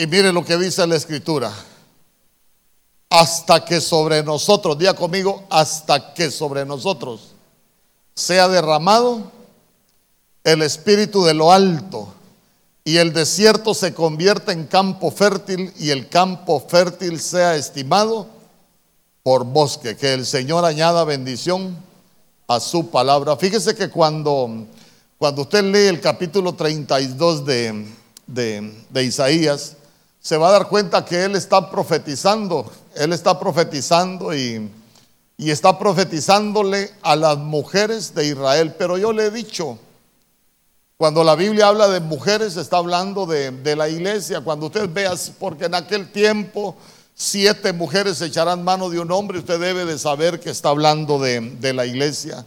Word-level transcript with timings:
Y 0.00 0.06
mire 0.06 0.32
lo 0.32 0.42
que 0.42 0.56
dice 0.56 0.86
la 0.86 0.96
escritura. 0.96 1.52
Hasta 3.10 3.62
que 3.66 3.82
sobre 3.82 4.22
nosotros, 4.22 4.78
diga 4.78 4.94
conmigo, 4.94 5.44
hasta 5.50 6.14
que 6.14 6.30
sobre 6.30 6.64
nosotros 6.64 7.32
sea 8.14 8.48
derramado 8.48 9.30
el 10.42 10.62
espíritu 10.62 11.22
de 11.22 11.34
lo 11.34 11.52
alto 11.52 12.14
y 12.82 12.96
el 12.96 13.12
desierto 13.12 13.74
se 13.74 13.92
convierta 13.92 14.52
en 14.52 14.66
campo 14.66 15.10
fértil 15.10 15.70
y 15.78 15.90
el 15.90 16.08
campo 16.08 16.64
fértil 16.66 17.20
sea 17.20 17.56
estimado 17.56 18.26
por 19.22 19.44
bosque. 19.44 19.98
Que 19.98 20.14
el 20.14 20.24
Señor 20.24 20.64
añada 20.64 21.04
bendición 21.04 21.76
a 22.48 22.58
su 22.58 22.88
palabra. 22.88 23.36
Fíjese 23.36 23.74
que 23.74 23.90
cuando, 23.90 24.64
cuando 25.18 25.42
usted 25.42 25.62
lee 25.62 25.88
el 25.88 26.00
capítulo 26.00 26.54
32 26.54 27.44
de, 27.44 27.84
de 28.26 29.04
Isaías, 29.04 29.76
se 30.20 30.36
va 30.36 30.48
a 30.48 30.52
dar 30.52 30.68
cuenta 30.68 31.04
que 31.04 31.24
él 31.24 31.34
está 31.34 31.70
profetizando, 31.70 32.70
él 32.94 33.12
está 33.12 33.38
profetizando 33.40 34.34
y, 34.34 34.70
y, 35.38 35.50
está 35.50 35.78
profetizándole 35.78 36.90
a 37.02 37.16
las 37.16 37.38
mujeres 37.38 38.14
de 38.14 38.26
Israel. 38.26 38.74
Pero 38.78 38.98
yo 38.98 39.12
le 39.12 39.26
he 39.26 39.30
dicho, 39.30 39.78
cuando 40.98 41.24
la 41.24 41.34
Biblia 41.34 41.68
habla 41.68 41.88
de 41.88 42.00
mujeres, 42.00 42.56
está 42.58 42.76
hablando 42.76 43.24
de, 43.24 43.50
de 43.50 43.74
la 43.74 43.88
iglesia. 43.88 44.42
Cuando 44.42 44.66
usted 44.66 44.90
vea, 44.92 45.14
porque 45.38 45.64
en 45.64 45.74
aquel 45.74 46.12
tiempo 46.12 46.76
siete 47.14 47.72
mujeres 47.72 48.20
echarán 48.20 48.62
mano 48.62 48.90
de 48.90 49.00
un 49.00 49.10
hombre, 49.10 49.38
usted 49.38 49.58
debe 49.58 49.86
de 49.86 49.98
saber 49.98 50.38
que 50.38 50.50
está 50.50 50.68
hablando 50.68 51.18
de, 51.18 51.40
de 51.40 51.72
la 51.72 51.86
iglesia. 51.86 52.44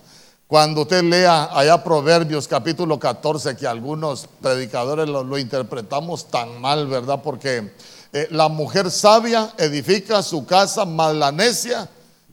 Cuando 0.54 0.82
usted 0.82 1.02
lea 1.02 1.50
allá 1.52 1.84
Proverbios 1.84 2.48
capítulo 2.48 3.00
14, 3.00 3.56
que 3.56 3.66
algunos 3.66 4.30
predicadores 4.40 5.10
lo, 5.10 5.40
interpretamos 5.40 6.30
tan 6.30 6.62
mal, 6.62 6.86
¿verdad? 6.86 7.24
Porque 7.24 7.74
eh, 8.14 8.28
la 8.30 8.50
mujer 8.50 8.92
sabia 8.92 9.52
edifica 9.58 10.22
su 10.22 10.46
casa, 10.46 10.86
mas 10.86 11.16
la 11.16 11.32
necia 11.32 11.90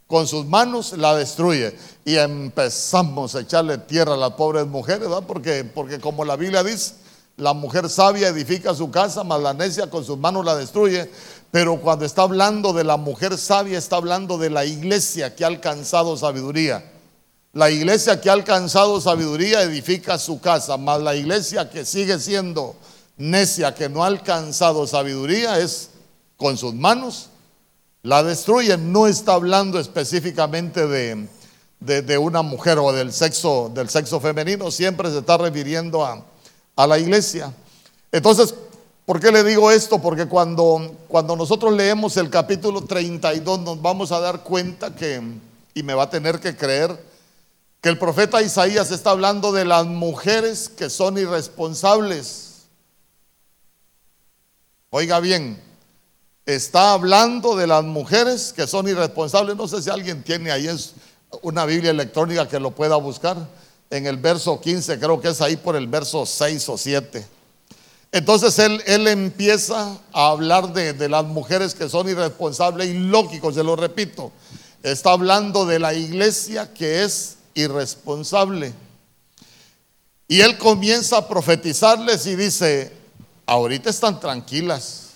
con 0.07 0.27
sus 0.27 0.45
manos 0.45 0.93
la 0.99 1.17
destruye. 1.17 1.75
Y 2.05 2.17
empezamos 2.17 3.35
a 3.37 3.41
echarle 3.41 3.79
tierra 3.79 4.13
a 4.13 4.19
las 4.19 4.33
pobres 4.33 4.67
mujeres, 4.67 5.09
¿verdad? 5.09 5.25
Porque, 5.27 5.65
porque 5.65 5.99
como 5.99 6.23
la 6.27 6.37
Biblia 6.37 6.63
dice, 6.63 6.97
la 7.39 7.55
mujer 7.55 7.89
sabia 7.89 8.29
edifica 8.29 8.75
su 8.75 8.91
casa, 8.91 9.25
mas 9.25 9.41
la 9.41 9.55
necia 9.55 9.89
con 9.89 10.05
sus 10.05 10.19
manos 10.19 10.45
la 10.45 10.57
destruye. 10.57 11.11
Pero 11.51 11.81
cuando 11.81 12.05
está 12.05 12.21
hablando 12.21 12.75
de 12.75 12.85
la 12.85 12.99
mujer 12.99 13.39
sabia, 13.39 13.79
está 13.79 13.97
hablando 13.97 14.37
de 14.37 14.51
la 14.51 14.67
iglesia 14.67 15.35
que 15.35 15.43
ha 15.43 15.47
alcanzado 15.47 16.19
sabiduría. 16.19 17.00
La 17.53 17.69
iglesia 17.69 18.21
que 18.21 18.31
ha 18.31 18.35
alcanzado 18.35 19.01
sabiduría 19.01 19.63
edifica 19.63 20.19
su 20.19 20.41
casa, 20.41 20.77
mas 20.77 21.01
la 21.01 21.17
iglesia 21.17 21.69
que 21.69 21.85
sigue 21.85 22.21
siendo 22.21 22.77
necia, 23.17 23.75
que 23.75 23.89
no 23.89 24.05
ha 24.05 24.07
alcanzado 24.07 24.87
sabiduría, 24.87 25.59
es 25.59 25.91
con 26.37 26.57
sus 26.57 26.75
manos 26.75 27.29
la 28.03 28.23
destruye. 28.23 28.77
No 28.79 29.09
está 29.09 29.35
hablando 29.35 29.81
específicamente 29.81 30.87
de, 30.87 31.27
de, 31.81 32.19
una 32.19 32.43
mujer 32.43 32.79
o 32.79 32.93
del 32.93 33.13
sexo, 33.13 33.71
del 33.75 33.89
sexo 33.89 34.21
femenino, 34.21 34.71
siempre 34.71 35.11
se 35.11 35.19
está 35.19 35.37
refiriendo 35.37 36.05
a, 36.05 36.25
a 36.77 36.87
la 36.87 37.01
iglesia. 37.01 37.53
Entonces, 38.13 38.55
¿por 39.05 39.19
qué 39.19 39.33
le 39.33 39.43
digo 39.43 39.73
esto? 39.73 40.01
Porque 40.01 40.27
cuando, 40.27 40.95
cuando 41.09 41.35
nosotros 41.35 41.73
leemos 41.73 42.17
el 42.17 42.31
capítulo 42.31 42.85
32 42.85 43.61
nos 43.61 43.83
vamos 43.83 44.13
a 44.13 44.21
dar 44.21 44.45
cuenta 44.45 44.95
que, 44.95 45.21
y 45.75 45.83
me 45.83 45.95
va 45.95 46.05
a 46.05 46.11
tener 46.11 46.39
que 46.39 46.57
creer, 46.57 47.10
que 47.81 47.89
el 47.89 47.99
profeta 47.99 48.43
Isaías 48.43 48.91
está 48.91 49.11
hablando 49.11 49.53
de 49.53 49.65
las 49.65 49.87
mujeres 49.87 50.69
que 50.69 50.91
son 50.91 51.17
irresponsables. 51.17 52.67
Oiga 54.91 55.21
bien, 55.21 55.63
está 56.45 56.93
hablando 56.93 57.57
de 57.57 57.67
las 57.67 57.85
mujeres 57.85 58.53
que 58.53 58.67
son 58.67 58.87
irresponsables. 58.87 59.57
No 59.57 59.67
sé 59.67 59.81
si 59.81 59.89
alguien 59.89 60.23
tiene 60.23 60.51
ahí 60.51 60.69
una 61.43 61.65
Biblia 61.65 61.91
electrónica 61.91 62.49
que 62.49 62.61
lo 62.61 62.73
pueda 62.73 62.97
buscar. 62.97 63.37
En 63.89 64.07
el 64.07 64.19
verso 64.19 64.61
15, 64.61 65.01
creo 65.01 65.21
que 65.21 65.29
es 65.29 65.41
ahí 65.41 65.57
por 65.57 65.75
el 65.75 65.87
verso 65.87 66.27
6 66.27 66.69
o 66.69 66.77
7. 66.77 67.27
Entonces 68.13 68.59
él, 68.59 68.83
él 68.87 69.09
empieza 69.09 69.97
a 70.13 70.29
hablar 70.29 70.73
de, 70.73 70.93
de, 70.93 71.09
las 71.09 71.25
mujeres 71.25 71.75
que 71.75 71.89
son 71.89 72.09
irresponsables 72.09 72.89
y 72.89 72.95
lógicos, 72.95 73.55
se 73.55 73.65
lo 73.65 73.75
repito. 73.75 74.33
Está 74.83 75.13
hablando 75.13 75.65
de 75.65 75.79
la 75.79 75.95
iglesia 75.95 76.73
que 76.73 77.05
es 77.05 77.37
irresponsable. 77.55 78.73
Y 80.29 80.41
él 80.41 80.59
comienza 80.59 81.19
a 81.19 81.29
profetizarles 81.29 82.27
y 82.27 82.37
dice, 82.37 82.93
ahorita 83.47 83.91
están 83.91 84.21
tranquilas, 84.21 85.15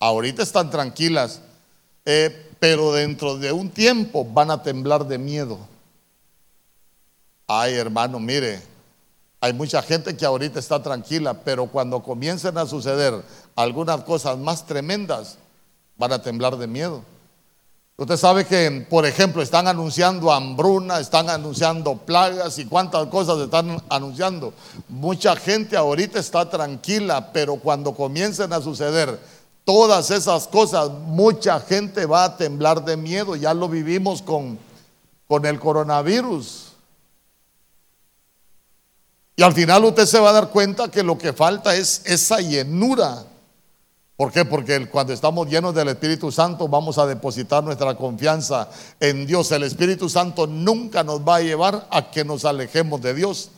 ahorita 0.00 0.42
están 0.42 0.70
tranquilas, 0.70 1.40
eh, 2.04 2.50
pero 2.58 2.92
dentro 2.92 3.38
de 3.38 3.52
un 3.52 3.70
tiempo 3.70 4.24
van 4.24 4.50
a 4.50 4.62
temblar 4.62 5.06
de 5.06 5.18
miedo. 5.18 5.58
Ay, 7.46 7.74
hermano, 7.74 8.18
mire, 8.18 8.62
hay 9.40 9.52
mucha 9.52 9.82
gente 9.82 10.16
que 10.16 10.24
ahorita 10.24 10.58
está 10.58 10.82
tranquila, 10.82 11.34
pero 11.34 11.66
cuando 11.66 12.02
comiencen 12.02 12.56
a 12.58 12.66
suceder 12.66 13.22
algunas 13.54 14.02
cosas 14.02 14.38
más 14.38 14.66
tremendas, 14.66 15.38
van 15.96 16.12
a 16.12 16.22
temblar 16.22 16.56
de 16.56 16.66
miedo. 16.66 17.04
Usted 17.96 18.16
sabe 18.16 18.46
que, 18.46 18.86
por 18.88 19.04
ejemplo, 19.06 19.42
están 19.42 19.68
anunciando 19.68 20.32
hambruna, 20.32 20.98
están 20.98 21.28
anunciando 21.28 21.94
plagas 21.94 22.58
y 22.58 22.64
cuántas 22.64 23.06
cosas 23.08 23.38
están 23.38 23.82
anunciando. 23.90 24.54
Mucha 24.88 25.36
gente 25.36 25.76
ahorita 25.76 26.18
está 26.18 26.48
tranquila, 26.48 27.32
pero 27.32 27.56
cuando 27.56 27.94
comiencen 27.94 28.52
a 28.52 28.62
suceder 28.62 29.20
todas 29.64 30.10
esas 30.10 30.48
cosas, 30.48 30.90
mucha 30.90 31.60
gente 31.60 32.06
va 32.06 32.24
a 32.24 32.36
temblar 32.36 32.84
de 32.84 32.96
miedo. 32.96 33.36
Ya 33.36 33.52
lo 33.52 33.68
vivimos 33.68 34.22
con, 34.22 34.58
con 35.28 35.44
el 35.44 35.60
coronavirus. 35.60 36.72
Y 39.36 39.42
al 39.42 39.52
final 39.52 39.84
usted 39.84 40.06
se 40.06 40.18
va 40.18 40.30
a 40.30 40.34
dar 40.34 40.48
cuenta 40.48 40.90
que 40.90 41.02
lo 41.02 41.18
que 41.18 41.32
falta 41.32 41.76
es 41.76 42.02
esa 42.04 42.38
llenura 42.38 43.26
¿Por 44.22 44.30
qué? 44.30 44.44
Porque 44.44 44.86
cuando 44.86 45.12
estamos 45.12 45.48
llenos 45.48 45.74
del 45.74 45.88
Espíritu 45.88 46.30
Santo 46.30 46.68
vamos 46.68 46.96
a 46.96 47.06
depositar 47.06 47.64
nuestra 47.64 47.96
confianza 47.96 48.68
en 49.00 49.26
Dios. 49.26 49.50
El 49.50 49.64
Espíritu 49.64 50.08
Santo 50.08 50.46
nunca 50.46 51.02
nos 51.02 51.22
va 51.22 51.38
a 51.38 51.40
llevar 51.40 51.88
a 51.90 52.08
que 52.08 52.24
nos 52.24 52.44
alejemos 52.44 53.02
de 53.02 53.14
Dios. 53.14 53.50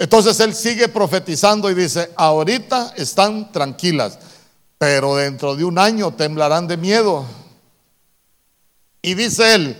Entonces 0.00 0.40
Él 0.40 0.56
sigue 0.56 0.88
profetizando 0.88 1.70
y 1.70 1.74
dice, 1.74 2.10
ahorita 2.16 2.94
están 2.96 3.52
tranquilas, 3.52 4.18
pero 4.76 5.14
dentro 5.14 5.54
de 5.54 5.62
un 5.62 5.78
año 5.78 6.10
temblarán 6.10 6.66
de 6.66 6.78
miedo. 6.78 7.24
Y 9.02 9.14
dice 9.14 9.54
Él, 9.54 9.76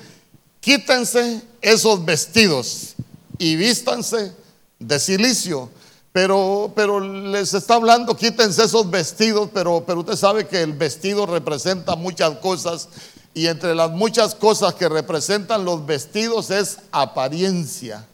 quítense 0.60 1.42
esos 1.60 2.04
vestidos 2.04 2.94
y 3.38 3.56
vístanse 3.56 4.30
de 4.78 5.00
silicio 5.00 5.68
pero, 6.12 6.72
pero 6.76 7.00
les 7.00 7.54
está 7.54 7.74
hablando, 7.74 8.14
quítense 8.14 8.64
esos 8.64 8.90
vestidos, 8.90 9.48
pero, 9.52 9.82
pero 9.86 10.00
usted 10.00 10.16
sabe 10.16 10.46
que 10.46 10.62
el 10.62 10.74
vestido 10.74 11.24
representa 11.24 11.96
muchas 11.96 12.38
cosas 12.38 12.88
y 13.32 13.46
entre 13.46 13.74
las 13.74 13.90
muchas 13.90 14.34
cosas 14.34 14.74
que 14.74 14.90
representan 14.90 15.64
los 15.64 15.86
vestidos 15.86 16.50
es 16.50 16.78
apariencia. 16.92 18.06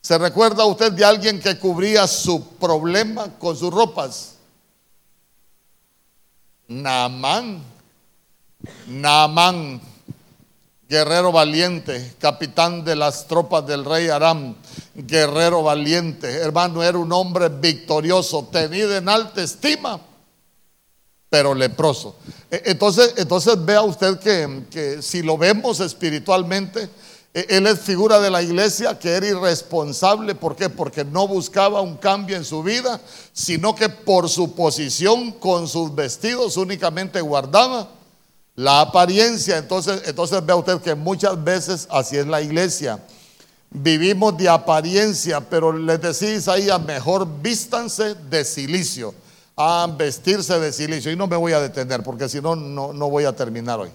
¿Se 0.00 0.16
recuerda 0.16 0.64
usted 0.64 0.92
de 0.92 1.04
alguien 1.04 1.40
que 1.40 1.58
cubría 1.58 2.06
su 2.06 2.42
problema 2.56 3.38
con 3.38 3.54
sus 3.54 3.70
ropas? 3.70 4.36
Naamán. 6.68 7.62
Naamán 8.86 9.80
guerrero 10.90 11.30
valiente, 11.30 12.16
capitán 12.18 12.84
de 12.84 12.96
las 12.96 13.28
tropas 13.28 13.64
del 13.64 13.84
rey 13.84 14.08
Aram, 14.08 14.56
guerrero 14.96 15.62
valiente, 15.62 16.26
hermano, 16.28 16.82
era 16.82 16.98
un 16.98 17.12
hombre 17.12 17.48
victorioso, 17.48 18.48
tenido 18.50 18.96
en 18.96 19.08
alta 19.08 19.40
estima, 19.40 20.00
pero 21.28 21.54
leproso. 21.54 22.16
E, 22.50 22.62
entonces, 22.64 23.14
entonces 23.18 23.64
vea 23.64 23.82
usted 23.82 24.18
que, 24.18 24.64
que 24.68 25.00
si 25.00 25.22
lo 25.22 25.38
vemos 25.38 25.78
espiritualmente, 25.78 26.90
e, 27.32 27.46
él 27.50 27.68
es 27.68 27.78
figura 27.78 28.18
de 28.18 28.30
la 28.30 28.42
iglesia 28.42 28.98
que 28.98 29.10
era 29.10 29.28
irresponsable. 29.28 30.34
¿Por 30.34 30.56
qué? 30.56 30.68
Porque 30.68 31.04
no 31.04 31.28
buscaba 31.28 31.82
un 31.82 31.98
cambio 31.98 32.36
en 32.36 32.44
su 32.44 32.64
vida, 32.64 33.00
sino 33.32 33.76
que 33.76 33.88
por 33.90 34.28
su 34.28 34.56
posición 34.56 35.30
con 35.30 35.68
sus 35.68 35.94
vestidos 35.94 36.56
únicamente 36.56 37.20
guardaba 37.20 37.99
la 38.60 38.82
apariencia, 38.82 39.56
entonces, 39.56 40.02
entonces 40.04 40.44
vea 40.44 40.54
usted 40.54 40.82
que 40.82 40.94
muchas 40.94 41.42
veces 41.42 41.88
así 41.90 42.18
es 42.18 42.26
la 42.26 42.42
iglesia. 42.42 43.02
Vivimos 43.70 44.36
de 44.36 44.50
apariencia, 44.50 45.40
pero 45.40 45.72
les 45.72 45.98
decís 45.98 46.46
ahí 46.46 46.68
a 46.68 46.78
mejor 46.78 47.26
vístanse 47.40 48.14
de 48.14 48.44
silicio, 48.44 49.14
a 49.56 49.88
vestirse 49.96 50.60
de 50.60 50.74
silicio. 50.74 51.10
Y 51.10 51.16
no 51.16 51.26
me 51.26 51.36
voy 51.36 51.54
a 51.54 51.60
detener 51.60 52.02
porque 52.02 52.28
si 52.28 52.42
no, 52.42 52.54
no 52.54 53.08
voy 53.08 53.24
a 53.24 53.34
terminar 53.34 53.80
hoy. 53.80 53.90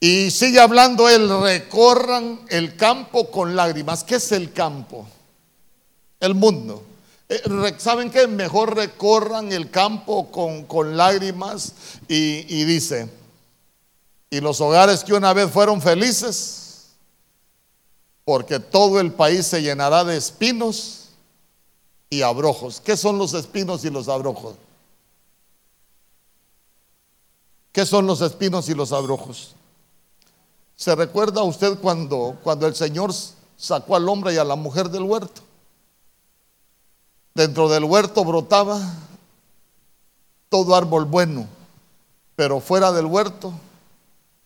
Y 0.00 0.30
sigue 0.30 0.60
hablando 0.60 1.08
él, 1.08 1.30
recorran 1.40 2.40
el 2.50 2.76
campo 2.76 3.30
con 3.30 3.56
lágrimas. 3.56 4.04
¿Qué 4.04 4.16
es 4.16 4.32
el 4.32 4.52
campo? 4.52 5.08
El 6.20 6.34
mundo. 6.34 6.84
Eh, 7.28 7.74
¿Saben 7.78 8.10
qué? 8.10 8.26
Mejor 8.26 8.74
recorran 8.74 9.52
el 9.52 9.70
campo 9.70 10.30
con, 10.30 10.64
con 10.64 10.96
lágrimas 10.96 11.72
y, 12.08 12.46
y 12.48 12.64
dice, 12.64 13.10
y 14.30 14.40
los 14.40 14.60
hogares 14.60 15.04
que 15.04 15.12
una 15.12 15.32
vez 15.34 15.50
fueron 15.50 15.82
felices, 15.82 16.90
porque 18.24 18.60
todo 18.60 19.00
el 19.00 19.12
país 19.12 19.46
se 19.46 19.60
llenará 19.60 20.04
de 20.04 20.16
espinos 20.16 21.08
y 22.10 22.22
abrojos. 22.22 22.80
¿Qué 22.80 22.96
son 22.96 23.18
los 23.18 23.34
espinos 23.34 23.84
y 23.84 23.90
los 23.90 24.08
abrojos? 24.08 24.56
¿Qué 27.72 27.84
son 27.84 28.06
los 28.06 28.22
espinos 28.22 28.68
y 28.68 28.74
los 28.74 28.92
abrojos? 28.92 29.54
¿Se 30.76 30.94
recuerda 30.94 31.42
usted 31.42 31.78
cuando, 31.78 32.38
cuando 32.42 32.66
el 32.66 32.74
Señor 32.74 33.12
sacó 33.56 33.96
al 33.96 34.08
hombre 34.08 34.34
y 34.34 34.38
a 34.38 34.44
la 34.44 34.56
mujer 34.56 34.88
del 34.88 35.02
huerto? 35.02 35.42
Dentro 37.38 37.68
del 37.68 37.84
huerto 37.84 38.24
brotaba 38.24 38.80
todo 40.48 40.74
árbol 40.74 41.04
bueno, 41.04 41.46
pero 42.34 42.58
fuera 42.58 42.90
del 42.90 43.06
huerto 43.06 43.52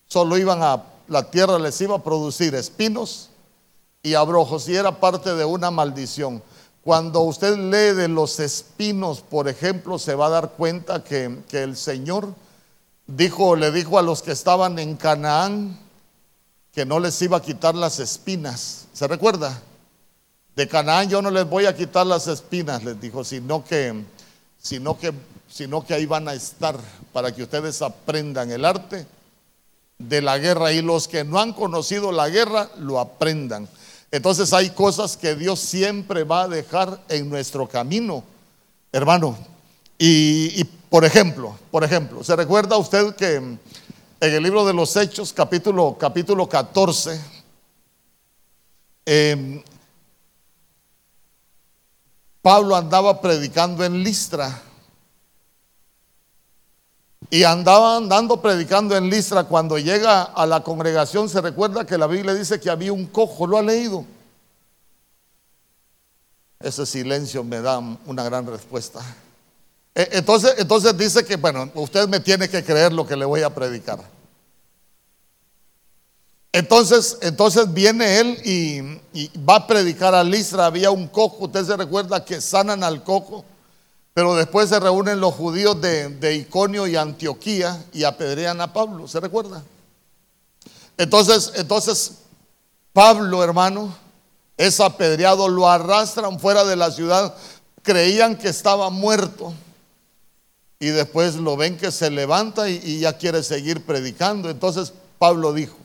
solo 0.07 0.37
iban 0.37 0.63
a, 0.63 0.85
la 1.09 1.31
tierra 1.31 1.59
les 1.59 1.81
iba 1.81 1.97
a 1.97 2.03
producir 2.03 2.55
espinos 2.55 3.31
y 4.03 4.13
abrojos 4.13 4.69
y 4.69 4.77
era 4.77 5.01
parte 5.01 5.35
de 5.35 5.47
una 5.47 5.71
maldición. 5.71 6.43
Cuando 6.85 7.21
usted 7.21 7.57
lee 7.57 7.97
de 7.97 8.09
los 8.09 8.39
espinos, 8.41 9.23
por 9.23 9.49
ejemplo, 9.49 9.99
se 9.99 10.15
va 10.15 10.27
a 10.27 10.31
dar 10.31 10.51
cuenta 10.51 11.03
que, 11.03 11.39
que 11.49 11.63
el 11.63 11.79
Señor 11.79 12.35
dijo, 13.07 13.57
le 13.57 13.73
dijo 13.73 13.99
a 13.99 14.03
los 14.03 14.21
que 14.21 14.33
estaban 14.33 14.79
en 14.79 14.97
Canaán 14.97 15.79
que 16.73 16.85
no 16.85 17.01
les 17.01 17.23
iba 17.23 17.39
a 17.39 17.43
quitar 17.43 17.75
las 17.75 18.01
espinas. 18.01 18.85
¿Se 18.93 19.09
recuerda? 19.09 19.63
De 20.55 20.69
Canaán 20.69 21.09
yo 21.09 21.23
no 21.23 21.31
les 21.31 21.49
voy 21.49 21.67
a 21.67 21.75
quitar 21.75 22.07
las 22.07 22.27
espinas, 22.27 22.85
les 22.85 23.01
dijo, 23.01 23.25
sino 23.25 23.65
que, 23.65 24.05
sino 24.61 24.99
que, 24.99 25.13
sino 25.49 25.85
que 25.85 25.95
ahí 25.95 26.07
van 26.07 26.29
a 26.29 26.35
estar 26.35 26.79
para 27.13 27.35
que 27.35 27.43
ustedes 27.43 27.81
aprendan 27.81 28.51
el 28.51 28.65
arte 28.65 29.07
de 29.99 30.21
la 30.21 30.39
guerra 30.39 30.73
y 30.73 30.83
los 30.83 31.09
que 31.09 31.25
no 31.25 31.39
han 31.39 31.53
conocido 31.53 32.13
la 32.13 32.29
guerra 32.29 32.69
lo 32.79 32.99
aprendan. 32.99 33.69
Entonces 34.11 34.53
hay 34.53 34.71
cosas 34.71 35.17
que 35.17 35.35
Dios 35.35 35.59
siempre 35.59 36.25
va 36.25 36.43
a 36.43 36.49
dejar 36.49 37.01
en 37.09 37.31
nuestro 37.31 37.67
camino, 37.67 38.23
hermano. 38.93 39.39
Y, 39.99 40.65
por 40.91 41.05
ejemplo, 41.05 41.57
por 41.71 41.85
ejemplo, 41.85 42.25
¿se 42.25 42.35
recuerda 42.35 42.77
usted 42.77 43.15
que 43.15 43.37
en 43.37 43.59
el 44.21 44.43
libro 44.43 44.67
de 44.67 44.75
los 44.75 44.97
Hechos, 44.97 45.33
capítulo, 45.33 45.97
capítulo 45.99 46.49
14, 46.49 47.21
em, 49.07 49.63
Pablo 52.43 52.75
andaba 52.75 53.21
predicando 53.21 53.85
en 53.85 54.03
Listra? 54.03 54.61
Y 57.31 57.45
andaba 57.45 57.97
andando 57.97 58.43
predicando 58.43 58.97
en 58.97 59.09
Listra. 59.09 59.45
Cuando 59.45 59.79
llega 59.79 60.25
a 60.25 60.45
la 60.45 60.63
congregación, 60.63 61.29
se 61.29 61.41
recuerda 61.41 61.87
que 61.87 61.97
la 61.97 62.09
Biblia 62.09 62.35
dice 62.35 62.61
que 62.61 62.69
había 62.69 62.93
un 62.93 63.07
cojo. 63.07 63.47
¿Lo 63.47 63.57
ha 63.57 63.63
leído? 63.63 64.05
Ese 66.61 66.85
silencio 66.85 67.43
me 67.43 67.61
da 67.61 67.79
una 67.79 68.25
gran 68.25 68.47
respuesta. 68.47 69.01
Eh, 69.95 70.09
entonces, 70.13 70.55
entonces 70.59 70.97
dice 70.99 71.25
que, 71.25 71.37
bueno, 71.37 71.71
usted 71.75 72.09
me 72.09 72.21
tiene 72.21 72.49
que 72.49 72.65
creer 72.65 72.93
lo 72.93 73.07
que 73.07 73.17
le 73.17 73.25
voy 73.25 73.43
a 73.43 73.55
predicar. 73.55 74.01
Entonces, 76.53 77.17
entonces 77.23 77.73
viene 77.73 78.21
él 78.21 78.39
y, 78.45 79.39
va 79.39 79.57
a 79.57 79.67
predicar 79.67 80.15
a 80.15 80.23
Listra. 80.23 80.67
Había 80.67 80.91
un 80.91 81.09
cojo, 81.09 81.47
usted 81.47 81.65
se 81.65 81.77
recuerda 81.77 82.25
que 82.25 82.43
sanan 82.43 82.85
al 82.85 83.03
cojo, 83.03 83.45
pero 84.13 84.35
después 84.35 84.69
se 84.69 84.79
reúnen 84.79 85.21
los 85.21 85.35
judíos 85.35 85.81
de, 85.81 86.35
Iconio 86.37 86.87
y 86.87 86.97
Antioquía 86.97 87.83
y 87.95 88.05
apedrean 88.05 88.61
a 88.61 88.73
Pablo, 88.73 89.09
¿se 89.09 89.19
recuerda? 89.19 89.63
Entonces, 90.99 91.53
entonces 91.57 92.19
Pablo, 92.93 93.43
hermano, 93.43 93.97
es 94.59 94.79
apedreado, 94.81 95.49
lo 95.49 95.69
arrastran 95.69 96.39
fuera 96.39 96.65
de 96.65 96.77
la 96.77 96.91
ciudad, 96.91 97.35
creían 97.83 98.37
que 98.37 98.49
estaba 98.49 98.91
muerto 98.91 99.55
y 100.79 100.89
después 100.89 101.37
lo 101.37 101.57
ven 101.57 101.79
que 101.79 101.91
se 101.91 102.11
levanta 102.11 102.69
y, 102.69 103.01
ya 103.01 103.17
quiere 103.17 103.43
seguir 103.43 103.87
predicando. 103.87 104.51
Entonces 104.51 104.93
Pablo 105.19 105.55
dijo, 105.55 105.77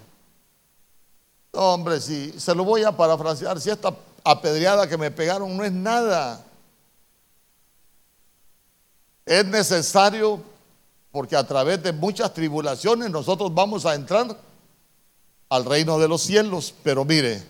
hombre, 1.57 2.00
si 2.00 2.39
se 2.39 2.54
lo 2.54 2.63
voy 2.63 2.83
a 2.83 2.92
parafrasear, 2.92 3.59
si 3.59 3.69
esta 3.69 3.94
apedreada 4.24 4.88
que 4.88 4.98
me 4.98 5.12
pegaron 5.12 5.56
no 5.57 5.63
es 5.63 5.71
nada, 5.71 6.44
es 9.25 9.45
necesario 9.45 10.42
porque 11.12 11.36
a 11.36 11.45
través 11.45 11.81
de 11.81 11.92
muchas 11.92 12.33
tribulaciones 12.33 13.09
nosotros 13.09 13.54
vamos 13.54 13.86
a 13.86 13.95
entrar 13.95 14.38
al 15.50 15.65
reino 15.65 15.98
de 15.98 16.07
los 16.07 16.21
cielos. 16.21 16.74
Pero 16.83 17.04
mire, 17.04 17.44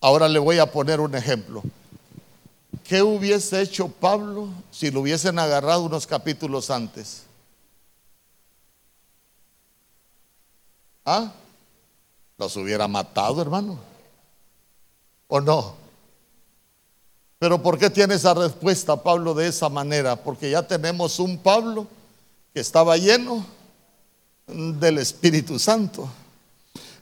ahora 0.00 0.28
le 0.28 0.38
voy 0.38 0.58
a 0.58 0.70
poner 0.70 1.00
un 1.00 1.14
ejemplo. 1.14 1.62
¿Qué 2.82 3.02
hubiese 3.02 3.60
hecho 3.60 3.88
Pablo 3.88 4.48
si 4.70 4.90
lo 4.90 5.00
hubiesen 5.00 5.38
agarrado 5.38 5.82
unos 5.82 6.06
capítulos 6.06 6.70
antes? 6.70 7.24
¿Ah? 11.04 11.32
Los 12.40 12.56
hubiera 12.56 12.88
matado, 12.88 13.42
hermano. 13.42 13.78
¿O 15.28 15.42
no? 15.42 15.74
Pero 17.38 17.62
¿por 17.62 17.78
qué 17.78 17.90
tiene 17.90 18.14
esa 18.14 18.32
respuesta 18.32 18.96
Pablo 18.96 19.34
de 19.34 19.48
esa 19.48 19.68
manera? 19.68 20.16
Porque 20.16 20.50
ya 20.50 20.62
tenemos 20.66 21.18
un 21.18 21.36
Pablo 21.36 21.86
que 22.54 22.60
estaba 22.60 22.96
lleno 22.96 23.44
del 24.46 24.96
Espíritu 24.96 25.58
Santo. 25.58 26.08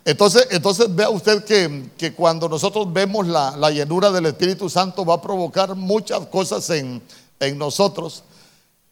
Entonces, 0.05 0.49
entonces 0.51 0.93
vea 0.93 1.09
usted 1.09 1.45
que, 1.45 2.13
cuando 2.15 2.49
nosotros 2.49 2.93
vemos 2.93 3.25
la, 3.29 3.71
llenura 3.71 4.11
del 4.11 4.27
Espíritu 4.27 4.69
Santo 4.69 5.05
va 5.05 5.15
a 5.15 5.23
provocar 5.23 5.77
muchas 5.77 6.27
cosas 6.27 6.69
en, 6.71 7.01
en 7.39 7.57
nosotros. 7.57 8.25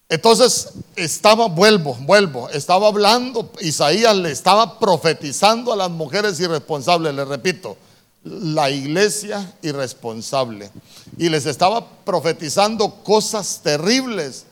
Entonces 0.08 0.68
estaba, 0.94 1.48
vuelvo, 1.48 1.94
vuelvo, 2.00 2.48
estaba 2.50 2.86
hablando, 2.86 3.50
Isaías 3.60 4.16
le 4.16 4.30
estaba 4.30 4.78
profetizando 4.78 5.72
a 5.72 5.76
las 5.76 5.90
mujeres 5.90 6.38
irresponsables, 6.38 7.12
le 7.12 7.24
repito, 7.24 7.76
la 8.22 8.70
iglesia 8.70 9.54
irresponsable. 9.62 10.70
Y 11.18 11.28
les 11.28 11.46
estaba 11.46 11.88
profetizando 12.04 13.02
cosas 13.02 13.60
terribles, 13.64 14.44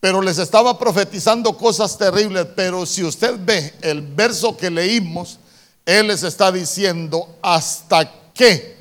pero 0.00 0.20
les 0.20 0.38
estaba 0.38 0.76
profetizando 0.76 1.56
cosas 1.56 1.96
terribles, 1.96 2.46
pero 2.56 2.84
si 2.84 3.04
usted 3.04 3.36
ve 3.38 3.74
el 3.82 4.02
verso 4.02 4.56
que 4.56 4.68
leímos, 4.68 5.38
él 5.86 6.08
les 6.08 6.24
está 6.24 6.50
diciendo 6.50 7.36
hasta 7.40 8.12
que 8.34 8.76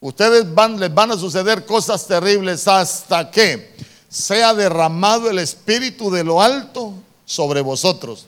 ustedes 0.00 0.52
van, 0.52 0.80
les 0.80 0.92
van 0.92 1.12
a 1.12 1.16
suceder 1.16 1.64
cosas 1.64 2.04
terribles 2.06 2.66
hasta 2.66 3.30
que 3.30 3.93
sea 4.14 4.54
derramado 4.54 5.28
el 5.28 5.40
Espíritu 5.40 6.08
de 6.08 6.22
lo 6.22 6.40
alto 6.40 6.92
sobre 7.24 7.60
vosotros. 7.60 8.26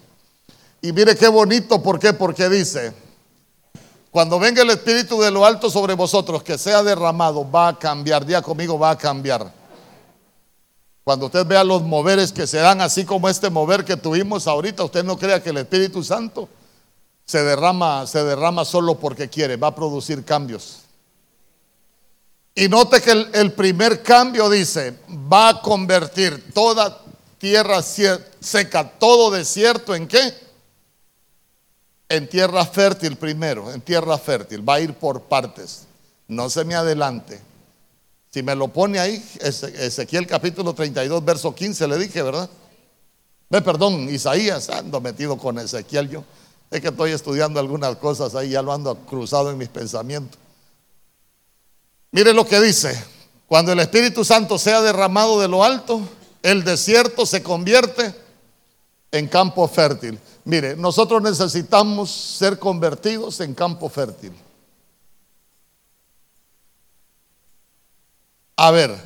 Y 0.83 0.93
mire 0.93 1.15
qué 1.15 1.29
bonito, 1.29 1.81
¿por 1.81 2.01
qué? 2.01 2.13
Porque 2.13 2.49
dice, 2.49 2.93
cuando 4.11 4.41
venga 4.41 4.63
el 4.63 4.71
Espíritu 4.71 5.21
de 5.21 5.31
lo 5.31 5.47
alto 5.47 5.71
sobre 5.71 5.95
vosotros, 5.95 6.43
que 6.43 6.59
sea 6.59 6.83
derramado, 6.83 7.49
va 7.49 7.69
a 7.69 7.79
cambiar. 7.79 8.27
Día 8.27 8.43
conmigo, 8.43 8.77
va 8.77 8.91
a 8.91 8.99
cambiar. 8.99 9.53
Cuando 11.05 11.27
usted 11.27 11.47
vea 11.47 11.63
los 11.63 11.83
moveres 11.83 12.33
que 12.33 12.49
se 12.49 12.57
dan, 12.57 12.81
así 12.81 13.05
como 13.05 13.29
este 13.29 13.49
mover 13.49 13.85
que 13.85 13.97
tuvimos 13.97 14.49
ahorita, 14.49 14.83
usted 14.83 15.05
no 15.05 15.17
crea 15.17 15.41
que 15.41 15.51
el 15.51 15.59
Espíritu 15.59 16.03
Santo 16.03 16.49
se 17.25 17.45
derrama, 17.45 18.09
se 18.09 18.25
derrama 18.25 18.65
solo 18.65 18.97
porque 18.97 19.29
quiere, 19.29 19.57
va 19.57 19.69
a 19.69 19.75
producir 19.75 20.25
cambios. 20.25 20.86
Y 22.59 22.71
note 22.71 23.03
que 23.03 23.11
el, 23.11 23.53
primer 23.53 24.03
cambio 24.03 24.49
dice, 24.49 24.95
va 25.31 25.51
a 25.51 25.61
convertir 25.61 26.55
toda 26.55 27.03
tierra 27.37 27.83
seca, 27.83 28.93
todo 28.99 29.31
desierto, 29.31 29.95
¿en 29.95 30.09
qué? 30.09 30.33
En 32.09 32.27
tierra 32.27 32.65
fértil 32.65 33.17
primero, 33.17 33.71
en 33.71 33.83
tierra 33.83 34.17
fértil, 34.17 34.67
va 34.67 34.77
a 34.77 34.81
ir 34.81 34.95
por 34.95 35.25
partes, 35.25 35.83
no 36.29 36.49
se 36.49 36.65
me 36.65 36.75
adelante. 36.75 37.43
Si 38.31 38.43
me 38.43 38.55
lo 38.55 38.69
pone 38.69 39.01
ahí, 39.01 39.23
Ezequiel 39.39 40.27
capítulo 40.27 40.73
32, 40.73 41.23
verso 41.23 41.55
15, 41.55 41.87
le 41.87 41.99
dije, 41.99 42.23
¿verdad? 42.23 42.49
Ve, 43.51 43.61
perdón, 43.61 44.09
Isaías, 44.09 44.71
ando 44.71 44.99
metido 45.03 45.37
con 45.37 45.59
Ezequiel 45.59 46.09
yo. 46.09 46.25
Es 46.71 46.81
que 46.81 46.89
estoy 46.89 47.13
estudiando 47.13 47.61
algunas 47.61 47.97
cosas 47.97 48.35
ahí, 48.35 48.49
ya 48.51 48.63
lo 48.63 48.73
ando 48.73 48.97
cruzado 49.05 49.51
en 49.51 49.59
mis 49.59 49.69
pensamientos. 49.69 50.46
Mire 52.11 52.33
lo 52.33 52.47
que 52.47 52.61
dice, 52.61 53.03
cuando 53.47 53.73
el 53.73 53.81
Espíritu 53.81 54.25
Santo 54.25 54.59
sea 54.59 54.81
derramado 54.81 55.41
de 55.41 55.49
lo 55.49 55.63
alto, 55.63 56.01
el 56.43 56.65
desierto 56.65 57.27
se 57.27 57.43
convierte 57.43 58.15
en 59.13 59.29
campo 59.29 59.67
fértil. 59.69 60.19
Mire, 60.45 60.77
nosotros 60.77 61.23
necesitamos 61.23 62.11
ser 62.11 62.59
convertidos 62.59 63.41
en 63.41 63.55
campo 63.55 63.89
fértil. 63.89 64.33
A 68.57 68.71
ver, 68.71 68.97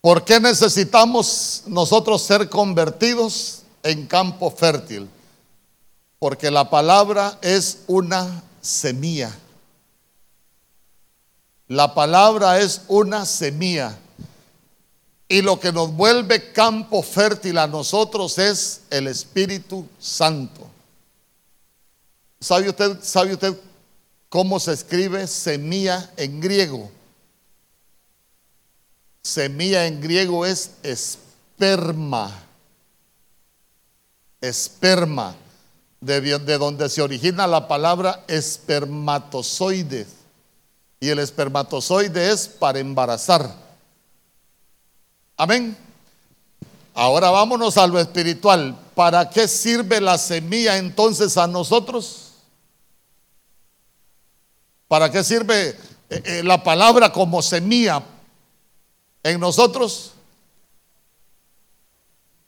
¿por 0.00 0.24
qué 0.24 0.38
necesitamos 0.38 1.64
nosotros 1.66 2.22
ser 2.22 2.48
convertidos 2.48 3.62
en 3.82 4.06
campo 4.06 4.50
fértil? 4.50 5.08
Porque 6.18 6.50
la 6.50 6.70
palabra 6.70 7.38
es 7.42 7.78
una 7.86 8.42
semilla. 8.60 9.36
La 11.68 11.94
palabra 11.94 12.60
es 12.60 12.82
una 12.88 13.24
semilla. 13.24 13.98
Y 15.26 15.40
lo 15.40 15.58
que 15.58 15.72
nos 15.72 15.90
vuelve 15.92 16.52
campo 16.52 17.02
fértil 17.02 17.58
a 17.58 17.66
nosotros 17.66 18.38
es 18.38 18.82
el 18.90 19.06
Espíritu 19.08 19.86
Santo. 19.98 20.68
¿Sabe 22.40 22.68
usted, 22.68 22.98
sabe 23.02 23.32
usted 23.32 23.58
cómo 24.28 24.60
se 24.60 24.74
escribe 24.74 25.26
semilla 25.26 26.12
en 26.16 26.40
griego? 26.40 26.90
Semilla 29.22 29.86
en 29.86 30.02
griego 30.02 30.44
es 30.44 30.72
esperma. 30.82 32.30
Esperma, 34.42 35.34
de, 36.02 36.20
de 36.20 36.58
donde 36.58 36.90
se 36.90 37.00
origina 37.00 37.46
la 37.46 37.66
palabra 37.66 38.22
espermatozoide. 38.28 40.06
Y 41.04 41.10
el 41.10 41.18
espermatozoide 41.18 42.32
es 42.32 42.48
para 42.48 42.78
embarazar. 42.78 43.54
Amén. 45.36 45.76
Ahora 46.94 47.28
vámonos 47.28 47.76
a 47.76 47.86
lo 47.86 48.00
espiritual. 48.00 48.74
¿Para 48.94 49.28
qué 49.28 49.46
sirve 49.46 50.00
la 50.00 50.16
semilla 50.16 50.78
entonces 50.78 51.36
a 51.36 51.46
nosotros? 51.46 52.30
¿Para 54.88 55.10
qué 55.12 55.22
sirve 55.22 55.76
eh, 56.08 56.22
eh, 56.24 56.42
la 56.42 56.62
palabra 56.62 57.12
como 57.12 57.42
semilla 57.42 58.02
en 59.22 59.38
nosotros? 59.38 60.12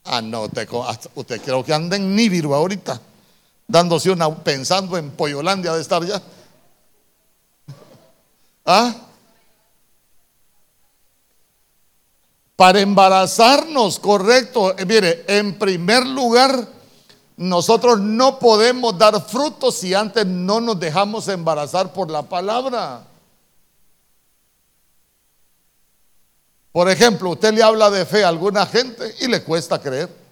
Ah, 0.03 0.19
no, 0.19 0.45
usted, 0.45 0.67
usted 1.13 1.41
creo 1.43 1.63
que 1.63 1.75
anda 1.75 1.95
en 1.95 2.15
Nibiru 2.15 2.55
ahorita, 2.55 2.99
dándose 3.67 4.09
una, 4.09 4.33
pensando 4.35 4.97
en 4.97 5.11
Poyolandia 5.11 5.73
de 5.73 5.81
estar 5.81 6.03
ya. 6.03 6.19
¿Ah? 8.69 8.93
Para 12.57 12.81
embarazarnos, 12.81 13.97
correcto. 13.97 14.77
Eh, 14.77 14.85
mire, 14.85 15.23
en 15.27 15.57
primer 15.57 16.05
lugar, 16.05 16.67
nosotros 17.37 17.99
no 18.01 18.39
podemos 18.39 18.97
dar 18.97 19.25
frutos 19.25 19.75
si 19.75 19.93
antes 19.93 20.25
no 20.25 20.59
nos 20.59 20.77
dejamos 20.77 21.29
embarazar 21.29 21.93
por 21.93 22.11
la 22.11 22.23
palabra. 22.23 23.07
Por 26.73 26.89
ejemplo, 26.89 27.29
usted 27.29 27.53
le 27.53 27.63
habla 27.63 27.89
de 27.89 28.05
fe 28.05 28.25
a 28.25 28.27
alguna 28.27 28.65
gente 28.65 29.15
y 29.21 29.27
le 29.27 29.43
cuesta 29.43 29.79
creer. 29.79 30.26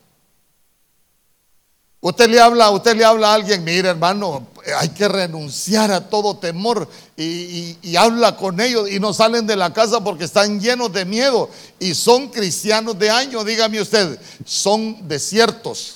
Usted 2.08 2.30
le 2.30 2.40
habla, 2.40 2.70
usted 2.70 2.96
le 2.96 3.04
habla 3.04 3.32
a 3.32 3.34
alguien, 3.34 3.64
mire 3.64 3.90
hermano, 3.90 4.46
hay 4.78 4.90
que 4.90 5.08
renunciar 5.08 5.90
a 5.90 6.08
todo 6.08 6.38
temor 6.38 6.88
y, 7.18 7.78
y, 7.82 7.96
habla 7.96 8.38
con 8.38 8.62
ellos 8.62 8.88
y 8.92 9.00
no 9.00 9.12
salen 9.12 9.48
de 9.48 9.56
la 9.56 9.74
casa 9.74 10.04
porque 10.04 10.26
están 10.26 10.62
llenos 10.62 10.94
de 10.94 11.04
miedo 11.04 11.50
y 11.80 11.96
son 11.96 12.28
cristianos 12.28 13.00
de 13.00 13.10
año, 13.10 13.44
dígame 13.44 13.82
usted, 13.82 14.20
son 14.46 15.08
desiertos. 15.08 15.96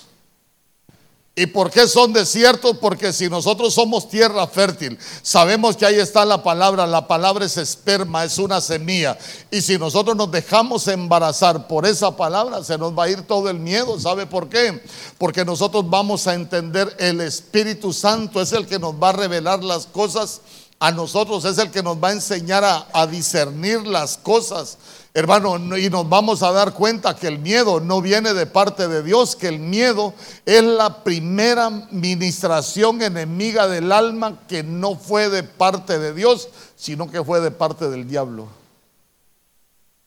¿Y 1.39 1.45
por 1.45 1.71
qué 1.71 1.87
son 1.87 2.11
desiertos? 2.11 2.75
Porque 2.79 3.13
si 3.13 3.29
nosotros 3.29 3.73
somos 3.73 4.09
tierra 4.09 4.45
fértil, 4.45 4.99
sabemos 5.21 5.77
que 5.77 5.85
ahí 5.85 5.95
está 5.95 6.25
la 6.25 6.43
palabra, 6.43 6.85
la 6.85 7.07
palabra 7.07 7.45
es 7.45 7.55
esperma, 7.55 8.25
es 8.25 8.37
una 8.39 8.59
semilla. 8.59 9.17
Y 9.49 9.61
si 9.61 9.77
nosotros 9.77 10.17
nos 10.17 10.29
dejamos 10.29 10.85
embarazar 10.89 11.65
por 11.65 11.85
esa 11.85 12.17
palabra, 12.17 12.61
se 12.61 12.77
nos 12.77 12.91
va 12.91 13.05
a 13.05 13.09
ir 13.09 13.21
todo 13.21 13.49
el 13.49 13.57
miedo. 13.57 13.97
¿Sabe 13.97 14.25
por 14.25 14.49
qué? 14.49 14.83
Porque 15.17 15.45
nosotros 15.45 15.89
vamos 15.89 16.27
a 16.27 16.33
entender 16.33 16.93
el 16.99 17.21
Espíritu 17.21 17.93
Santo, 17.93 18.41
es 18.41 18.51
el 18.51 18.67
que 18.67 18.77
nos 18.77 18.95
va 18.95 19.07
a 19.07 19.13
revelar 19.13 19.63
las 19.63 19.85
cosas 19.85 20.41
a 20.77 20.91
nosotros, 20.91 21.45
es 21.45 21.57
el 21.57 21.71
que 21.71 21.81
nos 21.81 22.03
va 22.03 22.09
a 22.09 22.13
enseñar 22.13 22.65
a, 22.65 22.89
a 22.91 23.07
discernir 23.07 23.87
las 23.87 24.17
cosas. 24.17 24.77
Hermano, 25.13 25.77
y 25.77 25.89
nos 25.89 26.07
vamos 26.07 26.43
a 26.43 26.51
dar 26.51 26.73
cuenta 26.73 27.15
que 27.15 27.27
el 27.27 27.39
miedo 27.39 27.79
no 27.79 27.99
viene 27.99 28.33
de 28.35 28.45
parte 28.45 28.87
de 28.87 29.01
Dios, 29.01 29.35
que 29.35 29.47
el 29.47 29.57
miedo 29.57 30.13
es 30.45 30.63
la 30.63 31.03
primera 31.03 31.69
ministración 31.91 33.01
enemiga 33.01 33.67
del 33.67 33.91
alma 33.91 34.39
que 34.47 34.61
no 34.61 34.95
fue 34.95 35.29
de 35.29 35.41
parte 35.41 35.97
de 35.97 36.13
Dios, 36.13 36.49
sino 36.75 37.09
que 37.09 37.23
fue 37.23 37.41
de 37.41 37.49
parte 37.49 37.89
del 37.89 38.07
diablo. 38.07 38.59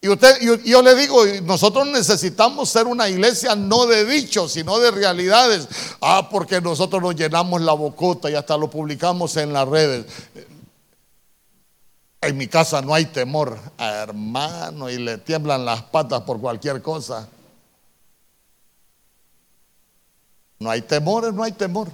Y 0.04 0.08
usted, 0.08 0.40
yo, 0.40 0.56
yo 0.56 0.82
le 0.82 0.96
digo, 0.96 1.24
nosotros 1.44 1.86
necesitamos 1.86 2.68
ser 2.68 2.88
una 2.88 3.08
iglesia 3.08 3.54
no 3.54 3.86
de 3.86 4.04
dichos, 4.04 4.52
sino 4.52 4.80
de 4.80 4.90
realidades. 4.90 5.68
Ah, 6.00 6.28
porque 6.28 6.60
nosotros 6.60 7.00
nos 7.00 7.14
llenamos 7.14 7.60
la 7.60 7.72
bocota 7.72 8.28
y 8.28 8.34
hasta 8.34 8.56
lo 8.56 8.68
publicamos 8.68 9.36
en 9.36 9.52
las 9.52 9.68
redes. 9.68 10.06
En 12.22 12.36
mi 12.36 12.46
casa 12.46 12.80
no 12.80 12.94
hay 12.94 13.06
temor, 13.06 13.58
hermano, 13.76 14.88
y 14.88 14.96
le 14.96 15.18
tiemblan 15.18 15.64
las 15.64 15.82
patas 15.82 16.20
por 16.20 16.40
cualquier 16.40 16.80
cosa. 16.80 17.28
No 20.60 20.70
hay 20.70 20.82
temor, 20.82 21.34
no 21.34 21.42
hay 21.42 21.50
temor. 21.50 21.88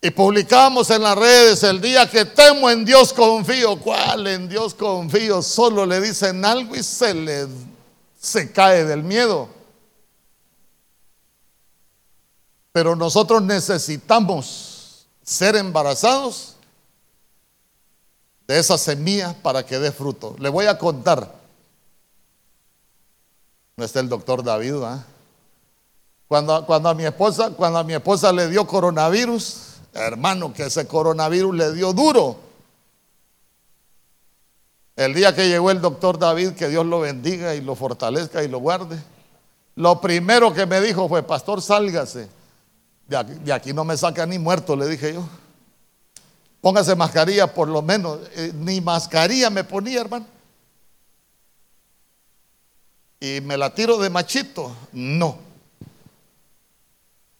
Y 0.00 0.10
publicamos 0.10 0.88
en 0.88 1.02
las 1.02 1.18
redes 1.18 1.62
el 1.64 1.82
día 1.82 2.10
que 2.10 2.24
temo 2.24 2.70
en 2.70 2.86
Dios 2.86 3.12
confío. 3.12 3.78
¿Cuál 3.78 4.26
en 4.26 4.48
Dios 4.48 4.72
confío? 4.72 5.42
Solo 5.42 5.84
le 5.84 6.00
dicen 6.00 6.42
algo 6.46 6.74
y 6.74 6.82
se 6.82 7.12
le 7.12 7.46
se 8.18 8.50
cae 8.50 8.84
del 8.84 9.02
miedo. 9.02 9.50
Pero 12.72 12.96
nosotros 12.96 13.42
necesitamos 13.42 15.06
ser 15.22 15.56
embarazados 15.56 16.53
de 18.46 18.58
esa 18.58 18.76
semilla 18.78 19.34
para 19.42 19.64
que 19.64 19.78
dé 19.78 19.92
fruto. 19.92 20.36
Le 20.38 20.48
voy 20.48 20.66
a 20.66 20.78
contar. 20.78 21.34
No 23.76 23.84
está 23.84 24.00
el 24.00 24.08
doctor 24.08 24.42
David, 24.42 24.74
Cuando, 26.28 26.64
cuando, 26.64 26.88
a 26.88 26.94
mi 26.94 27.04
esposa, 27.04 27.50
cuando 27.50 27.78
a 27.78 27.84
mi 27.84 27.94
esposa 27.94 28.32
le 28.32 28.48
dio 28.48 28.66
coronavirus, 28.66 29.74
hermano, 29.92 30.52
que 30.52 30.64
ese 30.64 30.86
coronavirus 30.86 31.54
le 31.54 31.72
dio 31.72 31.92
duro. 31.92 32.38
El 34.96 35.12
día 35.12 35.34
que 35.34 35.48
llegó 35.48 35.70
el 35.72 35.80
doctor 35.80 36.18
David, 36.18 36.52
que 36.52 36.68
Dios 36.68 36.86
lo 36.86 37.00
bendiga 37.00 37.54
y 37.54 37.60
lo 37.60 37.74
fortalezca 37.74 38.44
y 38.44 38.48
lo 38.48 38.58
guarde, 38.58 39.02
lo 39.74 40.00
primero 40.00 40.54
que 40.54 40.66
me 40.66 40.80
dijo 40.80 41.08
fue, 41.08 41.22
pastor, 41.24 41.60
sálgase. 41.60 42.28
De 43.08 43.16
aquí, 43.16 43.32
de 43.34 43.52
aquí 43.52 43.72
no 43.72 43.84
me 43.84 43.96
saca 43.96 44.24
ni 44.24 44.38
muerto, 44.38 44.76
le 44.76 44.86
dije 44.86 45.14
yo. 45.14 45.28
Póngase 46.64 46.94
mascarilla 46.94 47.46
por 47.46 47.68
lo 47.68 47.82
menos. 47.82 48.20
Eh, 48.36 48.50
ni 48.54 48.80
mascarilla 48.80 49.50
me 49.50 49.64
ponía, 49.64 50.00
hermano. 50.00 50.24
Y 53.20 53.42
me 53.42 53.58
la 53.58 53.74
tiro 53.74 53.98
de 53.98 54.08
machito. 54.08 54.74
No. 54.90 55.36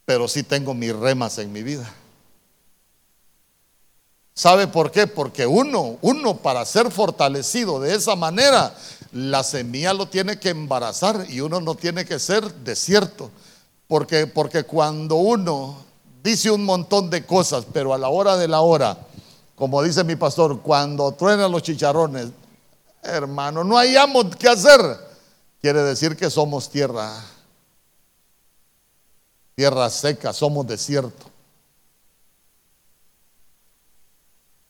Pero 0.04 0.28
sí 0.28 0.42
tengo 0.42 0.74
mis 0.74 0.94
remas 0.94 1.38
en 1.38 1.50
mi 1.54 1.62
vida. 1.62 1.90
¿Sabe 4.34 4.66
por 4.66 4.90
qué? 4.90 5.06
Porque 5.06 5.46
uno, 5.46 5.96
uno 6.02 6.36
para 6.36 6.62
ser 6.66 6.90
fortalecido 6.90 7.80
de 7.80 7.94
esa 7.94 8.16
manera, 8.16 8.76
la 9.10 9.42
semilla 9.42 9.94
lo 9.94 10.06
tiene 10.06 10.38
que 10.38 10.50
embarazar 10.50 11.24
y 11.30 11.40
uno 11.40 11.62
no 11.62 11.74
tiene 11.74 12.04
que 12.04 12.18
ser 12.18 12.52
desierto. 12.56 13.30
Porque, 13.88 14.26
porque 14.26 14.64
cuando 14.64 15.14
uno 15.14 15.78
dice 16.22 16.50
un 16.50 16.66
montón 16.66 17.08
de 17.08 17.24
cosas, 17.24 17.64
pero 17.72 17.94
a 17.94 17.98
la 17.98 18.10
hora 18.10 18.36
de 18.36 18.48
la 18.48 18.60
hora 18.60 18.98
como 19.54 19.82
dice 19.82 20.02
mi 20.04 20.16
pastor, 20.16 20.60
cuando 20.60 21.12
truenan 21.12 21.52
los 21.52 21.62
chicharrones, 21.62 22.30
hermano, 23.02 23.62
no 23.62 23.78
hayamos 23.78 24.34
qué 24.36 24.48
hacer. 24.48 24.80
Quiere 25.60 25.82
decir 25.82 26.16
que 26.16 26.28
somos 26.28 26.68
tierra, 26.68 27.10
tierra 29.54 29.88
seca, 29.90 30.32
somos 30.32 30.66
desierto. 30.66 31.30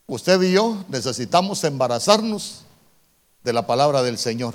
Usted 0.07 0.41
y 0.43 0.53
yo 0.53 0.85
necesitamos 0.89 1.65
embarazarnos 1.65 2.61
de 3.43 3.53
la 3.53 3.67
palabra 3.67 4.03
del 4.03 4.19
Señor. 4.19 4.55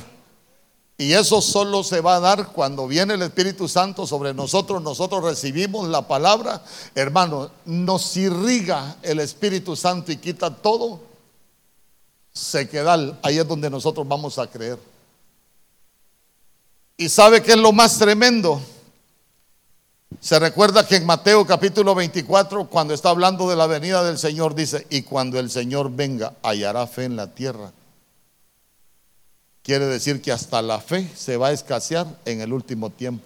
Y 1.00 1.14
eso 1.14 1.42
solo 1.42 1.82
se 1.82 2.02
va 2.02 2.18
a 2.18 2.20
dar 2.20 2.48
cuando 2.48 2.86
viene 2.86 3.14
el 3.14 3.22
Espíritu 3.22 3.70
Santo 3.70 4.06
sobre 4.06 4.34
nosotros. 4.34 4.82
Nosotros 4.82 5.24
recibimos 5.24 5.88
la 5.88 6.06
palabra. 6.06 6.62
Hermano, 6.94 7.50
nos 7.64 8.18
irriga 8.18 8.98
el 9.02 9.22
Espíritu 9.22 9.78
Santo 9.78 10.12
y 10.12 10.18
quita 10.18 10.54
todo. 10.54 11.00
Se 12.34 12.68
queda 12.68 13.18
ahí 13.22 13.38
es 13.38 13.48
donde 13.48 13.70
nosotros 13.70 14.06
vamos 14.06 14.38
a 14.40 14.48
creer. 14.48 14.78
¿Y 16.98 17.08
sabe 17.08 17.42
qué 17.42 17.54
es 17.54 17.60
lo 17.60 17.72
más 17.72 17.98
tremendo? 17.98 18.62
Se 20.20 20.38
recuerda 20.38 20.86
que 20.86 20.98
en 20.98 21.06
Mateo 21.06 21.48
capítulo 21.48 21.96
24, 21.96 22.68
cuando 22.68 22.94
está 22.94 23.12
hablando 23.12 23.50
de 23.50 23.56
la 23.56 23.68
venida 23.68 24.04
del 24.04 24.18
Señor, 24.18 24.54
dice, 24.54 24.86
y 24.90 25.04
cuando 25.04 25.40
el 25.40 25.50
Señor 25.50 25.92
venga, 25.92 26.34
hallará 26.44 26.86
fe 26.88 27.06
en 27.06 27.16
la 27.16 27.28
tierra. 27.28 27.72
Quiere 29.70 29.86
decir 29.86 30.20
que 30.20 30.32
hasta 30.32 30.64
la 30.64 30.80
fe 30.80 31.08
se 31.16 31.38
va 31.38 31.50
a 31.50 31.52
escasear 31.52 32.08
en 32.26 32.42
el 32.42 32.52
último 32.54 32.90
tiempo. 32.90 33.24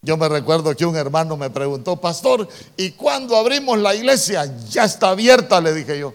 Yo 0.00 0.16
me 0.16 0.30
recuerdo 0.30 0.74
que 0.74 0.86
un 0.86 0.96
hermano 0.96 1.36
me 1.36 1.50
preguntó, 1.50 1.96
pastor, 1.96 2.48
¿y 2.74 2.92
cuándo 2.92 3.36
abrimos 3.36 3.78
la 3.78 3.94
iglesia? 3.94 4.50
Ya 4.70 4.86
está 4.86 5.10
abierta, 5.10 5.60
le 5.60 5.74
dije 5.74 5.98
yo. 5.98 6.14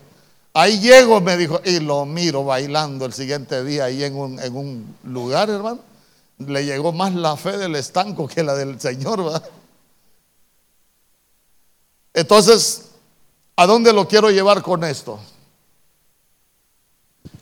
Ahí 0.52 0.80
llego, 0.80 1.22
me 1.22 1.38
dijo, 1.38 1.62
y 1.64 1.80
lo 1.82 2.04
miro 2.08 2.46
bailando 2.46 3.06
el 3.06 3.14
siguiente 3.14 3.64
día 3.64 3.86
ahí 3.86 4.04
en 4.04 4.16
un, 4.16 4.40
en 4.40 4.56
un 4.56 4.96
lugar, 5.04 5.52
hermano. 5.52 5.82
Le 6.40 6.66
llegó 6.66 6.92
más 6.92 7.14
la 7.14 7.38
fe 7.38 7.60
del 7.60 7.76
estanco 7.76 8.28
que 8.28 8.42
la 8.42 8.56
del 8.56 8.82
Señor, 8.82 9.24
¿verdad? 9.24 9.48
Entonces, 12.12 12.95
¿a 13.56 13.66
dónde 13.66 13.94
lo 13.94 14.08
quiero 14.08 14.30
llevar 14.30 14.62
con 14.62 14.84
esto? 14.84 15.20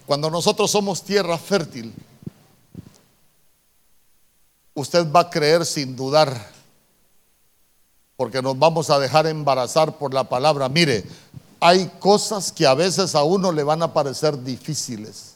Cuando 0.05 0.29
nosotros 0.29 0.69
somos 0.69 1.03
tierra 1.03 1.37
fértil, 1.37 1.93
usted 4.73 5.09
va 5.11 5.21
a 5.21 5.29
creer 5.29 5.65
sin 5.65 5.95
dudar, 5.95 6.51
porque 8.15 8.41
nos 8.41 8.57
vamos 8.57 8.89
a 8.89 8.99
dejar 8.99 9.27
embarazar 9.27 9.97
por 9.97 10.13
la 10.13 10.23
palabra. 10.25 10.67
Mire, 10.69 11.03
hay 11.59 11.89
cosas 11.99 12.51
que 12.51 12.67
a 12.67 12.73
veces 12.73 13.15
a 13.15 13.23
uno 13.23 13.51
le 13.51 13.63
van 13.63 13.81
a 13.81 13.93
parecer 13.93 14.41
difíciles, 14.43 15.35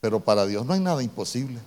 pero 0.00 0.20
para 0.20 0.46
Dios 0.46 0.64
no 0.64 0.72
hay 0.72 0.80
nada 0.80 1.02
imposible. 1.02 1.60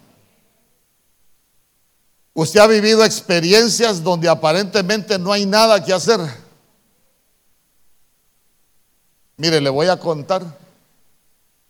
Usted 2.34 2.60
ha 2.60 2.68
vivido 2.68 3.04
experiencias 3.04 4.04
donde 4.04 4.30
aparentemente 4.30 5.20
no 5.20 5.32
hay 5.32 5.46
nada 5.46 5.84
que 5.84 5.94
hacer. 5.94 6.20
Mire, 9.40 9.62
le 9.62 9.70
voy 9.70 9.88
a 9.88 9.98
contar 9.98 10.44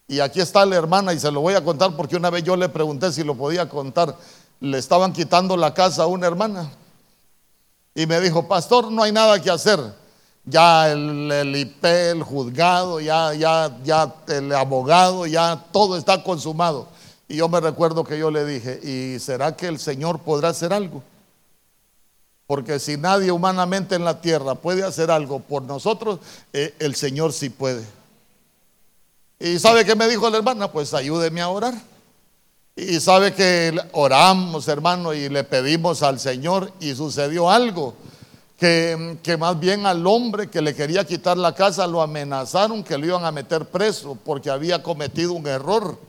y 0.07 0.21
aquí 0.21 0.41
está 0.41 0.65
la 0.65 0.75
hermana 0.75 1.13
y 1.13 1.19
se 1.19 1.31
lo 1.31 1.39
voy 1.39 1.53
a 1.53 1.63
contar 1.63 1.95
porque 1.95 2.15
una 2.15 2.31
vez 2.31 2.43
yo 2.43 2.55
le 2.55 2.67
pregunté 2.67 3.11
si 3.11 3.23
lo 3.23 3.35
podía 3.35 3.69
contar. 3.69 4.15
Le 4.59 4.79
estaban 4.79 5.13
quitando 5.13 5.55
la 5.55 5.71
casa 5.71 6.01
a 6.01 6.07
una 6.07 6.25
hermana. 6.25 6.67
Y 7.93 8.07
me 8.07 8.19
dijo, 8.21 8.47
pastor, 8.47 8.91
no 8.91 9.03
hay 9.03 9.11
nada 9.11 9.39
que 9.39 9.51
hacer. 9.51 9.79
Ya 10.45 10.91
el, 10.91 11.55
IP, 11.55 11.85
el 11.85 12.23
juzgado, 12.23 12.99
ya, 12.99 13.35
ya, 13.35 13.77
ya 13.83 14.15
el 14.29 14.51
abogado, 14.51 15.27
ya 15.27 15.63
todo 15.71 15.95
está 15.95 16.23
consumado. 16.23 16.87
Y 17.27 17.35
yo 17.35 17.47
me 17.47 17.59
recuerdo 17.59 18.03
que 18.03 18.17
yo 18.17 18.31
le 18.31 18.45
dije, 18.45 18.79
¿y 18.81 19.19
será 19.19 19.55
que 19.55 19.67
el 19.67 19.77
Señor 19.77 20.17
podrá 20.17 20.49
hacer 20.49 20.73
algo? 20.73 21.03
Porque 22.49 22.79
si 22.79 22.97
nadie 22.97 23.31
humanamente 23.31 23.93
en 23.93 24.03
la 24.03 24.21
tierra 24.21 24.55
puede 24.55 24.81
hacer 24.81 25.11
algo 25.11 25.39
por 25.39 25.61
nosotros, 25.61 26.19
eh, 26.51 26.73
el 26.79 26.95
Señor 26.95 27.31
sí 27.31 27.51
puede. 27.51 27.85
¿Y 29.39 29.59
sabe 29.59 29.85
qué 29.85 29.95
me 29.95 30.07
dijo 30.07 30.27
la 30.31 30.37
hermana? 30.37 30.71
Pues 30.71 30.95
ayúdeme 30.95 31.41
a 31.41 31.49
orar. 31.49 31.75
Y 32.75 32.99
sabe 33.01 33.35
que 33.35 33.79
oramos, 33.91 34.67
hermano, 34.67 35.13
y 35.13 35.29
le 35.29 35.43
pedimos 35.43 36.01
al 36.01 36.19
Señor 36.19 36.73
y 36.79 36.95
sucedió 36.95 37.51
algo. 37.51 37.93
Que, 38.57 39.19
que, 39.21 39.37
más 39.37 39.59
bien 39.59 39.85
al 39.85 40.07
hombre 40.07 40.49
que 40.49 40.63
le 40.63 40.73
quería 40.73 41.05
quitar 41.05 41.37
la 41.37 41.53
casa 41.53 41.85
lo 41.85 42.01
amenazaron 42.01 42.83
que 42.83 42.97
lo 42.97 43.05
iban 43.05 43.25
a 43.25 43.31
meter 43.31 43.65
preso 43.65 44.17
porque 44.25 44.49
había 44.49 44.81
cometido 44.81 45.33
un 45.33 45.45
error. 45.45 45.99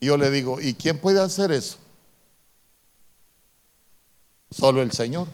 Y 0.00 0.06
yo 0.08 0.18
le 0.18 0.30
digo, 0.30 0.60
¿y 0.60 0.74
quién 0.74 0.98
puede 0.98 1.22
hacer 1.22 1.50
eso? 1.50 1.78
Solo 4.54 4.82
el 4.82 4.92
Señor. 4.92 5.26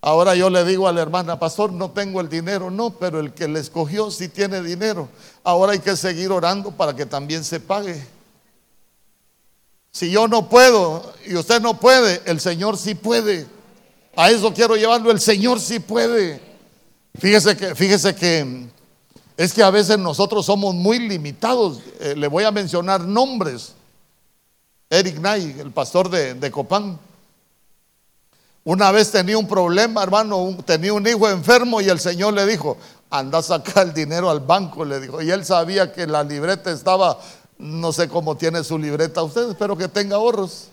Ahora 0.00 0.34
yo 0.34 0.48
le 0.48 0.64
digo 0.64 0.88
a 0.88 0.92
la 0.92 1.02
hermana, 1.02 1.38
pastor, 1.38 1.72
no 1.72 1.90
tengo 1.90 2.20
el 2.20 2.28
dinero, 2.28 2.70
no, 2.70 2.90
pero 2.90 3.20
el 3.20 3.34
que 3.34 3.48
le 3.48 3.60
escogió 3.60 4.10
sí 4.10 4.28
tiene 4.28 4.62
dinero. 4.62 5.08
Ahora 5.42 5.72
hay 5.72 5.80
que 5.80 5.96
seguir 5.96 6.30
orando 6.30 6.70
para 6.70 6.94
que 6.94 7.04
también 7.04 7.44
se 7.44 7.60
pague. 7.60 8.06
Si 9.90 10.10
yo 10.10 10.28
no 10.28 10.48
puedo 10.48 11.12
y 11.26 11.34
usted 11.34 11.60
no 11.60 11.78
puede, 11.78 12.22
el 12.24 12.40
Señor 12.40 12.78
sí 12.78 12.94
puede. 12.94 13.46
A 14.16 14.30
eso 14.30 14.54
quiero 14.54 14.76
llevarlo, 14.76 15.10
el 15.10 15.20
Señor 15.20 15.60
sí 15.60 15.80
puede. 15.80 16.40
Fíjese 17.18 17.56
que, 17.56 17.74
fíjese 17.74 18.14
que 18.14 18.68
es 19.36 19.52
que 19.52 19.62
a 19.62 19.70
veces 19.70 19.98
nosotros 19.98 20.46
somos 20.46 20.74
muy 20.74 21.00
limitados. 21.00 21.80
Eh, 22.00 22.14
le 22.16 22.28
voy 22.28 22.44
a 22.44 22.50
mencionar 22.50 23.00
nombres. 23.00 23.74
Eric 24.88 25.18
Nay, 25.18 25.56
el 25.58 25.72
pastor 25.72 26.08
de, 26.08 26.34
de 26.34 26.50
Copán. 26.50 26.98
Una 28.68 28.92
vez 28.92 29.10
tenía 29.10 29.38
un 29.38 29.48
problema, 29.48 30.02
hermano, 30.02 30.54
tenía 30.66 30.92
un 30.92 31.06
hijo 31.06 31.26
enfermo 31.26 31.80
y 31.80 31.88
el 31.88 31.98
Señor 31.98 32.34
le 32.34 32.44
dijo, 32.44 32.76
anda 33.08 33.38
a 33.38 33.42
sacar 33.42 33.86
el 33.86 33.94
dinero 33.94 34.28
al 34.28 34.40
banco, 34.40 34.84
le 34.84 35.00
dijo. 35.00 35.22
Y 35.22 35.30
él 35.30 35.42
sabía 35.46 35.90
que 35.90 36.06
la 36.06 36.22
libreta 36.22 36.70
estaba, 36.70 37.18
no 37.56 37.94
sé 37.94 38.10
cómo 38.10 38.36
tiene 38.36 38.62
su 38.62 38.78
libreta 38.78 39.22
usted, 39.22 39.48
espero 39.48 39.74
que 39.74 39.88
tenga 39.88 40.16
ahorros. 40.16 40.68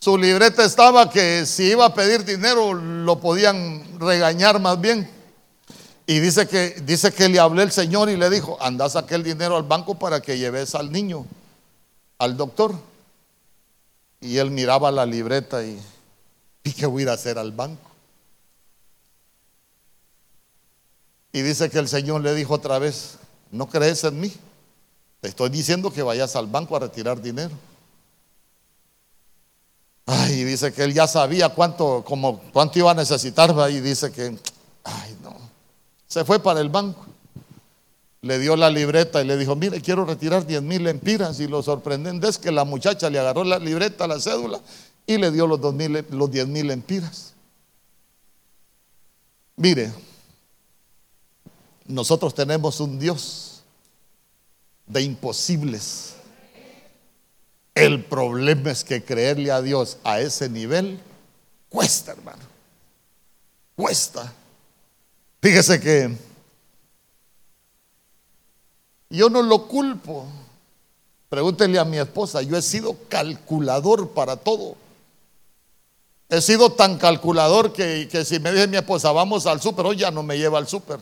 Su 0.00 0.18
libreta 0.18 0.64
estaba 0.64 1.08
que 1.08 1.46
si 1.46 1.70
iba 1.70 1.86
a 1.86 1.94
pedir 1.94 2.24
dinero 2.24 2.74
lo 2.74 3.20
podían 3.20 3.84
regañar 4.00 4.58
más 4.58 4.80
bien. 4.80 5.08
Y 6.08 6.18
dice 6.18 6.48
que, 6.48 6.70
dice 6.84 7.12
que 7.12 7.28
le 7.28 7.38
habló 7.38 7.62
el 7.62 7.70
Señor 7.70 8.10
y 8.10 8.16
le 8.16 8.28
dijo, 8.30 8.58
anda 8.60 8.86
a 8.86 8.90
sacar 8.90 9.14
el 9.14 9.22
dinero 9.22 9.56
al 9.56 9.62
banco 9.62 9.96
para 9.96 10.20
que 10.20 10.36
lleves 10.36 10.74
al 10.74 10.90
niño, 10.90 11.24
al 12.18 12.36
doctor. 12.36 12.74
Y 14.20 14.38
él 14.38 14.50
miraba 14.50 14.90
la 14.90 15.06
libreta 15.06 15.62
y 15.62 15.80
¿Y 16.68 16.72
qué 16.72 16.84
voy 16.84 17.00
a 17.00 17.04
ir 17.04 17.08
a 17.08 17.14
hacer 17.14 17.38
al 17.38 17.50
banco? 17.50 17.80
Y 21.32 21.40
dice 21.40 21.70
que 21.70 21.78
el 21.78 21.88
Señor 21.88 22.20
le 22.20 22.34
dijo 22.34 22.52
otra 22.52 22.78
vez, 22.78 23.16
no 23.50 23.70
crees 23.70 24.04
en 24.04 24.20
mí. 24.20 24.30
Te 25.22 25.28
estoy 25.28 25.48
diciendo 25.48 25.90
que 25.90 26.02
vayas 26.02 26.36
al 26.36 26.46
banco 26.46 26.76
a 26.76 26.80
retirar 26.80 27.22
dinero. 27.22 27.54
Ay, 30.04 30.44
dice 30.44 30.70
que 30.70 30.84
él 30.84 30.92
ya 30.92 31.06
sabía 31.06 31.48
cuánto, 31.48 32.04
como, 32.04 32.38
cuánto 32.52 32.78
iba 32.78 32.90
a 32.90 32.94
necesitar, 32.94 33.54
y 33.70 33.80
dice 33.80 34.12
que, 34.12 34.36
ay, 34.84 35.16
no. 35.22 35.36
Se 36.06 36.22
fue 36.26 36.38
para 36.38 36.60
el 36.60 36.68
banco. 36.68 37.06
Le 38.20 38.38
dio 38.38 38.56
la 38.56 38.68
libreta 38.68 39.22
y 39.22 39.26
le 39.26 39.38
dijo, 39.38 39.56
mire, 39.56 39.80
quiero 39.80 40.04
retirar 40.04 40.46
10 40.46 40.60
mil 40.60 40.86
empiras. 40.86 41.40
Y 41.40 41.46
lo 41.46 41.62
sorprendente 41.62 42.28
es 42.28 42.36
que 42.36 42.52
la 42.52 42.64
muchacha 42.64 43.08
le 43.08 43.18
agarró 43.18 43.42
la 43.44 43.58
libreta, 43.58 44.06
la 44.06 44.20
cédula, 44.20 44.60
y 45.08 45.16
le 45.16 45.30
dio 45.30 45.46
los, 45.46 45.58
dos 45.58 45.74
mil, 45.74 46.04
los 46.10 46.30
10 46.30 46.48
mil 46.48 46.70
empiras. 46.70 47.32
Mire, 49.56 49.90
nosotros 51.86 52.34
tenemos 52.34 52.78
un 52.78 52.98
Dios 52.98 53.62
de 54.86 55.00
imposibles. 55.00 56.12
El 57.74 58.04
problema 58.04 58.70
es 58.70 58.84
que 58.84 59.02
creerle 59.02 59.50
a 59.50 59.62
Dios 59.62 59.96
a 60.04 60.20
ese 60.20 60.50
nivel 60.50 61.00
cuesta, 61.70 62.12
hermano. 62.12 62.44
Cuesta. 63.76 64.30
Fíjese 65.40 65.80
que 65.80 66.14
yo 69.08 69.30
no 69.30 69.40
lo 69.40 69.66
culpo. 69.66 70.26
Pregúntele 71.30 71.78
a 71.78 71.86
mi 71.86 71.96
esposa, 71.96 72.42
yo 72.42 72.58
he 72.58 72.62
sido 72.62 72.94
calculador 73.08 74.10
para 74.10 74.36
todo. 74.36 74.76
He 76.30 76.42
sido 76.42 76.70
tan 76.70 76.98
calculador 76.98 77.72
que, 77.72 78.08
si 78.24 78.38
me 78.38 78.52
dice 78.52 78.66
mi 78.66 78.76
esposa, 78.76 79.12
vamos 79.12 79.46
al 79.46 79.62
súper, 79.62 79.86
hoy 79.86 79.96
ya 79.96 80.10
no 80.10 80.22
me 80.22 80.36
lleva 80.36 80.58
al 80.58 80.68
súper. 80.68 81.00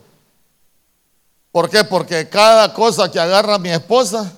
¿Por 1.51 1.69
qué? 1.69 1.83
Porque 1.83 2.29
cada 2.29 2.73
cosa 2.73 3.11
que 3.11 3.19
agarra 3.19 3.59
mi 3.59 3.71
esposa, 3.71 4.33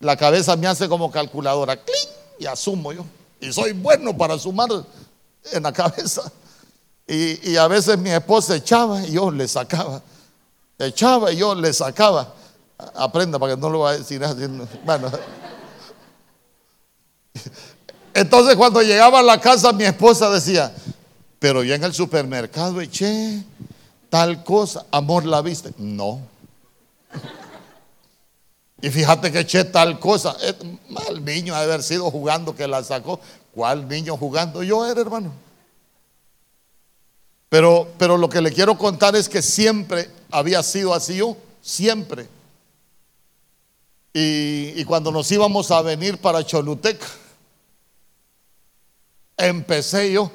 la 0.00 0.16
cabeza 0.16 0.56
me 0.56 0.66
hace 0.66 0.88
como 0.88 1.10
calculadora, 1.10 1.76
¡cling! 1.76 2.08
y 2.38 2.46
asumo 2.46 2.92
yo. 2.92 3.04
Y 3.40 3.52
soy 3.52 3.72
bueno 3.72 4.16
para 4.16 4.36
sumar 4.38 4.68
en 5.52 5.62
la 5.62 5.72
cabeza. 5.72 6.30
Y, 7.06 7.52
y, 7.52 7.56
a 7.56 7.68
veces 7.68 7.96
mi 7.98 8.10
esposa 8.10 8.56
echaba 8.56 9.00
y 9.06 9.12
yo 9.12 9.30
le 9.30 9.46
sacaba. 9.46 10.02
Echaba 10.76 11.30
y 11.30 11.36
yo 11.36 11.54
le 11.54 11.72
sacaba. 11.72 12.34
Aprenda 12.96 13.38
para 13.38 13.54
que 13.54 13.60
no 13.60 13.70
lo 13.70 13.80
vaya 13.80 13.96
a 13.96 13.98
decir. 13.98 14.20
Bueno. 14.84 15.10
Entonces 18.16 18.56
cuando 18.56 18.80
llegaba 18.80 19.20
a 19.20 19.22
la 19.22 19.38
casa 19.38 19.74
mi 19.74 19.84
esposa 19.84 20.30
decía, 20.30 20.74
pero 21.38 21.62
yo 21.62 21.74
en 21.74 21.84
el 21.84 21.92
supermercado 21.92 22.80
eché 22.80 23.44
tal 24.08 24.42
cosa, 24.42 24.86
amor 24.90 25.26
la 25.26 25.42
viste. 25.42 25.74
No. 25.76 26.22
Y 28.80 28.88
fíjate 28.88 29.30
que 29.30 29.40
eché 29.40 29.64
tal 29.64 30.00
cosa. 30.00 30.34
Mal 30.88 31.22
niño 31.22 31.54
de 31.54 31.60
haber 31.60 31.82
sido 31.82 32.10
jugando 32.10 32.56
que 32.56 32.66
la 32.66 32.82
sacó. 32.82 33.20
¿Cuál 33.54 33.86
niño 33.86 34.16
jugando? 34.16 34.62
Yo 34.62 34.86
era 34.86 34.98
hermano. 34.98 35.30
Pero, 37.50 37.86
pero 37.98 38.16
lo 38.16 38.30
que 38.30 38.40
le 38.40 38.50
quiero 38.50 38.78
contar 38.78 39.14
es 39.14 39.28
que 39.28 39.42
siempre 39.42 40.10
había 40.30 40.62
sido 40.62 40.94
así 40.94 41.16
yo, 41.16 41.36
siempre. 41.60 42.26
Y, 44.14 44.72
y 44.74 44.84
cuando 44.86 45.12
nos 45.12 45.30
íbamos 45.30 45.70
a 45.70 45.82
venir 45.82 46.16
para 46.16 46.42
Choluteca, 46.42 47.06
empecé 49.36 50.12
yo. 50.12 50.30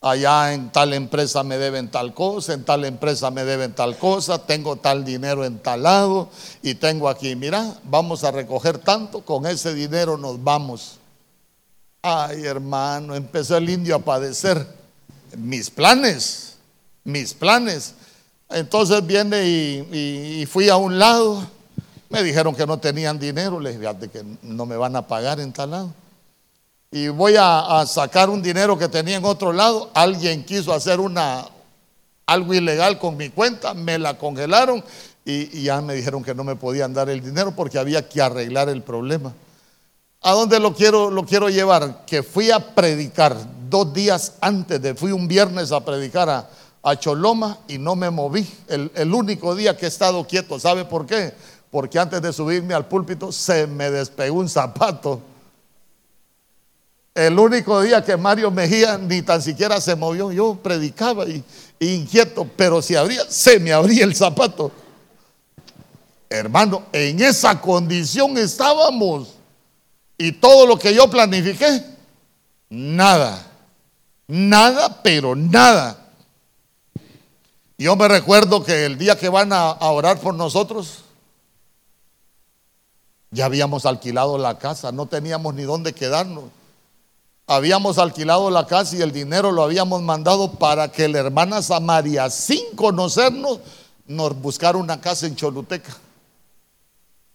Allá 0.00 0.52
en 0.52 0.70
tal 0.70 0.92
empresa 0.92 1.42
me 1.42 1.56
deben 1.58 1.90
tal 1.90 2.14
cosa, 2.14 2.52
en 2.52 2.64
tal 2.64 2.84
empresa 2.84 3.30
me 3.30 3.44
deben 3.44 3.74
tal 3.74 3.96
cosa, 3.98 4.38
tengo 4.38 4.76
tal 4.76 5.04
dinero 5.04 5.44
en 5.44 5.58
tal 5.58 5.82
lado 5.82 6.28
y 6.62 6.74
tengo 6.74 7.08
aquí, 7.08 7.34
mira, 7.34 7.74
vamos 7.82 8.22
a 8.22 8.30
recoger 8.30 8.78
tanto, 8.78 9.22
con 9.22 9.46
ese 9.46 9.74
dinero 9.74 10.16
nos 10.16 10.42
vamos. 10.44 10.98
Ay, 12.02 12.44
hermano, 12.44 13.16
empezó 13.16 13.56
el 13.56 13.68
indio 13.68 13.96
a 13.96 13.98
padecer. 13.98 14.64
Mis 15.36 15.70
planes, 15.70 16.56
mis 17.02 17.34
planes. 17.34 17.94
Entonces 18.50 19.04
viene 19.04 19.44
y, 19.44 20.46
fui 20.46 20.68
a 20.68 20.76
un 20.76 21.00
lado, 21.00 21.44
me 22.10 22.22
dijeron 22.22 22.54
que 22.54 22.66
no 22.66 22.78
tenían 22.78 23.18
dinero, 23.18 23.58
les 23.58 23.80
dije, 23.80 24.10
que 24.10 24.24
no 24.42 24.66
me 24.66 24.76
van 24.76 24.94
a 24.94 25.08
pagar 25.08 25.40
en 25.40 25.52
tal 25.52 25.70
lado 25.70 26.05
y 26.96 27.08
voy 27.08 27.34
a, 27.38 27.84
sacar 27.86 28.30
un 28.30 28.40
dinero 28.40 28.78
que 28.78 28.88
tenía 28.88 29.16
en 29.16 29.24
otro 29.26 29.52
lado. 29.52 29.90
Alguien 29.92 30.42
quiso 30.44 30.72
hacer 30.72 30.98
una, 30.98 31.44
algo 32.24 32.54
ilegal 32.54 32.98
con 32.98 33.18
mi 33.18 33.28
cuenta, 33.28 33.74
me 33.74 33.98
la 33.98 34.16
congelaron 34.16 34.82
y, 35.22 35.62
ya 35.62 35.82
me 35.82 35.94
dijeron 35.94 36.24
que 36.24 36.34
no 36.34 36.42
me 36.42 36.56
podían 36.56 36.94
dar 36.94 37.10
el 37.10 37.20
dinero 37.20 37.52
porque 37.54 37.78
había 37.78 38.08
que 38.08 38.22
arreglar 38.22 38.70
el 38.70 38.82
problema. 38.82 39.34
¿A 40.22 40.32
dónde 40.32 40.58
lo 40.58 40.74
quiero, 40.74 41.10
lo 41.10 41.26
quiero 41.26 41.50
llevar? 41.50 42.06
Que 42.06 42.22
fui 42.22 42.50
a 42.50 42.74
predicar 42.74 43.36
dos 43.68 43.92
días 43.92 44.32
antes 44.40 44.80
de, 44.80 44.94
fui 44.94 45.12
un 45.12 45.28
viernes 45.28 45.72
a 45.72 45.84
predicar 45.84 46.30
a, 46.30 46.48
Choloma 46.98 47.58
y 47.66 47.78
no 47.78 47.96
me 47.96 48.08
moví. 48.10 48.48
El 48.68 49.12
único 49.12 49.56
día 49.56 49.76
que 49.76 49.86
he 49.86 49.88
estado 49.88 50.24
quieto, 50.24 50.60
¿sabe 50.60 50.84
por 50.84 51.04
qué? 51.04 51.34
Porque 51.68 51.98
antes 51.98 52.22
de 52.22 52.32
subirme 52.32 52.74
al 52.74 52.86
púlpito 52.86 53.32
se 53.32 53.66
me 53.66 53.90
despegó 53.90 54.38
un 54.38 54.48
zapato 54.48 55.20
el 57.16 57.38
único 57.38 57.80
día 57.80 58.04
que 58.04 58.14
Mario 58.14 58.50
Mejía 58.50 58.98
ni 58.98 59.22
tan 59.22 59.40
siquiera 59.40 59.80
se 59.80 59.96
movió, 59.96 60.30
yo 60.30 60.54
predicaba 60.62 61.24
y, 61.26 61.42
inquieto, 61.80 62.46
pero 62.56 62.82
si 62.82 62.94
abría, 62.94 63.24
se 63.30 63.58
me 63.58 63.72
abría 63.72 64.04
el 64.04 64.14
zapato. 64.14 64.70
Hermano, 66.28 66.82
en 66.92 67.22
esa 67.22 67.58
condición 67.58 68.36
estábamos. 68.36 69.32
Y 70.18 70.32
todo 70.32 70.66
lo 70.66 70.78
que 70.78 70.94
yo 70.94 71.08
planifiqué, 71.08 71.84
nada. 72.68 73.46
Nada, 74.26 75.00
pero 75.02 75.34
nada. 75.34 75.96
Yo 77.78 77.96
me 77.96 78.08
recuerdo 78.08 78.62
que 78.62 78.84
el 78.84 78.98
día 78.98 79.16
que 79.16 79.30
van 79.30 79.54
a, 79.54 79.70
a 79.70 79.90
orar 79.90 80.20
por 80.20 80.34
nosotros, 80.34 81.04
ya 83.30 83.46
habíamos 83.46 83.86
alquilado 83.86 84.36
la 84.36 84.58
casa, 84.58 84.92
no 84.92 85.06
teníamos 85.06 85.54
ni 85.54 85.62
dónde 85.62 85.94
quedarnos 85.94 86.44
habíamos 87.46 87.98
alquilado 87.98 88.50
la 88.50 88.66
casa 88.66 88.96
y 88.96 89.02
el 89.02 89.12
dinero 89.12 89.52
lo 89.52 89.62
habíamos 89.62 90.02
mandado 90.02 90.52
para 90.52 90.90
que 90.90 91.08
la 91.08 91.20
hermana 91.20 91.62
Samaria, 91.62 92.28
sin 92.28 92.74
conocernos, 92.74 93.60
nos 94.06 94.40
buscara 94.40 94.78
una 94.78 95.00
casa 95.00 95.26
en 95.26 95.36
Choluteca. 95.36 95.96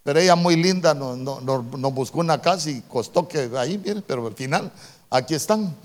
Pero 0.03 0.19
ella 0.19 0.35
muy 0.35 0.55
linda 0.55 0.93
nos, 0.93 1.93
buscó 1.93 2.19
una 2.19 2.41
casa 2.41 2.69
y 2.69 2.81
costó 2.81 3.27
que 3.27 3.49
ahí, 3.57 3.77
mire, 3.77 4.01
pero 4.01 4.25
al 4.25 4.33
final 4.33 4.71
aquí 5.09 5.35
están, 5.35 5.75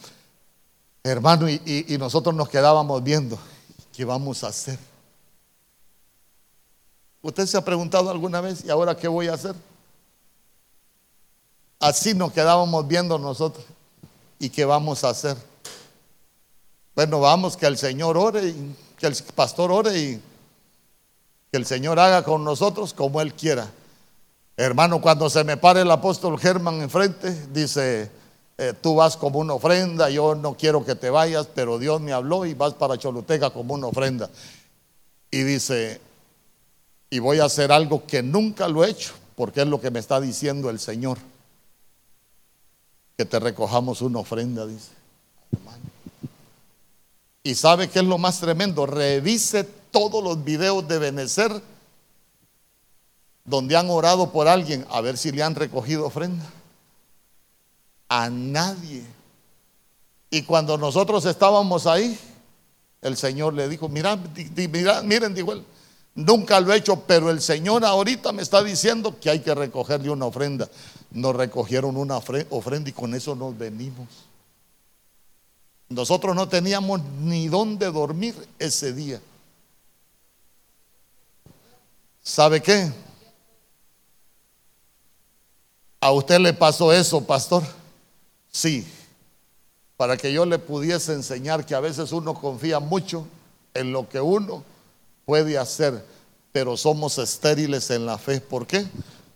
hermano, 1.04 1.48
y, 1.48 1.60
y 1.64 1.98
nosotros 1.98 2.34
nos 2.34 2.48
quedábamos 2.48 3.02
viendo, 3.02 3.38
¿qué 3.92 4.04
vamos 4.04 4.42
a 4.42 4.48
hacer? 4.48 4.78
¿Usted 7.20 7.46
se 7.46 7.56
ha 7.56 7.64
preguntado 7.64 8.10
alguna 8.10 8.40
vez, 8.40 8.64
¿y 8.64 8.70
ahora 8.70 8.96
qué 8.96 9.06
voy 9.06 9.28
a 9.28 9.34
hacer? 9.34 9.54
Así 11.78 12.14
nos 12.14 12.32
quedábamos 12.32 12.88
viendo 12.88 13.18
nosotros. 13.18 13.66
¿Y 14.38 14.50
qué 14.50 14.64
vamos 14.64 15.02
a 15.04 15.10
hacer? 15.10 15.36
Bueno, 16.94 17.20
vamos 17.20 17.56
que 17.56 17.66
el 17.66 17.78
Señor 17.78 18.16
ore 18.16 18.48
y 18.48 18.76
que 18.98 19.06
el 19.06 19.16
pastor 19.34 19.70
ore 19.70 19.98
y 19.98 20.20
que 21.50 21.56
el 21.56 21.66
Señor 21.66 21.98
haga 21.98 22.22
con 22.22 22.44
nosotros 22.44 22.92
como 22.92 23.20
Él 23.20 23.32
quiera. 23.34 23.70
Hermano, 24.56 25.00
cuando 25.00 25.28
se 25.28 25.44
me 25.44 25.56
pare 25.56 25.82
el 25.82 25.90
apóstol 25.90 26.38
Germán 26.38 26.80
enfrente, 26.80 27.46
dice, 27.52 28.10
eh, 28.56 28.72
tú 28.80 28.94
vas 28.94 29.16
como 29.16 29.38
una 29.38 29.54
ofrenda, 29.54 30.08
yo 30.08 30.34
no 30.34 30.54
quiero 30.56 30.84
que 30.84 30.94
te 30.94 31.10
vayas, 31.10 31.48
pero 31.54 31.78
Dios 31.78 32.00
me 32.00 32.12
habló 32.12 32.46
y 32.46 32.54
vas 32.54 32.74
para 32.74 32.96
Choluteca 32.96 33.50
como 33.50 33.74
una 33.74 33.86
ofrenda. 33.88 34.30
Y 35.30 35.42
dice, 35.42 36.00
y 37.10 37.18
voy 37.18 37.40
a 37.40 37.44
hacer 37.44 37.72
algo 37.72 38.06
que 38.06 38.22
nunca 38.22 38.68
lo 38.68 38.84
he 38.84 38.90
hecho, 38.90 39.12
porque 39.34 39.62
es 39.62 39.66
lo 39.66 39.80
que 39.80 39.90
me 39.90 39.98
está 39.98 40.20
diciendo 40.20 40.70
el 40.70 40.78
Señor 40.78 41.18
que 43.16 43.24
te 43.24 43.40
recojamos 43.40 44.02
una 44.02 44.18
ofrenda, 44.18 44.66
dice. 44.66 44.90
Y 47.42 47.54
sabe 47.54 47.88
que 47.88 48.00
es 48.00 48.04
lo 48.04 48.18
más 48.18 48.40
tremendo, 48.40 48.86
revise 48.86 49.64
todos 49.64 50.22
los 50.22 50.42
videos 50.44 50.86
de 50.88 50.98
Benecer 50.98 51.62
donde 53.44 53.76
han 53.76 53.88
orado 53.88 54.32
por 54.32 54.48
alguien 54.48 54.84
a 54.90 55.00
ver 55.00 55.16
si 55.16 55.30
le 55.30 55.42
han 55.42 55.54
recogido 55.54 56.04
ofrenda. 56.04 56.44
A 58.08 58.28
nadie. 58.28 59.04
Y 60.28 60.42
cuando 60.42 60.76
nosotros 60.76 61.24
estábamos 61.24 61.86
ahí, 61.86 62.18
el 63.00 63.16
Señor 63.16 63.54
le 63.54 63.68
dijo, 63.68 63.88
mira, 63.88 64.18
mira 64.68 65.02
miren, 65.02 65.32
dijo 65.32 65.52
él, 65.52 65.64
nunca 66.16 66.58
lo 66.58 66.72
he 66.72 66.78
hecho, 66.78 67.00
pero 67.06 67.30
el 67.30 67.40
Señor 67.40 67.84
ahorita 67.84 68.32
me 68.32 68.42
está 68.42 68.62
diciendo 68.62 69.16
que 69.20 69.30
hay 69.30 69.38
que 69.38 69.54
recogerle 69.54 70.10
una 70.10 70.26
ofrenda 70.26 70.68
nos 71.10 71.34
recogieron 71.34 71.96
una 71.96 72.16
ofrenda 72.16 72.90
y 72.90 72.92
con 72.92 73.14
eso 73.14 73.34
nos 73.34 73.56
venimos. 73.56 74.08
Nosotros 75.88 76.34
no 76.34 76.48
teníamos 76.48 77.00
ni 77.20 77.48
dónde 77.48 77.90
dormir 77.90 78.34
ese 78.58 78.92
día. 78.92 79.20
¿Sabe 82.22 82.60
qué? 82.60 82.92
¿A 86.00 86.10
usted 86.10 86.40
le 86.40 86.52
pasó 86.52 86.92
eso, 86.92 87.24
pastor? 87.24 87.62
Sí, 88.50 88.86
para 89.96 90.16
que 90.16 90.32
yo 90.32 90.44
le 90.44 90.58
pudiese 90.58 91.12
enseñar 91.12 91.64
que 91.64 91.74
a 91.74 91.80
veces 91.80 92.12
uno 92.12 92.34
confía 92.34 92.80
mucho 92.80 93.26
en 93.74 93.92
lo 93.92 94.08
que 94.08 94.20
uno 94.20 94.64
puede 95.24 95.56
hacer, 95.56 96.04
pero 96.52 96.76
somos 96.76 97.18
estériles 97.18 97.90
en 97.90 98.06
la 98.06 98.18
fe. 98.18 98.40
¿Por 98.40 98.66
qué? 98.66 98.86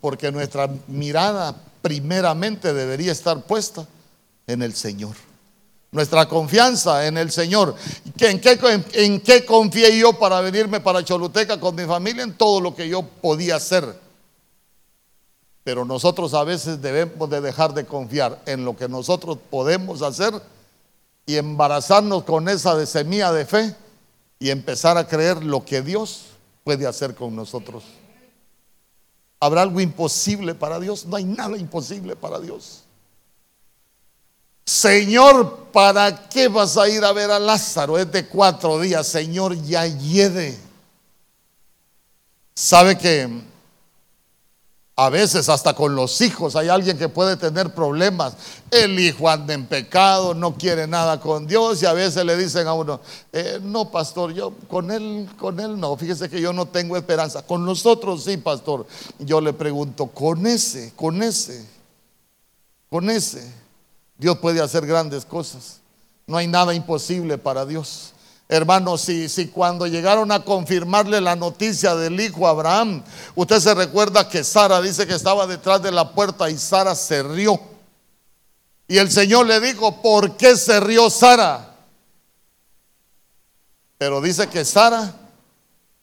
Porque 0.01 0.33
nuestra 0.33 0.69
mirada 0.87 1.55
primeramente 1.83 2.73
debería 2.73 3.13
estar 3.13 3.43
puesta 3.43 3.87
en 4.47 4.63
el 4.63 4.75
Señor. 4.75 5.17
Nuestra 5.93 6.29
confianza 6.29 7.07
en 7.07 7.19
el 7.19 7.33
Señor. 7.33 7.75
¿En 8.21 8.41
qué, 8.41 9.45
confié 9.45 9.99
yo 9.99 10.13
para 10.13 10.41
venirme 10.41 10.81
para 10.81 11.05
Choluteca 11.05 11.59
con 11.59 11.75
mi 11.75 11.85
familia? 11.85 12.23
En 12.23 12.35
todo 12.35 12.61
lo 12.61 12.75
que 12.75 12.89
yo 12.89 13.03
podía 13.03 13.57
hacer. 13.57 13.99
Pero 15.65 15.85
nosotros 15.85 16.33
a 16.35 16.45
veces 16.45 16.81
debemos 16.81 17.29
de 17.29 17.41
dejar 17.41 17.75
de 17.75 17.85
confiar 17.85 18.41
en 18.47 18.65
lo 18.65 18.77
que 18.77 18.89
nosotros 18.89 19.39
podemos 19.51 20.03
hacer 20.03 20.33
y 21.27 21.37
embarazarnos 21.37 22.23
con 22.23 22.49
esa 22.49 22.85
semilla 22.87 23.33
de 23.33 23.45
fe 23.45 23.75
y 24.39 24.51
empezar 24.51 24.97
a 24.97 25.07
creer 25.07 25.45
lo 25.45 25.65
que 25.65 25.83
Dios 25.83 26.27
puede 26.65 26.87
hacer 26.87 27.15
con 27.15 27.35
nosotros. 27.35 27.83
¿Habrá 29.41 29.63
algo 29.63 29.81
imposible 29.81 30.55
para 30.55 30.79
Dios? 30.79 31.07
No 31.07 31.17
hay 31.17 31.25
nada 31.25 31.57
imposible 31.57 32.15
para 32.15 32.39
Dios. 32.39 32.85
Señor, 34.67 35.69
¿para 35.73 36.29
qué 36.29 36.49
vas 36.49 36.77
a 36.77 36.89
ir 36.89 37.03
a 37.05 37.13
ver 37.13 37.31
a 37.31 37.39
Lázaro? 37.39 37.99
Es 37.99 38.13
de 38.13 38.27
cuatro 38.27 38.79
días. 38.79 39.07
Señor, 39.07 39.61
ya 39.65 39.87
hiede. 39.87 40.57
¿Sabe 42.55 42.97
que 42.97 43.50
a 45.01 45.09
veces 45.09 45.49
hasta 45.49 45.73
con 45.73 45.95
los 45.95 46.21
hijos 46.21 46.57
hay 46.57 46.69
alguien 46.69 46.99
que 46.99 47.09
puede 47.09 47.39
tener 47.39 47.73
problemas. 47.73 48.35
El 48.71 49.01
hijo 49.01 49.31
anda 49.31 49.55
en 49.55 49.65
pecado, 49.65 50.35
no 50.35 50.59
quiere 50.59 50.87
nada 50.87 51.19
con 51.19 51.47
Dios 51.47 51.83
y 51.83 51.87
a 51.87 51.95
veces 51.95 52.23
le 52.23 52.37
dicen 52.37 52.67
a 52.67 52.75
uno, 52.75 53.01
eh, 53.33 53.59
no, 53.63 53.91
pastor, 53.91 54.35
yo 54.35 54.53
con 54.69 54.91
él, 54.91 55.27
con 55.39 55.59
él 55.59 55.81
no, 55.81 55.97
fíjese 55.97 56.29
que 56.29 56.39
yo 56.39 56.53
no 56.53 56.67
tengo 56.67 56.99
esperanza. 56.99 57.41
Con 57.41 57.65
nosotros 57.65 58.25
sí, 58.25 58.37
pastor. 58.37 58.87
Yo 59.19 59.41
le 59.41 59.55
pregunto, 59.55 60.09
con 60.09 60.47
ese, 60.47 60.93
con 60.95 61.23
ese, 61.23 61.67
con 62.91 63.09
ese, 63.09 63.51
Dios 64.19 64.37
puede 64.37 64.61
hacer 64.61 64.85
grandes 64.85 65.25
cosas. 65.25 65.81
No 66.27 66.37
hay 66.37 66.47
nada 66.47 66.75
imposible 66.75 67.39
para 67.39 67.65
Dios. 67.65 68.13
Hermanos, 68.53 69.03
si, 69.03 69.29
si 69.29 69.47
cuando 69.47 69.87
llegaron 69.87 70.33
a 70.33 70.43
confirmarle 70.43 71.21
la 71.21 71.37
noticia 71.37 71.95
del 71.95 72.21
hijo 72.21 72.49
Abraham, 72.49 73.05
usted 73.37 73.61
se 73.61 73.73
recuerda 73.75 74.29
que 74.29 74.43
Sara 74.43 74.83
dice 74.83 75.07
que 75.07 75.15
estaba 75.15 75.47
detrás 75.47 75.81
de 75.81 75.93
la 75.93 76.13
puerta 76.13 76.51
y 76.51 76.59
Sara 76.59 76.97
se 76.97 77.23
rió. 77.23 77.61
Y 78.89 78.99
el 78.99 79.09
Señor 79.09 79.47
le 79.47 79.61
dijo, 79.61 80.03
¿por 80.03 80.37
qué 80.37 80.57
se 80.57 80.81
rió 80.81 81.09
Sara? 81.11 81.77
Pero 83.97 84.21
dice 84.21 84.49
que 84.49 84.65
Sara, 84.65 85.15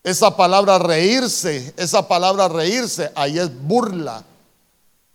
esa 0.02 0.38
palabra 0.38 0.80
reírse, 0.80 1.74
esa 1.76 2.08
palabra 2.08 2.48
reírse, 2.48 3.12
ahí 3.14 3.40
es 3.40 3.54
burla. 3.54 4.24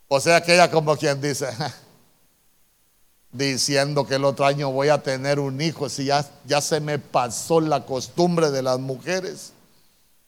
O 0.07 0.21
sea 0.21 0.43
que 0.43 0.53
ella 0.53 0.71
como 0.71 0.99
quien 0.99 1.19
dice, 1.19 1.49
diciendo 3.33 4.07
que 4.07 4.17
el 4.17 4.25
otro 4.25 4.45
año 4.45 4.71
voy 4.71 4.89
a 4.89 5.03
tener 5.03 5.41
un 5.41 5.61
hijo, 5.61 5.89
si 5.89 6.05
ya, 6.05 6.29
ya 6.47 6.61
se 6.61 6.81
me 6.81 6.99
pasó 6.99 7.61
la 7.61 7.85
costumbre 7.85 8.51
de 8.51 8.63
las 8.63 8.79
mujeres. 8.79 9.53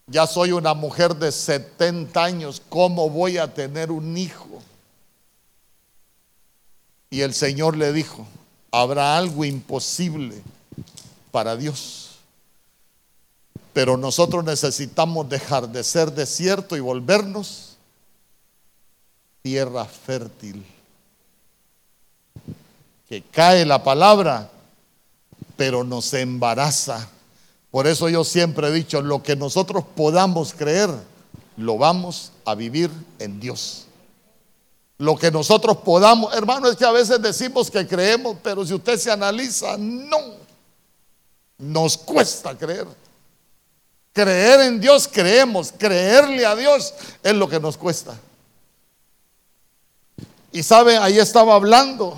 Ya 0.07 0.27
soy 0.27 0.53
una 0.53 0.75
mujer 0.75 1.15
de 1.17 1.31
70 1.31 2.23
años, 2.23 2.63
¿cómo 2.69 3.09
voy 3.09 3.39
a 3.39 3.53
tener 3.53 3.91
un 3.91 4.17
hijo? 4.17 4.63
Y 7.11 7.21
el 7.21 7.33
Señor 7.33 7.77
le 7.77 7.93
dijo, 7.93 8.27
habrá 8.71 9.17
algo 9.17 9.45
imposible 9.45 10.43
para 11.31 11.57
Dios. 11.57 12.19
Pero 13.73 13.97
nosotros 13.97 14.45
necesitamos 14.45 15.29
dejar 15.29 15.69
de 15.69 15.85
ser 15.85 16.13
desierto 16.13 16.77
y 16.77 16.81
volvernos 16.81 17.77
tierra 19.43 19.85
fértil. 19.85 20.65
Que 23.09 23.23
cae 23.23 23.65
la 23.65 23.83
palabra, 23.83 24.51
pero 25.57 25.85
nos 25.85 26.13
embaraza 26.15 27.09
por 27.75 27.89
eso 27.89 28.09
yo 28.09 28.23
siempre 28.23 28.69
he 28.69 28.71
dicho, 28.71 29.03
lo 29.03 29.21
que 29.21 29.35
nosotros 29.35 29.83
podamos 29.97 30.55
creer, 30.55 30.91
lo 31.57 31.77
vamos 31.77 32.31
a 32.45 32.55
vivir 32.55 32.89
en 33.19 33.41
Dios. 33.41 33.87
Lo 34.97 35.17
que 35.17 35.33
nosotros 35.33 35.79
podamos, 35.79 36.33
hermano, 36.37 36.69
es 36.69 36.77
que 36.77 36.85
a 36.85 36.93
veces 36.93 37.21
decimos 37.21 37.73
que 37.73 37.85
creemos, 37.85 38.37
pero 38.45 38.65
si 38.65 38.75
usted 38.75 38.97
se 38.97 39.11
analiza, 39.11 39.77
no. 39.77 40.19
Nos 41.59 41.99
cuesta 41.99 42.57
creer. 42.57 42.87
Creer 44.13 44.61
en 44.61 44.81
Dios 44.81 45.11
creemos, 45.13 45.75
creerle 45.77 46.47
a 46.47 46.55
Dios 46.55 46.95
es 47.25 47.35
lo 47.35 47.49
que 47.49 47.59
nos 47.59 47.77
cuesta. 47.77 48.17
Y 50.53 50.63
sabe, 50.63 50.97
ahí 50.97 51.19
estaba 51.19 51.57
hablando 51.57 52.17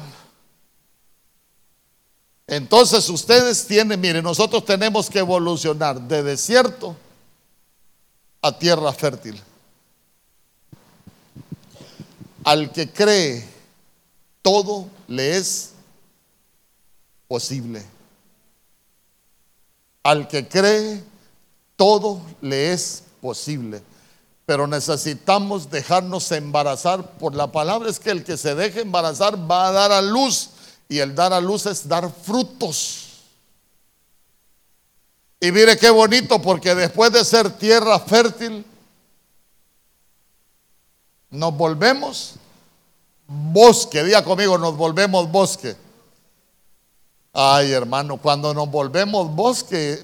entonces 2.47 3.09
ustedes 3.09 3.67
tienen, 3.67 4.01
miren, 4.01 4.23
nosotros 4.23 4.65
tenemos 4.65 5.11
que 5.11 5.19
evolucionar 5.19 6.01
de 6.01 6.23
desierto 6.23 6.97
a 8.41 8.57
tierra 8.57 8.93
fértil. 8.93 9.41
Al 12.45 12.71
que 12.71 12.93
cree, 12.93 13.45
todo 14.43 14.87
le 15.09 15.37
es 15.37 15.73
posible. 17.27 17.85
Al 20.05 20.29
que 20.29 20.47
cree, 20.47 21.03
todo 21.75 22.23
le 22.41 22.73
es 22.73 23.03
posible. 23.21 23.83
Pero 24.45 24.69
necesitamos 24.69 25.69
dejarnos 25.69 26.31
embarazar 26.31 27.19
por 27.19 27.35
la 27.35 27.51
palabra. 27.51 27.91
Es 27.91 27.99
que 27.99 28.11
el 28.11 28.23
que 28.23 28.37
se 28.37 28.55
deje 28.55 28.83
embarazar 28.83 29.51
va 29.51 29.67
a 29.67 29.73
dar 29.73 29.91
a 29.91 30.01
luz 30.01 30.51
y 30.89 30.99
el 30.99 31.15
dar 31.15 31.33
a 31.33 31.41
luz 31.41 31.67
es 31.67 31.89
dar 31.89 32.11
frutos. 32.11 33.03
Y 35.41 35.53
mire 35.53 35.77
qué 35.77 35.91
bonito, 35.91 36.41
porque 36.41 36.75
después 36.75 37.13
de 37.13 37.25
ser 37.25 37.51
tierra 37.51 37.99
fértil, 38.01 38.65
nos 41.31 41.57
volvemos 41.57 42.35
bosque. 43.27 44.03
Diga 44.03 44.25
conmigo, 44.25 44.57
nos 44.59 44.77
volvemos 44.77 45.31
bosque. 45.31 45.77
Ay, 47.33 47.73
hermano, 47.73 48.17
cuando 48.17 48.55
nos 48.55 48.71
volvemos 48.71 49.35
bosque 49.35 50.03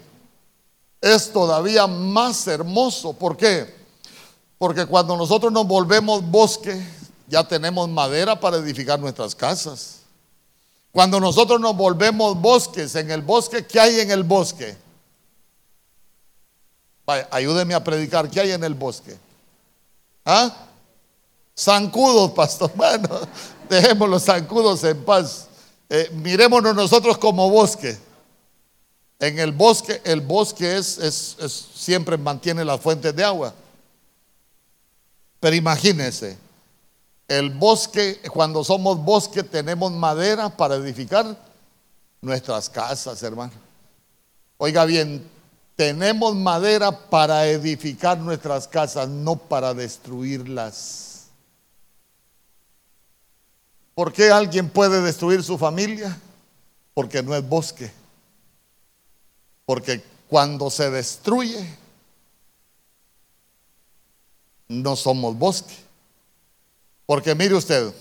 es 1.00 1.32
todavía 1.32 1.86
más 1.86 2.46
hermoso. 2.46 3.12
¿Por 3.14 3.36
qué? 3.36 3.74
Porque 4.58 4.86
cuando 4.86 5.16
nosotros 5.16 5.50
nos 5.50 5.66
volvemos 5.66 6.22
bosque, 6.30 6.80
ya 7.26 7.42
tenemos 7.42 7.88
madera 7.88 8.38
para 8.38 8.58
edificar 8.58 9.00
nuestras 9.00 9.34
casas. 9.34 10.01
Cuando 10.92 11.18
nosotros 11.18 11.58
nos 11.58 11.74
volvemos 11.74 12.40
bosques, 12.40 12.94
en 12.94 13.10
el 13.10 13.22
bosque, 13.22 13.66
¿qué 13.66 13.80
hay 13.80 14.00
en 14.00 14.10
el 14.10 14.22
bosque? 14.22 14.76
Vaya, 17.06 17.26
ayúdeme 17.30 17.74
a 17.74 17.82
predicar, 17.82 18.30
¿qué 18.30 18.40
hay 18.40 18.52
en 18.52 18.62
el 18.62 18.74
bosque? 18.74 19.16
¿Ah? 20.24 20.54
Zancudos, 21.58 22.30
pastor. 22.36 22.70
Bueno, 22.74 23.08
dejemos 23.68 24.08
los 24.08 24.22
zancudos 24.22 24.84
en 24.84 25.02
paz. 25.02 25.48
Eh, 25.88 26.10
nosotros 26.74 27.18
como 27.18 27.50
bosque. 27.50 27.98
En 29.18 29.38
el 29.38 29.52
bosque, 29.52 30.00
el 30.04 30.20
bosque 30.20 30.76
es, 30.76 31.36
siempre 31.74 32.18
mantiene 32.18 32.64
las 32.64 32.80
fuentes 32.80 33.14
de 33.14 33.24
agua. 33.24 33.54
Pero 35.38 35.56
imagínense, 35.56 36.36
el 37.38 37.48
bosque, 37.48 38.20
cuando 38.30 38.62
somos 38.62 39.02
bosque, 39.02 39.42
tenemos 39.42 39.90
madera 39.90 40.54
para 40.54 40.74
edificar 40.74 41.34
nuestras 42.20 42.68
casas, 42.68 43.22
hermano. 43.22 43.52
Oiga 44.58 44.84
bien, 44.84 45.26
tenemos 45.74 46.36
madera 46.36 46.92
para 47.08 47.46
edificar 47.46 48.18
nuestras 48.18 48.68
casas, 48.68 49.08
no 49.08 49.36
para 49.36 49.72
destruirlas. 49.72 51.28
¿Por 53.94 54.12
qué 54.12 54.30
alguien 54.30 54.68
puede 54.68 55.00
destruir 55.00 55.42
su 55.42 55.56
familia? 55.56 56.14
Porque 56.92 57.22
no 57.22 57.34
es 57.34 57.48
bosque. 57.48 57.90
Porque 59.64 60.04
cuando 60.28 60.68
se 60.70 60.90
destruye, 60.90 61.78
no 64.68 64.96
somos 64.96 65.34
bosque. 65.38 65.91
Porque 67.12 67.34
mire 67.34 67.54
usted, 67.54 67.92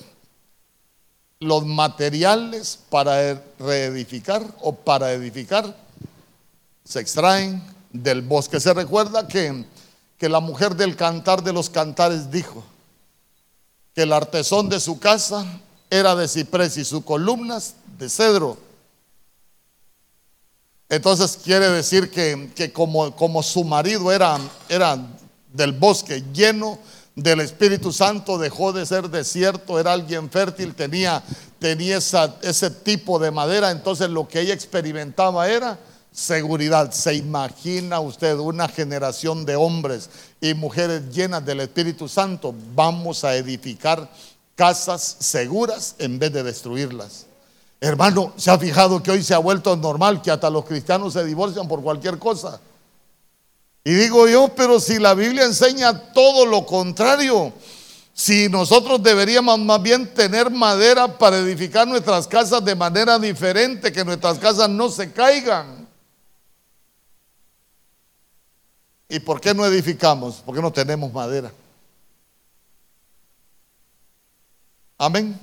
los 1.41 1.65
materiales 1.65 2.79
para 2.89 3.43
reedificar 3.59 4.41
o 4.61 4.73
para 4.73 5.11
edificar 5.11 5.75
se 6.85 7.01
extraen 7.01 7.61
del 7.91 8.21
bosque. 8.21 8.61
Se 8.61 8.73
recuerda 8.73 9.27
que, 9.27 9.65
que 10.17 10.29
la 10.29 10.39
mujer 10.39 10.77
del 10.77 10.95
cantar 10.95 11.43
de 11.43 11.51
los 11.51 11.69
cantares 11.69 12.31
dijo 12.31 12.63
que 13.93 14.03
el 14.03 14.13
artesón 14.13 14.69
de 14.69 14.79
su 14.79 14.97
casa 14.97 15.45
era 15.89 16.15
de 16.15 16.29
ciprés 16.29 16.77
y 16.77 16.85
sus 16.85 17.03
columnas 17.03 17.75
de 17.99 18.07
cedro. 18.07 18.57
Entonces 20.87 21.37
quiere 21.43 21.67
decir 21.69 22.09
que, 22.09 22.71
como, 22.71 23.13
como, 23.17 23.43
su 23.43 23.65
marido 23.65 24.09
era, 24.09 24.39
era 24.69 25.05
del 25.51 25.73
bosque 25.73 26.23
lleno 26.31 26.79
del 27.21 27.41
Espíritu 27.41 27.91
Santo, 27.91 28.37
dejó 28.37 28.73
de 28.73 28.85
ser 28.85 29.09
desierto, 29.09 29.79
era 29.79 29.93
alguien 29.93 30.29
fértil, 30.29 30.75
tenía, 30.75 31.23
tenía 31.59 31.97
ese 31.97 32.69
tipo 32.69 33.19
de 33.19 33.31
madera, 33.31 33.71
entonces 33.71 34.09
lo 34.09 34.27
que 34.27 34.41
ella 34.41 34.53
experimentaba 34.53 35.47
era 35.47 35.77
seguridad. 36.11 36.91
¿Se 36.91 37.15
imagina 37.15 37.99
usted 37.99 38.37
una 38.37 38.67
generación 38.67 39.45
de 39.45 39.55
hombres 39.55 40.09
y 40.39 40.53
mujeres 40.53 41.09
llenas 41.13 41.45
del 41.45 41.61
Espíritu 41.61 42.07
Santo? 42.07 42.53
Vamos 42.75 43.23
a 43.23 43.35
edificar 43.35 44.09
casas 44.55 45.17
seguras 45.19 45.95
en 45.99 46.19
vez 46.19 46.33
de 46.33 46.43
destruirlas. 46.43 47.25
Hermano, 47.79 48.33
¿se 48.37 48.51
ha 48.51 48.59
fijado 48.59 49.01
que 49.01 49.11
hoy 49.11 49.23
se 49.23 49.33
ha 49.33 49.39
vuelto 49.39 49.75
normal 49.75 50.21
que 50.21 50.29
hasta 50.29 50.49
los 50.49 50.65
cristianos 50.65 51.13
se 51.13 51.25
divorcian 51.25 51.67
por 51.67 51.81
cualquier 51.81 52.19
cosa? 52.19 52.59
Y 53.83 53.93
digo 53.93 54.27
yo, 54.27 54.49
pero 54.55 54.79
si 54.79 54.99
la 54.99 55.13
Biblia 55.13 55.45
enseña 55.45 56.13
todo 56.13 56.45
lo 56.45 56.65
contrario, 56.65 57.51
si 58.13 58.47
nosotros 58.49 59.01
deberíamos 59.01 59.57
más 59.59 59.81
bien 59.81 60.13
tener 60.13 60.51
madera 60.51 61.17
para 61.17 61.37
edificar 61.37 61.87
nuestras 61.87 62.27
casas 62.27 62.63
de 62.63 62.75
manera 62.75 63.17
diferente, 63.17 63.91
que 63.91 64.05
nuestras 64.05 64.37
casas 64.37 64.69
no 64.69 64.89
se 64.89 65.11
caigan. 65.11 65.87
¿Y 69.09 69.19
por 69.19 69.41
qué 69.41 69.53
no 69.53 69.65
edificamos? 69.65 70.43
Porque 70.45 70.61
no 70.61 70.71
tenemos 70.71 71.11
madera. 71.11 71.51
Amén. 74.97 75.37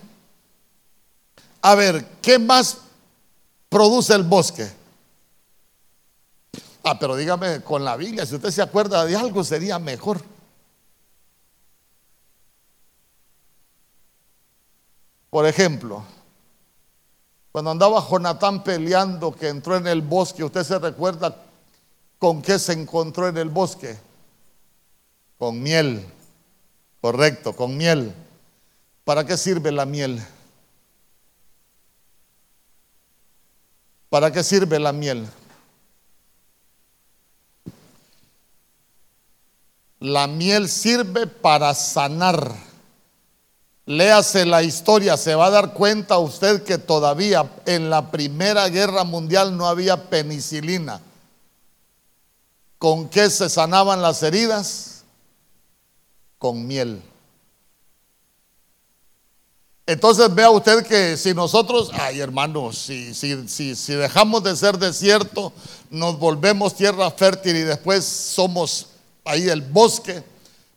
A 1.60 1.74
ver, 1.74 2.06
¿qué 2.22 2.38
más 2.38 2.78
produce 3.68 4.14
el 4.14 4.22
bosque? 4.22 4.77
Ah, 6.90 6.98
pero 6.98 7.16
dígame 7.16 7.60
con 7.60 7.84
la 7.84 7.96
Biblia, 7.96 8.24
si 8.24 8.36
usted 8.36 8.50
se 8.50 8.62
acuerda 8.62 9.04
de 9.04 9.14
algo 9.14 9.44
sería 9.44 9.78
mejor. 9.78 10.22
Por 15.28 15.44
ejemplo, 15.44 16.02
cuando 17.52 17.72
andaba 17.72 18.02
Jonatán 18.08 18.64
peleando 18.64 19.32
que 19.32 19.48
entró 19.48 19.76
en 19.76 19.86
el 19.86 20.00
bosque, 20.00 20.42
¿usted 20.42 20.64
se 20.64 20.78
recuerda 20.78 21.36
con 22.18 22.40
qué 22.40 22.58
se 22.58 22.72
encontró 22.72 23.28
en 23.28 23.36
el 23.36 23.50
bosque? 23.50 23.98
Con 25.36 25.62
miel. 25.62 26.02
Correcto, 27.02 27.54
con 27.54 27.76
miel. 27.76 28.14
¿Para 29.04 29.26
qué 29.26 29.36
sirve 29.36 29.72
la 29.72 29.84
miel? 29.84 30.24
¿Para 34.08 34.32
qué 34.32 34.42
sirve 34.42 34.78
la 34.78 34.94
miel? 34.94 35.28
La 40.00 40.26
miel 40.26 40.68
sirve 40.68 41.26
para 41.26 41.74
sanar. 41.74 42.54
Léase 43.86 44.44
la 44.44 44.62
historia, 44.62 45.16
se 45.16 45.34
va 45.34 45.46
a 45.46 45.50
dar 45.50 45.72
cuenta 45.72 46.18
usted 46.18 46.62
que 46.62 46.76
todavía 46.78 47.50
en 47.64 47.88
la 47.88 48.10
Primera 48.10 48.68
Guerra 48.68 49.02
Mundial 49.04 49.56
no 49.56 49.66
había 49.66 50.10
penicilina. 50.10 51.00
¿Con 52.78 53.08
qué 53.08 53.30
se 53.30 53.48
sanaban 53.48 54.02
las 54.02 54.22
heridas? 54.22 55.04
Con 56.38 56.66
miel. 56.66 57.02
Entonces 59.86 60.32
vea 60.34 60.50
usted 60.50 60.86
que 60.86 61.16
si 61.16 61.32
nosotros, 61.32 61.90
ay 61.94 62.20
hermano, 62.20 62.74
si, 62.74 63.14
si, 63.14 63.48
si, 63.48 63.74
si 63.74 63.94
dejamos 63.94 64.44
de 64.44 64.54
ser 64.54 64.78
desierto, 64.78 65.50
nos 65.88 66.18
volvemos 66.18 66.74
tierra 66.74 67.10
fértil 67.10 67.56
y 67.56 67.62
después 67.62 68.04
somos 68.04 68.88
ahí 69.28 69.48
el 69.48 69.60
bosque, 69.60 70.22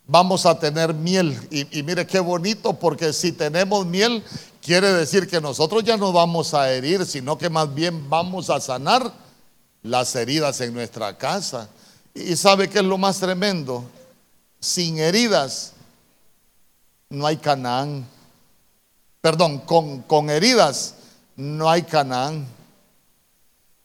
vamos 0.06 0.46
a 0.46 0.60
tener 0.60 0.94
miel. 0.94 1.40
Y, 1.50 1.82
mire 1.84 2.06
qué 2.06 2.20
bonito, 2.20 2.74
porque 2.74 3.14
si 3.14 3.32
tenemos 3.32 3.86
miel, 3.86 4.24
quiere 4.62 4.92
decir 4.92 5.28
que 5.28 5.40
nosotros 5.40 5.84
ya 5.84 5.98
no 5.98 6.12
vamos 6.12 6.54
a 6.54 6.72
herir, 6.72 7.06
sino 7.06 7.38
que 7.38 7.50
más 7.50 7.74
bien 7.74 8.10
vamos 8.10 8.50
a 8.50 8.60
sanar 8.60 9.12
las 9.82 10.16
heridas 10.16 10.60
en 10.62 10.74
nuestra 10.74 11.18
casa. 11.18 11.70
Y 12.14 12.36
sabe 12.36 12.70
que 12.70 12.80
es 12.80 12.86
lo 12.86 12.98
más 12.98 13.20
tremendo, 13.20 13.86
sin 14.60 15.00
heridas 15.00 15.74
no 17.10 17.26
hay 17.26 17.38
Canaán. 17.38 18.06
Perdón, 19.22 19.60
con, 19.60 20.02
con 20.02 20.30
heridas 20.30 20.96
no 21.36 21.70
hay 21.70 21.84
Canaán. 21.84 22.46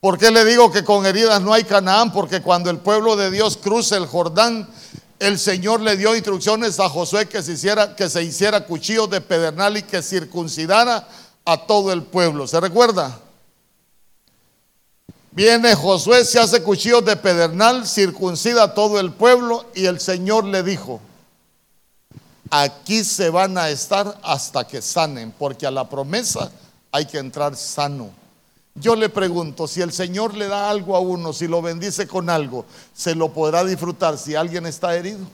¿Por 0.07 0.19
qué 0.19 0.31
le 0.31 0.45
digo 0.45 0.71
que 0.71 0.85
con 0.85 1.05
heridas 1.05 1.43
no 1.43 1.53
hay 1.53 1.65
Canaán? 1.65 2.13
Porque 2.13 2.41
cuando 2.41 2.71
el 2.71 2.79
pueblo 2.79 3.17
de 3.17 3.29
Dios 3.29 3.57
cruza 3.57 3.97
el 3.97 4.07
Jordán, 4.07 4.69
el 5.19 5.37
Señor 5.37 5.81
le 5.81 5.97
dio 5.97 6.15
instrucciones 6.15 6.79
a 6.79 6.89
Josué 6.89 7.27
que 7.27 7.43
se 7.43 7.55
hiciera, 7.55 7.97
que 7.97 8.09
se 8.09 8.23
hiciera 8.23 8.61
de 8.61 9.21
pedernal 9.21 9.79
y 9.79 9.83
que 9.83 10.03
circuncidara 10.03 11.09
a 11.45 11.67
todo 11.67 11.93
el 11.93 12.05
pueblo. 12.05 12.47
¿Se 12.47 12.61
recuerda? 12.61 13.19
Viene 15.33 15.75
Josué, 15.75 16.25
se 16.25 16.39
hace 16.39 16.63
cuchillos 16.63 17.05
de 17.05 17.17
pedernal, 17.17 17.85
circuncida 17.85 18.63
a 18.63 18.75
todo 18.75 19.01
el 19.01 19.13
pueblo 19.13 19.67
y 19.75 19.87
el 19.87 19.99
Señor 19.99 20.45
le 20.45 20.63
dijo, 20.63 21.01
aquí 22.49 23.03
se 23.03 23.29
van 23.29 23.59
a 23.59 23.71
estar 23.71 24.21
hasta 24.23 24.69
que 24.69 24.81
sanen, 24.81 25.35
porque 25.37 25.67
a 25.67 25.73
la 25.73 25.89
promesa 25.89 26.53
hay 26.93 27.07
que 27.07 27.19
entrar 27.19 27.57
sano. 27.57 28.26
Yo 28.79 28.95
le 28.95 29.09
pregunto, 29.09 29.67
si 29.67 29.81
el 29.81 29.91
Señor 29.91 30.35
le 30.35 30.49
da 30.49 30.69
algo 30.69 30.97
a 30.97 31.01
uno, 31.01 31.33
si 31.33 31.49
lo 31.49 31.63
bendice 31.63 32.07
con 32.07 32.29
algo, 32.29 32.67
¿se 32.95 33.15
lo 33.15 33.33
podrá 33.33 33.65
disfrutar 33.65 34.19
si 34.19 34.35
alguien 34.35 34.67
está 34.67 34.95
herido? 34.95 35.27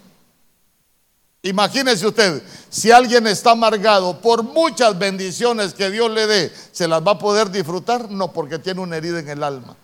Imagínese 1.42 2.06
usted, 2.06 2.40
si 2.70 2.92
alguien 2.92 3.26
está 3.26 3.50
amargado 3.50 4.20
por 4.20 4.44
muchas 4.44 4.96
bendiciones 4.96 5.74
que 5.74 5.90
Dios 5.90 6.08
le 6.12 6.28
dé, 6.28 6.52
¿se 6.70 6.86
las 6.86 7.04
va 7.04 7.12
a 7.12 7.18
poder 7.18 7.50
disfrutar? 7.50 8.08
No, 8.12 8.32
porque 8.32 8.60
tiene 8.60 8.80
una 8.80 8.96
herida 8.96 9.18
en 9.18 9.28
el 9.28 9.42
alma. 9.42 9.76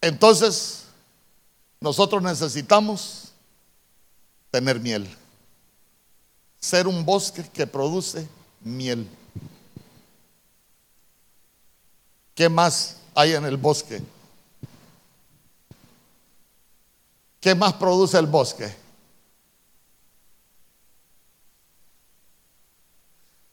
Entonces, 0.00 0.84
nosotros 1.80 2.22
necesitamos 2.22 3.32
tener 4.50 4.80
miel, 4.80 5.06
ser 6.58 6.86
un 6.86 7.04
bosque 7.04 7.46
que 7.52 7.66
produce 7.66 8.26
miel. 8.66 9.08
¿Qué 12.34 12.48
más 12.48 12.96
hay 13.14 13.32
en 13.32 13.44
el 13.44 13.56
bosque? 13.56 14.02
¿Qué 17.40 17.54
más 17.54 17.74
produce 17.74 18.18
el 18.18 18.26
bosque? 18.26 18.74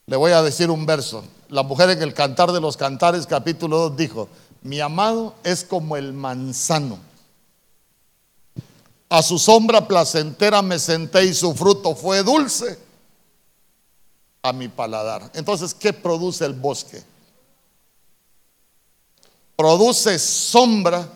Le 0.06 0.16
voy 0.16 0.32
a 0.32 0.42
decir 0.42 0.68
un 0.68 0.84
verso. 0.84 1.24
La 1.48 1.62
mujer 1.62 1.90
en 1.90 2.02
el 2.02 2.12
Cantar 2.12 2.52
de 2.52 2.60
los 2.60 2.76
Cantares, 2.76 3.26
capítulo 3.26 3.88
2, 3.90 3.96
dijo, 3.96 4.28
mi 4.62 4.80
amado 4.80 5.36
es 5.44 5.64
como 5.64 5.96
el 5.96 6.12
manzano. 6.12 6.98
A 9.08 9.22
su 9.22 9.38
sombra 9.38 9.86
placentera 9.86 10.60
me 10.60 10.78
senté 10.78 11.24
y 11.24 11.34
su 11.34 11.54
fruto 11.54 11.94
fue 11.94 12.22
dulce 12.24 12.83
a 14.44 14.52
mi 14.52 14.68
paladar. 14.68 15.30
Entonces, 15.32 15.72
¿qué 15.72 15.94
produce 15.94 16.44
el 16.44 16.52
bosque? 16.52 17.02
Produce 19.56 20.18
sombra 20.18 21.08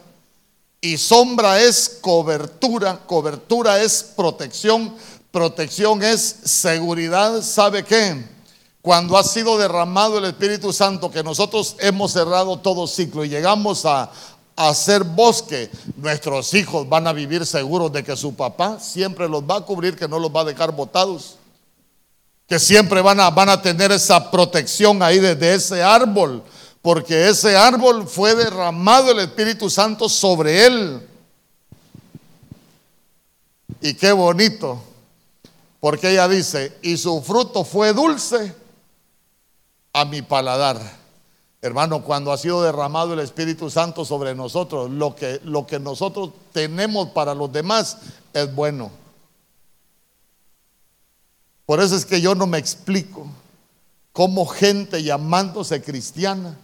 y 0.80 0.96
sombra 0.96 1.60
es 1.60 1.98
cobertura, 2.00 2.98
cobertura 3.06 3.82
es 3.82 4.02
protección, 4.02 4.94
protección 5.30 6.02
es 6.02 6.22
seguridad. 6.44 7.42
¿Sabe 7.42 7.84
qué? 7.84 8.24
Cuando 8.80 9.18
ha 9.18 9.24
sido 9.24 9.58
derramado 9.58 10.16
el 10.16 10.24
Espíritu 10.24 10.72
Santo, 10.72 11.10
que 11.10 11.22
nosotros 11.22 11.76
hemos 11.80 12.12
cerrado 12.12 12.58
todo 12.58 12.86
ciclo 12.86 13.26
y 13.26 13.28
llegamos 13.28 13.84
a, 13.84 14.10
hacer 14.56 15.04
bosque, 15.04 15.70
nuestros 15.94 16.52
hijos 16.52 16.88
van 16.88 17.06
a 17.06 17.12
vivir 17.12 17.46
seguros 17.46 17.92
de 17.92 18.02
que 18.02 18.16
su 18.16 18.34
papá 18.34 18.80
siempre 18.80 19.28
los 19.28 19.44
va 19.44 19.58
a 19.58 19.60
cubrir, 19.60 19.94
que 19.94 20.08
no 20.08 20.18
los 20.18 20.34
va 20.34 20.40
a 20.40 20.46
dejar 20.46 20.72
botados 20.72 21.37
que 22.48 22.58
siempre 22.58 23.02
van 23.02 23.20
a, 23.20 23.28
van 23.28 23.50
a 23.50 23.60
tener 23.60 23.92
esa 23.92 24.30
protección 24.30 25.02
ahí 25.02 25.18
desde 25.18 25.54
ese 25.54 25.82
árbol, 25.82 26.42
porque 26.80 27.28
ese 27.28 27.54
árbol 27.54 28.08
fue 28.08 28.34
derramado 28.34 29.10
el 29.10 29.18
Espíritu 29.18 29.68
Santo 29.68 30.08
sobre 30.08 30.64
él. 30.64 31.06
Y 33.82 33.92
qué 33.94 34.12
bonito, 34.12 34.82
porque 35.78 36.10
ella 36.10 36.26
dice, 36.26 36.78
y 36.80 36.96
su 36.96 37.20
fruto 37.22 37.64
fue 37.64 37.92
dulce 37.92 38.54
a 39.92 40.06
mi 40.06 40.22
paladar. 40.22 40.80
Hermano, 41.60 42.02
cuando 42.02 42.32
ha 42.32 42.38
sido 42.38 42.62
derramado 42.62 43.12
el 43.12 43.20
Espíritu 43.20 43.68
Santo 43.68 44.06
sobre 44.06 44.34
nosotros, 44.34 44.90
lo 44.90 45.14
que, 45.14 45.38
lo 45.44 45.66
que 45.66 45.78
nosotros 45.78 46.30
tenemos 46.52 47.10
para 47.10 47.34
los 47.34 47.52
demás 47.52 47.98
es 48.32 48.54
bueno. 48.54 48.90
Por 51.68 51.82
eso 51.82 51.96
es 51.96 52.06
que 52.06 52.22
yo 52.22 52.34
no 52.34 52.46
me 52.46 52.56
explico 52.56 53.26
cómo 54.14 54.46
gente 54.46 55.02
llamándose 55.02 55.82
cristiana 55.82 56.56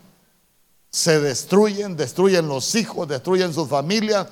se 0.88 1.20
destruyen, 1.20 1.94
destruyen 1.94 2.48
los 2.48 2.74
hijos, 2.74 3.06
destruyen 3.06 3.52
su 3.52 3.66
familia, 3.66 4.26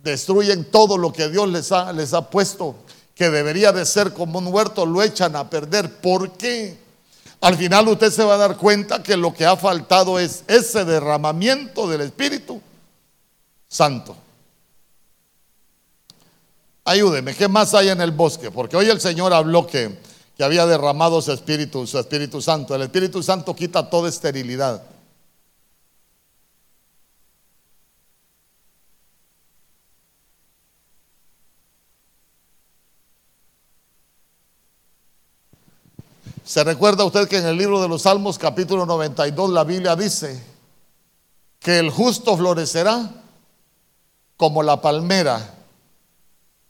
destruyen 0.00 0.70
todo 0.70 0.96
lo 0.96 1.12
que 1.12 1.28
Dios 1.28 1.48
les 1.48 1.72
ha, 1.72 1.92
les 1.92 2.14
ha 2.14 2.30
puesto, 2.30 2.76
que 3.16 3.30
debería 3.30 3.72
de 3.72 3.84
ser 3.84 4.12
como 4.12 4.38
un 4.38 4.46
huerto, 4.46 4.86
lo 4.86 5.02
echan 5.02 5.34
a 5.34 5.50
perder. 5.50 5.92
¿Por 5.96 6.30
qué? 6.34 6.78
Al 7.40 7.56
final 7.56 7.88
usted 7.88 8.12
se 8.12 8.22
va 8.22 8.34
a 8.34 8.38
dar 8.38 8.56
cuenta 8.56 9.02
que 9.02 9.16
lo 9.16 9.34
que 9.34 9.44
ha 9.44 9.56
faltado 9.56 10.20
es 10.20 10.44
ese 10.46 10.84
derramamiento 10.84 11.88
del 11.88 12.02
Espíritu 12.02 12.60
Santo. 13.66 14.14
Ayúdeme, 16.84 17.34
¿qué 17.34 17.48
más 17.48 17.74
hay 17.74 17.88
en 17.88 18.00
el 18.00 18.12
bosque? 18.12 18.52
Porque 18.52 18.76
hoy 18.76 18.88
el 18.88 19.00
Señor 19.00 19.32
habló 19.32 19.66
que 19.66 20.11
que 20.36 20.44
había 20.44 20.66
derramado 20.66 21.20
su 21.20 21.32
Espíritu, 21.32 21.86
su 21.86 21.98
Espíritu 21.98 22.40
Santo. 22.40 22.74
El 22.74 22.82
Espíritu 22.82 23.22
Santo 23.22 23.54
quita 23.54 23.88
toda 23.88 24.08
esterilidad. 24.08 24.82
¿Se 36.44 36.64
recuerda 36.64 37.04
usted 37.04 37.28
que 37.28 37.38
en 37.38 37.46
el 37.46 37.56
libro 37.56 37.80
de 37.80 37.88
los 37.88 38.02
Salmos 38.02 38.36
capítulo 38.36 38.84
92 38.84 39.50
la 39.50 39.64
Biblia 39.64 39.96
dice 39.96 40.42
que 41.60 41.78
el 41.78 41.90
justo 41.90 42.36
florecerá 42.36 43.10
como 44.36 44.62
la 44.62 44.80
palmera 44.80 45.54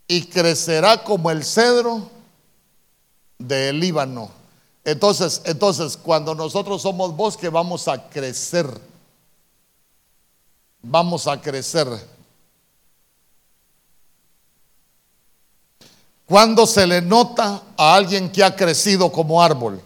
y 0.07 0.27
crecerá 0.27 1.03
como 1.03 1.31
el 1.31 1.43
cedro 1.43 2.11
del 3.47 3.81
Líbano. 3.81 4.31
Entonces, 4.85 5.43
entonces, 5.45 5.97
cuando 5.97 6.35
nosotros 6.35 6.83
somos 6.83 7.15
bosque, 7.15 7.49
vamos 7.49 7.87
a 7.89 8.09
crecer. 8.09 8.67
Vamos 10.83 11.27
a 11.27 11.41
crecer. 11.41 11.87
Cuando 16.27 16.67
se 16.67 16.87
le 16.87 17.01
nota 17.01 17.63
a 17.77 17.95
alguien 17.95 18.31
que 18.33 18.43
ha 18.43 18.57
crecido 18.57 19.13
como 19.13 19.43
árbol. 19.43 19.81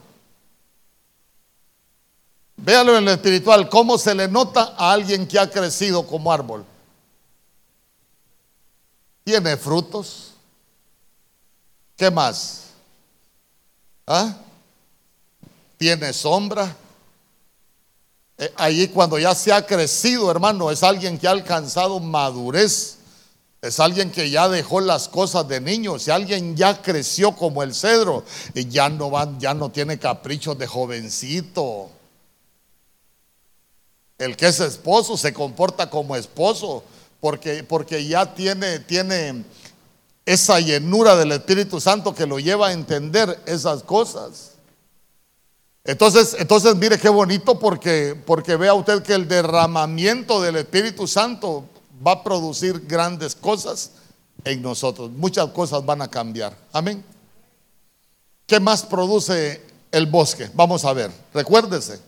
Véalo 2.57 2.97
en 2.97 3.05
lo 3.05 3.11
espiritual, 3.11 3.69
cómo 3.69 3.99
se 3.99 4.15
le 4.15 4.29
nota 4.29 4.75
a 4.79 4.93
alguien 4.93 5.27
que 5.27 5.39
ha 5.39 5.51
crecido 5.51 6.07
como 6.07 6.33
árbol. 6.33 6.65
Tiene 9.25 9.57
frutos. 9.57 10.33
¿Qué 11.97 12.11
más? 12.11 12.66
¿Ah? 14.07 14.37
Tiene 15.77 16.13
sombra. 16.13 16.75
Eh, 18.39 18.53
allí 18.57 18.89
cuando 18.89 19.19
ya 19.19 19.35
se 19.35 19.53
ha 19.53 19.67
crecido, 19.67 20.31
hermano, 20.31 20.71
es 20.71 20.83
alguien 20.83 21.19
que 21.19 21.27
ha 21.27 21.33
alcanzado 21.33 21.99
madurez. 22.01 22.99
Es 23.63 23.81
alguien 23.81 24.13
que 24.13 24.31
ya 24.31 24.49
dejó 24.49 24.81
las 24.81 25.09
cosas 25.09 25.49
de 25.49 25.61
niño. 25.61 25.99
Si 25.99 26.11
alguien 26.11 26.57
ya 26.57 26.81
creció 26.81 27.33
como 27.33 27.63
el 27.63 27.75
cedro 27.75 28.25
y 28.55 28.69
ya 28.69 28.89
no 28.89 29.39
ya 29.39 29.55
no 29.55 29.71
tiene 29.71 29.99
caprichos 29.99 30.57
de 30.57 30.67
jovencito. 30.67 31.91
El 34.19 34.37
que 34.37 34.47
es 34.47 34.61
esposo 34.61 35.17
se 35.17 35.33
comporta 35.33 35.91
como 35.91 36.15
esposo 36.17 36.85
porque, 37.21 37.65
porque 37.65 38.07
ya 38.07 38.35
tiene, 38.35 38.79
tiene 38.81 39.45
esa 40.27 40.59
llenura 40.59 41.15
del 41.17 41.33
Espíritu 41.33 41.81
Santo 41.81 42.13
que 42.15 42.27
lo 42.27 42.41
lleva 42.41 42.69
a 42.69 42.73
entender 42.73 43.41
esas 43.47 43.85
cosas. 43.85 44.53
Entonces, 45.85 46.37
entonces 46.41 46.75
mire 46.75 46.99
qué 46.99 47.09
bonito 47.09 47.61
porque, 47.61 48.21
porque 48.27 48.57
vea 48.57 48.75
usted 48.75 49.05
que 49.05 49.15
el 49.15 49.29
derramamiento 49.29 50.43
del 50.43 50.57
Espíritu 50.57 51.07
Santo 51.07 51.65
va 52.05 52.13
a 52.13 52.25
producir 52.25 52.87
grandes 52.89 53.37
cosas 53.37 53.93
en 54.45 54.61
nosotros. 54.63 55.13
Muchas 55.13 55.47
cosas 55.51 55.87
van 55.87 56.03
a 56.03 56.09
cambiar. 56.09 56.57
Amén. 56.73 57.05
¿Qué 58.47 58.59
más 58.59 58.83
produce 58.83 59.65
el 59.93 60.07
bosque? 60.07 60.51
Vamos 60.55 60.85
a 60.85 60.93
ver. 60.93 61.13
Recuérdese. 61.33 62.01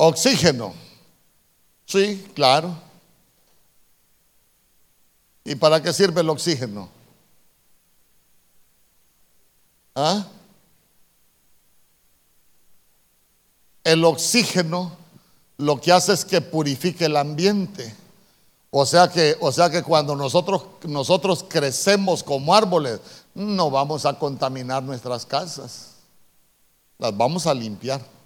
Oxígeno. 0.00 0.74
Sí, 1.84 2.24
claro. 2.32 2.72
¿Y 5.44 5.56
para 5.56 5.82
qué 5.82 5.92
sirve 5.92 6.20
el 6.20 6.30
oxígeno? 6.30 6.88
¿Ah? 9.96 10.24
El 13.82 14.04
oxígeno 14.04 14.96
lo 15.56 15.80
que 15.80 15.90
hace 15.90 16.12
es 16.12 16.24
que 16.24 16.40
purifique 16.40 17.06
el 17.06 17.16
ambiente. 17.16 17.92
O 18.70 18.86
sea 18.86 19.08
que, 19.08 19.36
o 19.40 19.50
sea 19.50 19.68
que 19.68 19.82
cuando 19.82 20.14
nosotros, 20.14 20.62
nosotros 20.84 21.44
crecemos 21.48 22.22
como 22.22 22.54
árboles, 22.54 23.00
no 23.34 23.68
vamos 23.68 24.06
a 24.06 24.16
contaminar 24.16 24.80
nuestras 24.84 25.26
casas. 25.26 25.94
Las 26.98 27.16
vamos 27.16 27.48
a 27.48 27.54
limpiar. 27.54 28.17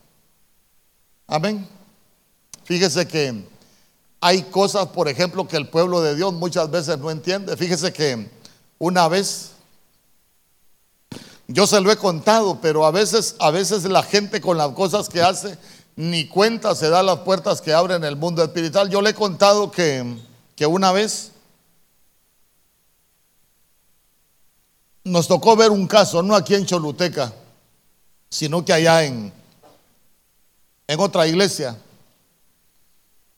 Amén. 1.27 1.69
Fíjese 2.65 3.07
que 3.07 3.45
hay 4.21 4.43
cosas, 4.43 4.87
por 4.89 5.09
ejemplo, 5.09 5.49
que 5.49 5.57
el 5.57 5.69
pueblo 5.69 6.01
de 6.01 6.15
Dios 6.15 6.33
muchas 6.33 6.71
veces 6.71 6.99
no 6.99 7.11
entiende. 7.11 7.57
Fíjese 7.57 7.93
que 7.93 8.31
una 8.79 9.09
vez, 9.09 9.53
yo 11.49 11.67
se 11.67 11.81
lo 11.81 11.91
he 11.91 11.97
contado, 11.97 12.61
pero 12.61 12.87
a 12.87 12.91
veces, 12.91 13.35
a 13.41 13.51
veces 13.51 13.85
la 13.85 14.03
gente 14.03 14.41
con 14.41 14.57
las 14.57 14.71
cosas 14.71 15.09
que 15.09 15.23
hace, 15.23 15.59
ni 15.97 16.29
cuenta 16.29 16.75
se 16.75 16.89
da 16.89 17.03
las 17.03 17.19
puertas 17.21 17.61
que 17.61 17.73
abren 17.73 18.05
el 18.05 18.17
mundo 18.17 18.43
espiritual. 18.43 18.89
Yo 18.89 19.03
le 19.03 19.11
he 19.11 19.15
contado 19.15 19.71
que, 19.71 20.17
que 20.55 20.67
una 20.67 20.93
vez 20.93 21.33
nos 25.05 25.27
tocó 25.27 25.57
ver 25.57 25.71
un 25.71 25.87
caso, 25.87 26.23
no 26.23 26.37
aquí 26.37 26.55
en 26.55 26.67
Choluteca, 26.67 27.33
sino 28.31 28.65
que 28.65 28.73
allá 28.73 29.05
en, 29.05 29.33
en 30.87 31.01
otra 31.01 31.27
iglesia, 31.27 31.77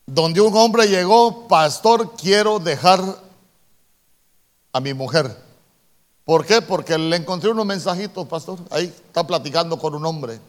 donde 0.07 0.41
un 0.41 0.57
hombre 0.57 0.87
llegó, 0.87 1.49
pastor, 1.49 2.15
quiero 2.17 2.59
dejar 2.59 3.03
a 4.73 4.81
mi 4.81 4.93
mujer. 4.93 5.45
¿Por 6.25 6.47
qué? 6.47 6.63
Porque 6.63 6.97
le 6.99 7.17
encontré 7.17 7.51
unos 7.51 7.67
mensajitos, 7.67 8.27
pastor. 8.27 8.59
Ahí 8.71 8.85
está 8.85 9.27
platicando 9.27 9.79
con 9.79 9.95
un 9.95 10.05
hombre. 10.07 10.41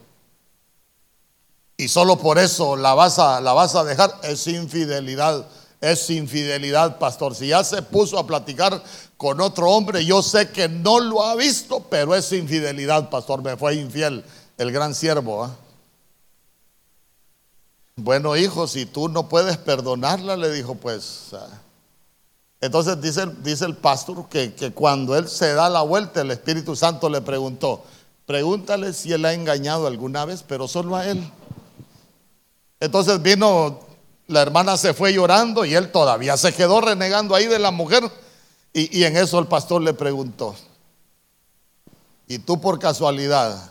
Y 1.77 1.89
solo 1.89 2.17
por 2.17 2.37
eso 2.37 2.77
la 2.77 2.93
vas 2.93 3.19
a, 3.19 3.41
la 3.41 3.53
vas 3.53 3.75
a 3.75 3.83
dejar. 3.83 4.13
Es 4.23 4.47
infidelidad. 4.47 5.45
Es 5.81 6.09
infidelidad, 6.09 6.97
pastor. 6.97 7.35
Si 7.35 7.47
ya 7.47 7.63
se 7.63 7.81
puso 7.81 8.17
a 8.17 8.25
platicar 8.25 8.81
con 9.17 9.41
otro 9.41 9.69
hombre, 9.69 10.05
yo 10.05 10.23
sé 10.23 10.49
que 10.49 10.69
no 10.69 10.99
lo 10.99 11.23
ha 11.23 11.35
visto, 11.35 11.81
pero 11.89 12.15
es 12.15 12.31
infidelidad, 12.31 13.09
pastor. 13.09 13.43
Me 13.43 13.57
fue 13.57 13.75
infiel 13.75 14.23
el 14.57 14.71
gran 14.71 14.95
siervo. 14.95 15.43
¿ah? 15.43 15.51
Bueno, 17.97 18.35
hijo, 18.35 18.67
si 18.67 18.85
tú 18.85 19.07
no 19.07 19.29
puedes 19.29 19.57
perdonarla, 19.57 20.35
le 20.35 20.51
dijo, 20.51 20.75
pues. 20.75 21.29
Ah". 21.33 21.47
Entonces 22.59 22.99
dice, 23.01 23.25
dice 23.41 23.65
el 23.65 23.75
pastor 23.75 24.27
que, 24.27 24.53
que, 24.53 24.71
cuando 24.71 25.15
él 25.15 25.29
se 25.29 25.53
da 25.53 25.69
la 25.69 25.81
vuelta, 25.81 26.21
el 26.21 26.31
Espíritu 26.31 26.75
Santo 26.75 27.09
le 27.09 27.21
preguntó, 27.21 27.83
pregúntale 28.25 28.91
si 28.91 29.13
él 29.13 29.23
ha 29.25 29.33
engañado 29.33 29.87
alguna 29.87 30.25
vez, 30.25 30.43
pero 30.43 30.67
solo 30.67 30.95
a 30.95 31.07
él. 31.07 31.31
Entonces 32.79 33.21
vino, 33.21 33.79
la 34.27 34.41
hermana 34.41 34.77
se 34.77 34.93
fue 34.93 35.13
llorando 35.13 35.63
y 35.63 35.75
él 35.75 35.91
todavía 35.91 36.35
se 36.37 36.53
quedó 36.53 36.81
renegando 36.81 37.35
ahí 37.35 37.45
de 37.45 37.59
la 37.59 37.71
mujer. 37.71 38.03
Y, 38.73 38.99
y 38.99 39.03
en 39.05 39.15
eso 39.15 39.39
el 39.39 39.47
pastor 39.47 39.81
le 39.81 39.93
preguntó, 39.93 40.55
¿y 42.27 42.39
tú 42.39 42.59
por 42.59 42.77
casualidad 42.79 43.69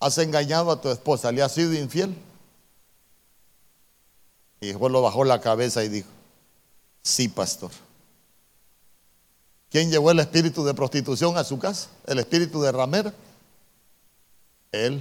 has 0.00 0.18
engañado 0.18 0.72
a 0.72 0.80
tu 0.80 0.88
esposa? 0.88 1.30
¿Le 1.30 1.42
has 1.42 1.52
sido 1.52 1.74
infiel? 1.74 2.16
Y 4.60 4.68
después 4.68 4.92
lo 4.92 5.02
bajó 5.02 5.24
la 5.24 5.40
cabeza 5.40 5.82
y 5.82 5.88
dijo, 5.88 6.08
sí, 7.02 7.28
pastor. 7.28 7.70
¿Quién 9.70 9.90
llevó 9.90 10.10
el 10.10 10.20
espíritu 10.20 10.64
de 10.64 10.74
prostitución 10.74 11.38
a 11.38 11.44
su 11.44 11.58
casa? 11.58 11.88
¿El 12.06 12.18
espíritu 12.18 12.60
de 12.60 12.72
ramera? 12.72 13.14
Él. 14.72 15.00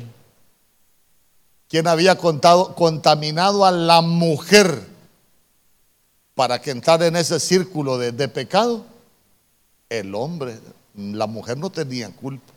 ¿Quién 1.68 1.88
había 1.88 2.18
contado, 2.18 2.76
contaminado 2.76 3.66
a 3.66 3.72
la 3.72 4.02
mujer 4.02 4.88
para 6.36 6.62
que 6.62 6.72
entrara 6.72 7.08
en 7.08 7.16
ese 7.16 7.40
círculo 7.40 7.98
de, 7.98 8.12
de 8.12 8.28
pecado? 8.28 8.86
El 9.90 10.16
hombre. 10.16 10.58
La 10.96 11.28
mujer 11.28 11.58
no 11.58 11.70
tenía 11.70 12.10
culpa. 12.12 12.54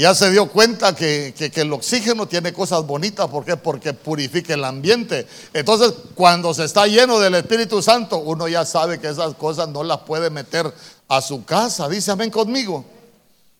Ya 0.00 0.14
se 0.14 0.30
dio 0.30 0.46
cuenta 0.48 0.94
que, 0.94 1.34
el 1.56 1.72
oxígeno 1.74 2.26
tiene 2.26 2.54
cosas 2.54 2.86
bonitas. 2.86 3.28
¿Por 3.28 3.44
qué? 3.44 3.58
Porque 3.58 3.92
purifica 3.92 4.54
el 4.54 4.64
ambiente. 4.64 5.26
Entonces, 5.52 5.92
cuando 6.14 6.54
se 6.54 6.64
está 6.64 6.86
lleno 6.86 7.20
del 7.20 7.34
Espíritu 7.34 7.82
Santo, 7.82 8.16
uno 8.16 8.48
ya 8.48 8.64
sabe 8.64 8.98
que 8.98 9.10
esas 9.10 9.34
cosas 9.34 9.68
no 9.68 9.84
las 9.84 9.98
puede 9.98 10.30
meter 10.30 10.72
a 11.06 11.20
su 11.20 11.44
casa. 11.44 11.86
Dice 11.86 12.12
amén 12.12 12.30
conmigo. 12.30 12.82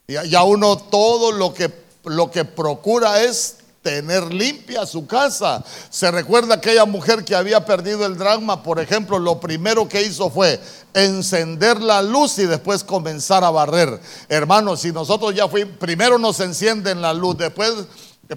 Ya, 0.09 0.25
ya 0.25 0.43
uno 0.43 0.79
todo 0.79 1.31
lo 1.31 1.53
que, 1.53 1.71
lo 2.05 2.31
que 2.31 2.47
procura 2.47 3.23
es 3.23 3.57
tener 3.83 4.33
limpia 4.33 4.85
su 4.85 5.07
casa. 5.07 5.65
Se 5.89 6.11
recuerda 6.11 6.57
aquella 6.57 6.85
mujer 6.85 7.25
que 7.25 7.35
había 7.35 7.65
perdido 7.65 8.05
el 8.05 8.19
drama, 8.19 8.63
por 8.63 8.79
ejemplo, 8.79 9.19
lo 9.19 9.41
primero 9.41 9.89
que 9.89 10.03
hizo 10.03 10.31
fue 10.31 10.61
encender 10.93 11.81
la 11.81 12.03
luz 12.03 12.39
y 12.39 12.47
después 12.47 12.85
comenzar 12.85 13.43
a 13.43 13.51
barrer. 13.51 14.01
Hermanos, 14.29 14.81
si 14.81 14.93
nosotros 14.93 15.35
ya 15.35 15.49
fuimos, 15.49 15.77
primero 15.79 16.19
nos 16.19 16.41
encienden 16.41 17.01
la 17.01 17.15
luz, 17.15 17.39
después 17.39 17.73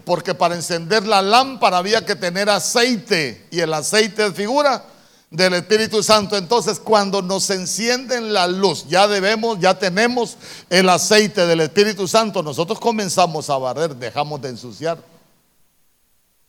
porque 0.05 0.33
para 0.33 0.55
encender 0.55 1.05
la 1.05 1.21
lámpara 1.21 1.77
había 1.77 2.03
que 2.03 2.15
tener 2.15 2.49
aceite 2.49 3.45
y 3.51 3.59
el 3.59 3.71
aceite 3.73 4.25
es 4.25 4.33
figura 4.33 4.83
del 5.29 5.53
Espíritu 5.53 6.01
Santo. 6.01 6.35
Entonces, 6.35 6.79
cuando 6.79 7.21
nos 7.21 7.49
encienden 7.51 8.33
la 8.33 8.47
luz, 8.47 8.85
ya 8.87 9.07
debemos, 9.07 9.59
ya 9.59 9.77
tenemos 9.77 10.37
el 10.69 10.89
aceite 10.89 11.45
del 11.45 11.59
Espíritu 11.59 12.07
Santo, 12.07 12.41
nosotros 12.41 12.79
comenzamos 12.79 13.49
a 13.49 13.57
barrer, 13.57 13.95
dejamos 13.95 14.41
de 14.41 14.49
ensuciar. 14.49 15.12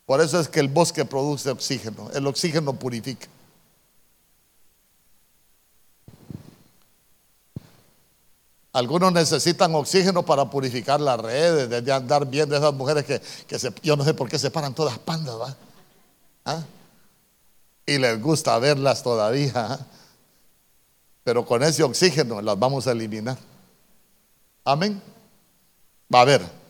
Por 0.07 0.21
eso 0.21 0.39
es 0.39 0.49
que 0.49 0.61
el 0.61 0.69
bosque 0.69 1.05
produce 1.05 1.51
oxígeno. 1.51 2.11
El 2.13 2.27
oxígeno 2.27 2.75
purifica. 2.75 3.27
Algunos 8.75 9.13
necesitan 9.13 9.73
oxígeno 9.77 10.25
para 10.25 10.51
purificar 10.51 11.01
las 11.01 11.21
redes, 11.21 11.85
de 11.85 11.93
andar 11.93 12.27
bien 12.27 12.49
de 12.49 12.57
esas 12.57 12.75
mujeres 12.75 13.05
que, 13.05 13.23
yo 13.83 13.95
no 13.95 14.03
sé 14.03 14.15
por 14.15 14.29
qué 14.29 14.37
se 14.37 14.51
paran 14.51 14.75
todas 14.75 14.99
pandas, 14.99 15.37
¿va? 15.41 15.57
¿Ah? 16.45 16.61
Y 17.87 17.99
les 17.99 18.21
gusta 18.21 18.59
verlas 18.59 19.03
todavía. 19.03 19.53
¿ah? 19.55 19.79
Pero 21.23 21.47
con 21.47 21.63
ese 21.63 21.85
oxígeno 21.85 22.43
las 22.43 22.59
vamos 22.59 22.89
a 22.89 22.93
eliminar. 22.93 23.39
Amén. 24.65 25.01
Va 26.13 26.23
a 26.23 26.25
ver. 26.25 26.64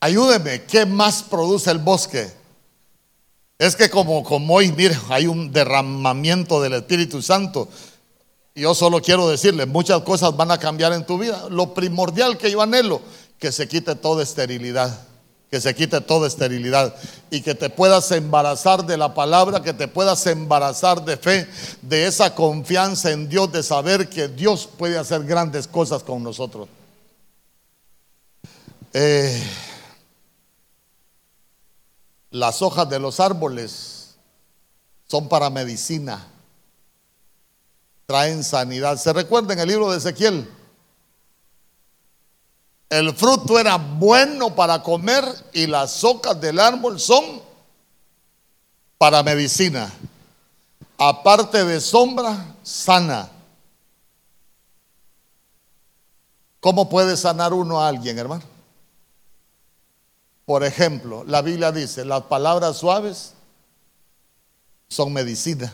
Ayúdeme, 0.00 0.62
¿qué 0.62 0.86
más 0.86 1.22
produce 1.22 1.70
el 1.70 1.78
bosque? 1.78 2.30
Es 3.58 3.74
que 3.74 3.90
como, 3.90 4.22
como 4.22 4.54
hoy, 4.54 4.70
mire, 4.70 4.96
hay 5.08 5.26
un 5.26 5.52
derramamiento 5.52 6.60
del 6.60 6.74
Espíritu 6.74 7.20
Santo. 7.20 7.68
Yo 8.54 8.74
solo 8.74 9.00
quiero 9.02 9.28
decirle, 9.28 9.66
muchas 9.66 10.02
cosas 10.02 10.36
van 10.36 10.52
a 10.52 10.58
cambiar 10.58 10.92
en 10.92 11.04
tu 11.04 11.18
vida. 11.18 11.48
Lo 11.50 11.74
primordial 11.74 12.38
que 12.38 12.50
yo 12.50 12.62
anhelo, 12.62 13.00
que 13.38 13.50
se 13.50 13.66
quite 13.66 13.96
toda 13.96 14.22
esterilidad. 14.22 15.06
que 15.50 15.62
se 15.62 15.74
quite 15.74 16.02
toda 16.02 16.28
esterilidad 16.28 16.94
y 17.30 17.40
que 17.40 17.54
te 17.54 17.70
puedas 17.70 18.10
embarazar 18.12 18.84
de 18.84 18.98
la 18.98 19.14
palabra, 19.14 19.62
que 19.62 19.72
te 19.72 19.88
puedas 19.88 20.26
embarazar 20.26 21.02
de 21.06 21.16
fe, 21.16 21.48
de 21.80 22.06
esa 22.06 22.34
confianza 22.34 23.10
en 23.12 23.30
Dios, 23.30 23.50
de 23.50 23.62
saber 23.62 24.10
que 24.10 24.28
Dios 24.28 24.68
puede 24.76 24.98
hacer 24.98 25.24
grandes 25.24 25.66
cosas 25.66 26.02
con 26.02 26.22
nosotros. 26.22 26.68
Eh, 28.92 29.42
las 32.30 32.62
hojas 32.62 32.88
de 32.88 32.98
los 32.98 33.20
árboles 33.20 34.16
son 35.06 35.28
para 35.28 35.50
medicina, 35.50 36.26
traen 38.06 38.44
sanidad. 38.44 38.96
¿Se 38.98 39.12
recuerda 39.12 39.54
en 39.54 39.60
el 39.60 39.68
libro 39.68 39.90
de 39.90 39.98
Ezequiel? 39.98 40.48
El 42.90 43.14
fruto 43.14 43.58
era 43.58 43.76
bueno 43.76 44.54
para 44.54 44.82
comer 44.82 45.24
y 45.52 45.66
las 45.66 46.02
hojas 46.04 46.40
del 46.40 46.58
árbol 46.58 46.98
son 46.98 47.42
para 48.96 49.22
medicina. 49.22 49.92
Aparte 50.96 51.64
de 51.64 51.80
sombra, 51.80 52.56
sana. 52.62 53.30
¿Cómo 56.60 56.88
puede 56.88 57.16
sanar 57.16 57.52
uno 57.52 57.80
a 57.80 57.88
alguien, 57.88 58.18
hermano? 58.18 58.57
Por 60.48 60.64
ejemplo, 60.64 61.24
la 61.24 61.42
Biblia 61.42 61.70
dice, 61.70 62.04
las 62.04 62.22
palabras 62.22 62.78
suaves 62.78 63.34
son 64.88 65.12
medicina. 65.12 65.70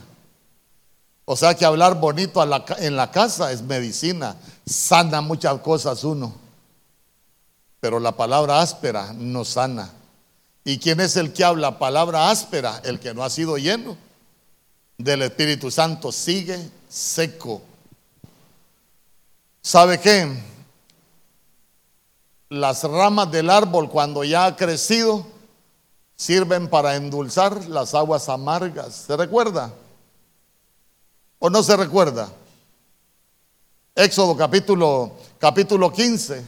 O 1.24 1.36
sea 1.36 1.54
que 1.54 1.64
hablar 1.64 1.98
bonito 1.98 2.42
en 2.42 2.96
la 2.96 3.10
casa 3.10 3.52
es 3.52 3.62
medicina, 3.62 4.36
sana 4.66 5.22
muchas 5.22 5.60
cosas 5.60 6.04
uno 6.04 6.44
pero 7.84 8.00
la 8.00 8.12
palabra 8.12 8.62
áspera 8.62 9.12
no 9.12 9.44
sana. 9.44 9.92
¿Y 10.64 10.78
quién 10.78 11.00
es 11.00 11.18
el 11.18 11.34
que 11.34 11.44
habla 11.44 11.78
palabra 11.78 12.30
áspera? 12.30 12.80
El 12.82 12.98
que 12.98 13.12
no 13.12 13.22
ha 13.22 13.28
sido 13.28 13.58
lleno 13.58 13.98
del 14.96 15.20
Espíritu 15.20 15.70
Santo 15.70 16.10
sigue 16.10 16.58
seco. 16.88 17.60
¿Sabe 19.60 20.00
qué? 20.00 20.34
Las 22.54 22.84
ramas 22.84 23.32
del 23.32 23.50
árbol 23.50 23.90
cuando 23.90 24.22
ya 24.22 24.46
ha 24.46 24.54
crecido 24.54 25.26
sirven 26.14 26.68
para 26.68 26.94
endulzar 26.94 27.66
las 27.66 27.94
aguas 27.94 28.28
amargas. 28.28 28.94
¿Se 29.08 29.16
recuerda? 29.16 29.72
¿O 31.40 31.50
no 31.50 31.64
se 31.64 31.76
recuerda? 31.76 32.28
Éxodo 33.96 34.36
capítulo, 34.36 35.14
capítulo 35.40 35.92
15. 35.92 36.44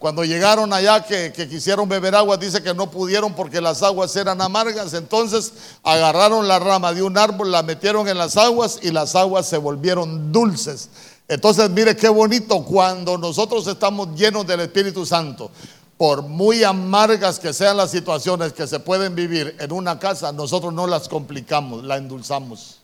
Cuando 0.00 0.24
llegaron 0.24 0.72
allá 0.72 1.04
que, 1.04 1.32
quisieron 1.32 1.88
beber 1.88 2.16
agua, 2.16 2.36
dice 2.36 2.60
que 2.60 2.74
no 2.74 2.90
pudieron 2.90 3.32
porque 3.32 3.60
las 3.60 3.84
aguas 3.84 4.16
eran 4.16 4.40
amargas. 4.40 4.94
Entonces 4.94 5.52
agarraron 5.84 6.48
la 6.48 6.58
rama 6.58 6.92
de 6.92 7.04
un 7.04 7.16
árbol, 7.16 7.52
la 7.52 7.62
metieron 7.62 8.08
en 8.08 8.18
las 8.18 8.36
aguas 8.36 8.80
y 8.82 8.90
las 8.90 9.14
aguas 9.14 9.46
se 9.46 9.58
volvieron 9.58 10.32
dulces. 10.32 10.88
Entonces 11.30 11.70
mire 11.70 11.96
qué 11.96 12.08
bonito 12.08 12.64
cuando 12.64 13.16
nosotros 13.16 13.64
estamos 13.68 14.18
llenos 14.18 14.44
del 14.48 14.62
Espíritu 14.62 15.06
Santo. 15.06 15.48
Por 15.96 16.22
muy 16.22 16.64
amargas 16.64 17.38
que 17.38 17.52
sean 17.52 17.76
las 17.76 17.92
situaciones 17.92 18.52
que 18.52 18.66
se 18.66 18.80
pueden 18.80 19.14
vivir 19.14 19.54
en 19.60 19.70
una 19.70 19.96
casa, 20.00 20.32
nosotros 20.32 20.72
no 20.72 20.88
las 20.88 21.08
complicamos, 21.08 21.84
la 21.84 21.98
endulzamos. 21.98 22.80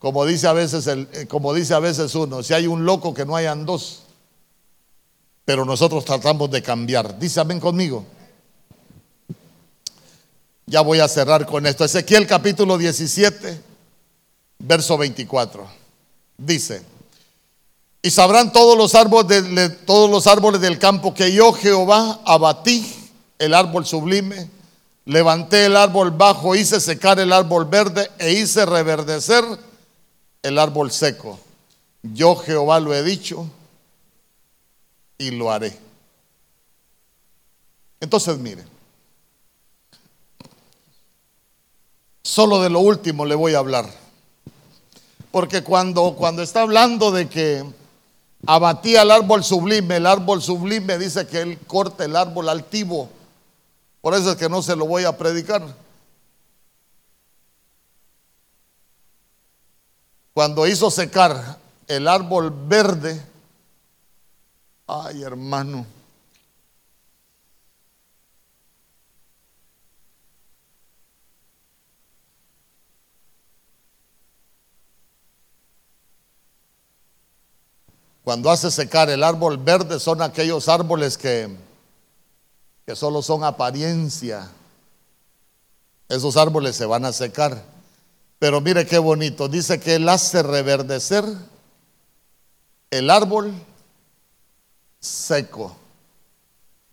Como 0.00 0.26
dice 0.26 0.48
a 0.48 0.52
veces, 0.52 0.88
el, 0.88 1.08
eh, 1.12 1.26
como 1.28 1.54
dice 1.54 1.74
a 1.74 1.78
veces 1.78 2.12
uno, 2.16 2.42
si 2.42 2.52
hay 2.52 2.66
un 2.66 2.84
loco 2.84 3.14
que 3.14 3.24
no 3.24 3.36
hayan 3.36 3.64
dos. 3.64 4.02
Pero 5.44 5.64
nosotros 5.64 6.04
tratamos 6.04 6.50
de 6.50 6.60
cambiar. 6.60 7.20
Dice 7.20 7.38
amén 7.38 7.60
conmigo. 7.60 8.04
Ya 10.66 10.80
voy 10.80 10.98
a 10.98 11.06
cerrar 11.06 11.46
con 11.46 11.66
esto. 11.66 11.84
Ezequiel 11.84 12.26
capítulo 12.26 12.76
17, 12.78 13.71
verso 14.62 14.96
24. 14.96 15.66
Dice, 16.38 16.82
y 18.00 18.10
sabrán 18.10 18.52
todos 18.52 18.76
los 18.76 18.94
árboles, 18.94 19.84
todos 19.84 20.10
los 20.10 20.26
árboles 20.26 20.60
del 20.60 20.78
campo 20.78 21.14
que 21.14 21.32
yo 21.32 21.52
Jehová 21.52 22.20
abatí 22.24 22.84
el 23.38 23.54
árbol 23.54 23.84
sublime, 23.86 24.48
levanté 25.04 25.66
el 25.66 25.76
árbol 25.76 26.10
bajo, 26.10 26.54
hice 26.54 26.80
secar 26.80 27.18
el 27.20 27.32
árbol 27.32 27.64
verde 27.66 28.10
e 28.18 28.32
hice 28.32 28.64
reverdecer 28.66 29.44
el 30.42 30.58
árbol 30.58 30.90
seco. 30.90 31.38
Yo 32.02 32.34
Jehová 32.36 32.80
lo 32.80 32.94
he 32.94 33.02
dicho 33.02 33.48
y 35.18 35.30
lo 35.30 35.52
haré. 35.52 35.76
Entonces, 38.00 38.36
mire, 38.38 38.64
solo 42.24 42.60
de 42.60 42.70
lo 42.70 42.80
último 42.80 43.24
le 43.24 43.36
voy 43.36 43.54
a 43.54 43.58
hablar. 43.58 44.01
Porque 45.32 45.64
cuando, 45.64 46.14
cuando 46.14 46.42
está 46.42 46.62
hablando 46.62 47.10
de 47.10 47.28
que 47.28 47.64
abatía 48.46 49.02
el 49.02 49.10
árbol 49.10 49.42
sublime, 49.42 49.96
el 49.96 50.06
árbol 50.06 50.40
sublime 50.40 50.98
dice 50.98 51.26
que 51.26 51.40
él 51.40 51.58
corta 51.66 52.04
el 52.04 52.14
árbol 52.14 52.48
altivo. 52.48 53.08
Por 54.00 54.14
eso 54.14 54.30
es 54.30 54.36
que 54.36 54.48
no 54.48 54.62
se 54.62 54.76
lo 54.76 54.86
voy 54.86 55.04
a 55.04 55.16
predicar. 55.18 55.62
cuando 60.34 60.66
hizo 60.66 60.90
secar 60.90 61.58
el 61.86 62.08
árbol 62.08 62.52
verde, 62.66 63.22
ay 64.86 65.22
hermano, 65.22 65.86
cuando 78.24 78.50
hace 78.50 78.70
secar 78.70 79.10
el 79.10 79.24
árbol 79.24 79.58
verde 79.58 79.98
son 79.98 80.22
aquellos 80.22 80.68
árboles 80.68 81.18
que, 81.18 81.56
que 82.86 82.94
solo 82.94 83.20
son 83.20 83.42
apariencia. 83.42 84.48
Esos 86.08 86.36
árboles 86.36 86.76
se 86.76 86.86
van 86.86 87.04
a 87.04 87.12
secar. 87.12 87.64
Pero 88.38 88.60
mire 88.60 88.86
qué 88.86 88.98
bonito. 88.98 89.48
Dice 89.48 89.80
que 89.80 89.96
Él 89.96 90.08
hace 90.08 90.42
reverdecer 90.42 91.24
el 92.90 93.10
árbol 93.10 93.52
seco. 95.00 95.76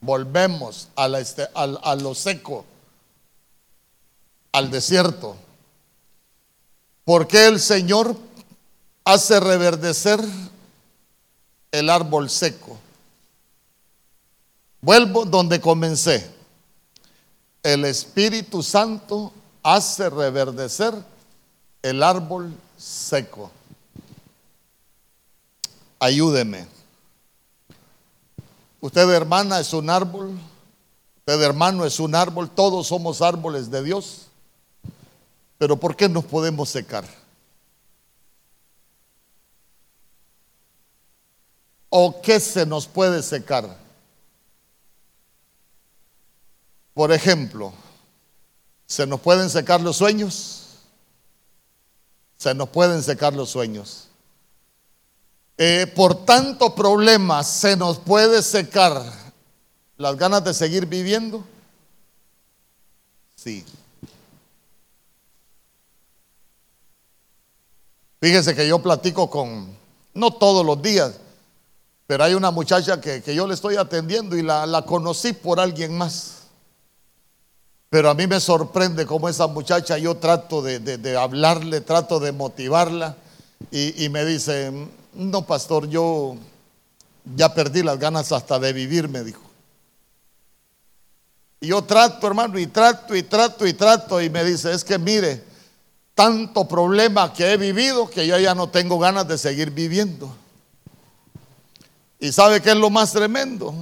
Volvemos 0.02 0.88
a, 0.96 1.08
este, 1.20 1.48
a 1.54 1.96
lo 1.96 2.16
seco, 2.16 2.66
al 4.52 4.72
desierto. 4.72 5.36
Porque 7.04 7.48
el 7.48 7.60
Señor 7.60 8.16
hace 9.04 9.40
reverdecer 9.40 10.20
el 11.72 11.90
árbol 11.90 12.30
seco. 12.30 12.78
Vuelvo 14.82 15.26
donde 15.26 15.60
comencé. 15.60 16.30
El 17.62 17.86
Espíritu 17.86 18.64
Santo 18.64 19.34
hace 19.62 20.10
reverdecer 20.10 20.94
el 21.82 22.02
árbol 22.02 22.54
seco. 22.78 23.52
Ayúdeme. 26.00 26.66
Usted 28.82 29.10
hermana 29.10 29.60
es 29.60 29.74
un 29.74 29.90
árbol, 29.90 30.40
usted 31.20 31.42
hermano 31.42 31.86
es 31.86 32.00
un 32.00 32.16
árbol, 32.16 32.50
todos 32.50 32.88
somos 32.88 33.22
árboles 33.22 33.70
de 33.70 33.84
Dios. 33.84 34.28
Pero 35.58 35.76
¿por 35.76 35.98
qué 35.98 36.08
nos 36.08 36.24
podemos 36.24 36.70
secar? 36.70 37.04
¿O 41.90 42.22
qué 42.22 42.40
se 42.40 42.66
nos 42.66 42.88
puede 42.88 43.24
secar? 43.24 43.78
Por 46.94 47.12
ejemplo, 47.12 47.74
¿se 48.86 49.08
nos 49.08 49.20
pueden 49.22 49.50
secar 49.50 49.82
los 49.82 49.98
sueños? 49.98 50.66
Se 52.38 52.54
nos 52.54 52.70
pueden 52.70 53.02
secar 53.04 53.34
los 53.34 53.50
sueños. 53.50 54.08
Eh, 55.58 55.88
por 55.94 56.26
tanto 56.26 56.74
problemas 56.74 57.48
se 57.48 57.76
nos 57.76 58.00
puede 58.00 58.42
secar 58.42 59.04
las 59.98 60.16
ganas 60.16 60.44
de 60.44 60.54
seguir 60.54 60.86
viviendo. 60.86 61.44
Sí. 63.36 63.66
Fíjense 68.22 68.56
que 68.56 68.68
yo 68.68 68.80
platico 68.80 69.30
con, 69.30 69.76
no 70.14 70.32
todos 70.32 70.66
los 70.66 70.82
días, 70.82 71.20
pero 72.10 72.24
hay 72.24 72.34
una 72.34 72.50
muchacha 72.50 73.00
que, 73.00 73.22
yo 73.36 73.46
le 73.46 73.54
estoy 73.54 73.76
atendiendo 73.76 74.36
y 74.36 74.42
la, 74.42 74.66
la 74.66 74.82
conocí 74.82 75.32
por 75.32 75.60
alguien 75.60 75.96
más. 75.96 76.38
Pero 77.88 78.10
a 78.10 78.16
mí 78.16 78.26
me 78.26 78.40
sorprende 78.40 79.06
cómo 79.06 79.30
esa 79.30 79.46
muchacha, 79.46 79.96
yo 80.00 80.18
trato 80.18 80.64
de, 80.64 81.16
hablarle, 81.16 81.82
trato 81.82 82.20
de 82.20 82.32
motivarla 82.32 83.16
y, 83.70 84.10
me 84.10 84.26
dice, 84.26 84.72
no, 85.14 85.46
pastor, 85.46 85.88
yo, 85.88 86.36
ya 87.36 87.54
perdí 87.54 87.84
las 87.84 88.00
ganas 88.00 88.32
hasta 88.32 88.58
de 88.58 88.74
vivir, 88.74 89.08
me 89.08 89.24
dijo. 89.24 89.44
Y 91.62 91.68
yo 91.68 91.84
trato, 91.84 92.26
hermano, 92.26 92.58
y 92.58 92.66
trato, 92.66 93.16
y 93.16 93.22
trato, 93.22 93.68
y 93.68 93.74
trato, 93.74 94.20
y 94.20 94.32
me 94.32 94.44
dice, 94.44 94.74
es 94.74 94.84
que 94.84 94.98
mire, 94.98 95.44
tanto 96.16 96.68
problema 96.68 97.32
que 97.32 97.54
he 97.54 97.58
vivido 97.58 98.10
que 98.10 98.26
yo 98.26 98.36
ya 98.40 98.56
no 98.56 98.68
tengo 98.68 98.98
ganas 98.98 99.28
de 99.28 99.38
seguir 99.38 99.70
viviendo. 99.70 100.36
Y 102.20 102.32
sabe 102.32 102.62
qué 102.62 102.72
es 102.72 102.76
lo 102.76 102.90
más 102.90 103.12
tremendo. 103.14 103.74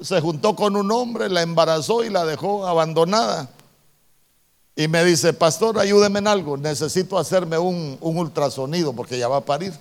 Se 0.00 0.20
juntó 0.20 0.56
con 0.56 0.76
un 0.76 0.90
hombre, 0.90 1.28
la 1.28 1.42
embarazó 1.42 2.02
y 2.02 2.10
la 2.10 2.24
dejó 2.24 2.66
abandonada. 2.66 3.50
Y 4.74 4.88
me 4.88 5.04
dice, 5.04 5.32
pastor, 5.32 5.78
ayúdeme 5.78 6.18
en 6.18 6.26
algo, 6.26 6.56
necesito 6.56 7.18
hacerme 7.18 7.58
un, 7.58 7.96
ultrasonido 8.00 8.92
porque 8.92 9.18
ya 9.18 9.28
va 9.28 9.36
a 9.36 9.44
parir. 9.44 9.72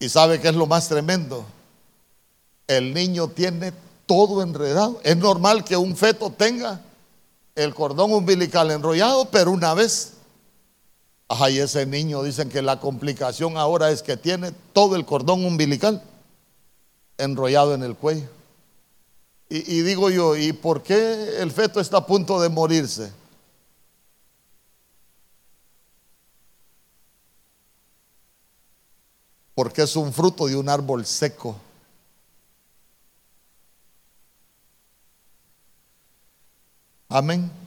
Y 0.00 0.08
sabe 0.08 0.40
qué 0.40 0.48
es 0.48 0.54
lo 0.54 0.66
más 0.66 0.88
tremendo 0.88 1.44
el 2.66 2.94
niño 2.94 3.28
tiene 3.28 3.72
todo 4.06 4.42
enredado. 4.42 5.00
Es 5.02 5.16
normal 5.16 5.64
que 5.64 5.76
un 5.76 5.96
feto 5.96 6.30
tenga 6.30 6.80
el 7.54 7.74
cordón 7.74 8.12
umbilical 8.12 8.70
enrollado, 8.70 9.26
pero 9.26 9.50
una 9.50 9.74
vez, 9.74 10.13
ay, 11.40 11.58
ese 11.58 11.86
niño 11.86 12.22
dicen 12.22 12.48
que 12.48 12.62
la 12.62 12.80
complicación 12.80 13.56
ahora 13.56 13.90
es 13.90 14.02
que 14.02 14.16
tiene 14.16 14.52
todo 14.72 14.96
el 14.96 15.04
cordón 15.04 15.44
umbilical 15.44 16.02
enrollado 17.18 17.74
en 17.74 17.82
el 17.82 17.96
cuello. 17.96 18.28
Y, 19.48 19.78
y 19.78 19.82
digo 19.82 20.10
yo, 20.10 20.36
¿y 20.36 20.52
por 20.52 20.82
qué 20.82 21.38
el 21.40 21.50
feto 21.50 21.80
está 21.80 21.98
a 21.98 22.06
punto 22.06 22.40
de 22.40 22.48
morirse? 22.48 23.12
Porque 29.54 29.82
es 29.82 29.94
un 29.96 30.12
fruto 30.12 30.46
de 30.46 30.56
un 30.56 30.68
árbol 30.68 31.06
seco. 31.06 31.56
Amén. 37.08 37.63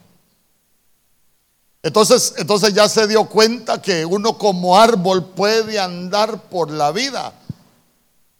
Entonces, 1.88 2.34
entonces 2.36 2.74
ya 2.74 2.86
se 2.86 3.06
dio 3.06 3.24
cuenta 3.24 3.80
que 3.80 4.04
uno 4.04 4.36
como 4.36 4.78
árbol 4.78 5.24
puede 5.24 5.80
andar 5.80 6.42
por 6.50 6.70
la 6.70 6.92
vida 6.92 7.32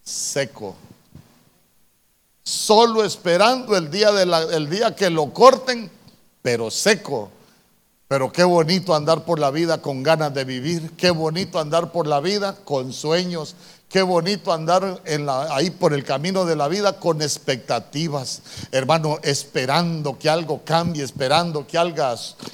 seco, 0.02 0.76
solo 2.42 3.02
esperando 3.02 3.74
el 3.74 3.90
día, 3.90 4.10
el 4.10 4.68
día 4.68 4.94
que 4.94 5.08
lo 5.08 5.32
corten, 5.32 5.90
pero 6.42 6.70
seco. 6.70 7.30
Pero 8.06 8.30
qué 8.30 8.44
bonito 8.44 8.94
andar 8.94 9.24
por 9.24 9.38
la 9.38 9.50
vida 9.50 9.80
con 9.80 10.02
ganas 10.02 10.34
de 10.34 10.44
vivir, 10.44 10.92
qué 10.98 11.10
bonito 11.10 11.58
andar 11.58 11.90
por 11.90 12.06
la 12.06 12.20
vida 12.20 12.54
con 12.66 12.92
sueños, 12.92 13.54
Qué 13.88 14.02
bonito 14.02 14.52
andar 14.52 15.00
ahí 15.50 15.70
por 15.70 15.94
el 15.94 16.04
camino 16.04 16.44
de 16.44 16.54
la 16.54 16.68
vida 16.68 17.00
con 17.00 17.22
expectativas, 17.22 18.42
hermano, 18.70 19.18
esperando 19.22 20.18
que 20.18 20.28
algo 20.28 20.62
cambie, 20.62 21.02
esperando 21.02 21.66
que 21.66 21.78
algo, 21.78 22.04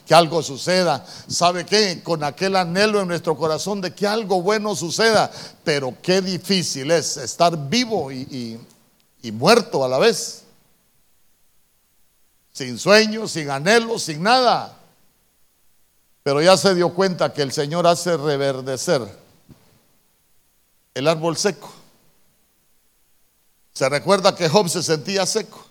que 0.06 0.14
algo 0.14 0.44
suceda. 0.44 1.04
¿Sabe 1.26 1.66
qué? 1.66 2.02
Con 2.04 2.22
aquel 2.22 2.54
anhelo 2.54 3.00
en 3.00 3.08
nuestro 3.08 3.36
corazón 3.36 3.80
de 3.80 3.92
que 3.92 4.06
algo 4.06 4.42
bueno 4.42 4.76
suceda. 4.76 5.28
Pero 5.64 5.96
qué 6.00 6.20
difícil 6.20 6.92
es 6.92 7.16
estar 7.16 7.68
vivo 7.68 8.12
y, 8.12 8.60
y 9.20 9.32
muerto 9.32 9.84
a 9.84 9.88
la 9.88 9.98
vez. 9.98 10.44
Sin 12.52 12.78
sueños, 12.78 13.32
sin 13.32 13.50
anhelos, 13.50 14.04
sin 14.04 14.22
nada. 14.22 14.78
Pero 16.22 16.40
ya 16.40 16.56
se 16.56 16.76
dio 16.76 16.90
cuenta 16.90 17.32
que 17.32 17.42
el 17.42 17.50
Señor 17.50 17.88
hace 17.88 18.16
reverdecer 18.16 19.23
el 20.94 21.08
árbol 21.08 21.36
seco. 21.36 21.72
Se 23.72 23.88
recuerda 23.88 24.34
que 24.34 24.48
Job 24.48 24.68
se 24.68 24.82
sentía 24.82 25.26
seco. 25.26 25.64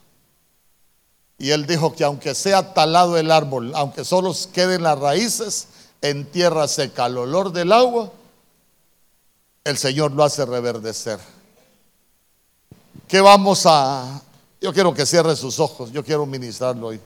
Y 1.37 1.51
él 1.51 1.65
dijo 1.65 1.95
que 1.95 2.03
aunque 2.03 2.35
sea 2.35 2.73
talado 2.73 3.17
el 3.17 3.31
árbol, 3.31 3.71
aunque 3.75 4.05
solo 4.05 4.35
queden 4.53 4.83
las 4.83 4.99
raíces 4.99 5.67
en 6.01 6.25
tierra 6.25 6.67
seca, 6.67 7.05
al 7.05 7.17
olor 7.17 7.51
del 7.51 7.71
agua, 7.71 8.11
el 9.63 9.77
Señor 9.77 10.11
lo 10.11 10.23
hace 10.23 10.45
reverdecer. 10.45 11.19
¿Qué 13.07 13.21
vamos 13.21 13.63
a... 13.65 14.21
Yo 14.61 14.73
quiero 14.73 14.93
que 14.93 15.05
cierre 15.05 15.35
sus 15.35 15.59
ojos, 15.59 15.91
yo 15.91 16.03
quiero 16.03 16.25
ministrarlo 16.25 16.87
hoy. 16.87 17.01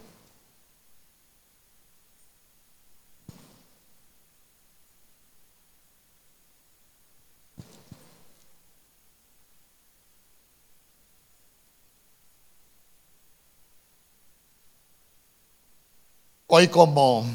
Hoy 16.47 16.69
como 16.69 17.25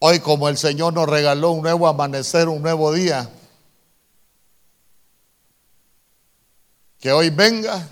Hoy 0.00 0.20
como 0.20 0.48
el 0.48 0.56
Señor 0.56 0.94
nos 0.94 1.08
regaló 1.08 1.50
un 1.50 1.62
nuevo 1.62 1.88
amanecer, 1.88 2.48
un 2.48 2.62
nuevo 2.62 2.92
día, 2.92 3.28
que 7.00 7.10
hoy 7.10 7.30
venga 7.30 7.88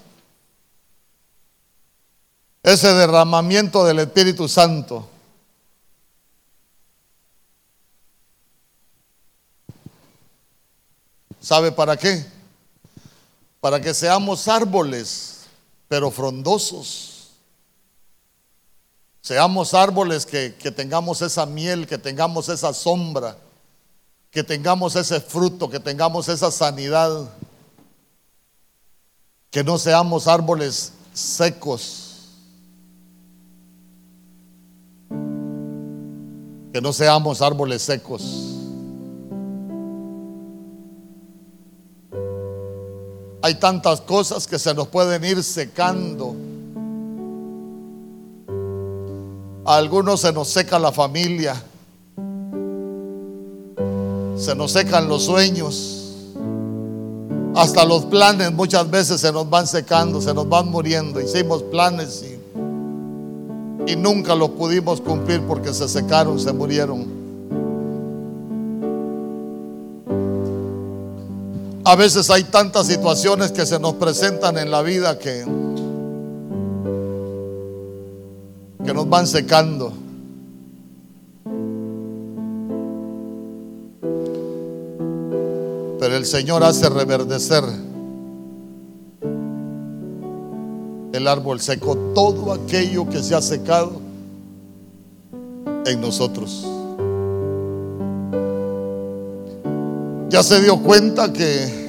ese 2.63 2.93
derramamiento 2.95 3.85
del 3.85 3.99
Espíritu 3.99 4.49
Santo. 4.49 5.09
¿Sabe 11.41 11.73
para 11.73 11.97
qué? 11.97 12.36
Para 13.67 13.81
que 13.81 13.93
seamos 13.93 14.47
árboles, 14.47 15.39
pero 15.89 16.13
frondosos. 16.13 17.31
Seamos 19.21 19.75
árboles 19.75 20.25
que, 20.25 20.55
que, 20.55 20.71
tengamos 20.71 21.21
esa 21.21 21.47
miel, 21.47 21.85
que 21.85 21.99
tengamos 21.99 22.49
esa 22.49 22.73
sombra, 22.73 23.37
que 24.31 24.45
tengamos 24.45 24.95
ese 24.95 25.21
fruto, 25.21 25.69
que 25.69 25.81
tengamos 25.81 26.29
esa 26.29 26.53
sanidad. 26.53 27.29
Que 29.51 29.65
no 29.65 29.79
seamos 29.79 30.29
árboles 30.29 30.93
secos. 31.13 32.37
Que 36.73 36.81
no 36.81 36.93
seamos 36.93 37.43
árboles 37.43 37.83
secos. 37.83 38.56
Hay 43.47 43.55
tantas 43.55 44.01
cosas 44.01 44.45
que 44.45 44.59
se 44.59 44.75
nos 44.75 44.89
pueden 44.89 45.23
ir 45.23 45.41
secando. 45.41 46.35
A 49.65 49.77
algunos 49.77 50.23
se 50.23 50.33
nos 50.33 50.49
seca 50.49 50.81
la 50.81 50.91
familia. 50.91 51.55
Se 54.37 54.53
nos 54.57 54.73
secan 54.73 55.07
los 55.07 55.27
sueños. 55.27 56.13
Hasta 57.55 57.85
los 57.85 58.07
planes 58.07 58.51
muchas 58.51 58.91
veces 58.91 59.21
se 59.21 59.31
nos 59.31 59.49
van 59.49 59.69
secando, 59.69 60.21
se 60.21 60.35
nos 60.35 60.49
van 60.49 60.69
muriendo. 60.69 61.21
Hicimos 61.21 61.63
planes 61.63 62.25
y, 62.25 63.93
y 63.93 63.95
nunca 63.95 64.35
los 64.35 64.51
pudimos 64.51 65.01
cumplir 65.01 65.41
porque 65.43 65.73
se 65.73 65.89
secaron, 65.89 66.41
se 66.41 66.53
murieron. 66.53 67.16
A 71.89 71.95
veces 71.95 72.29
hay 72.31 72.43
tantas 72.43 72.89
situaciones 72.89 73.53
que 73.53 73.65
se 73.65 73.79
nos 73.79 73.95
presentan 73.95 74.59
en 74.59 74.73
la 74.73 74.83
vida 74.83 75.21
que, 75.21 75.45
que 78.85 78.93
nos 78.93 79.09
van 79.09 79.25
secando. 79.29 79.93
Pero 86.01 86.17
el 86.17 86.27
Señor 86.27 86.65
hace 86.65 86.89
reverdecer 86.89 87.63
el 91.13 91.29
árbol 91.29 91.61
seco, 91.61 91.97
todo 92.17 92.53
aquello 92.53 93.09
que 93.09 93.23
se 93.23 93.37
ha 93.37 93.41
secado 93.41 94.01
en 95.85 96.01
nosotros. 96.01 96.67
Ya 100.29 100.43
se 100.43 100.61
dio 100.61 100.79
cuenta 100.79 101.33
que, 101.33 101.87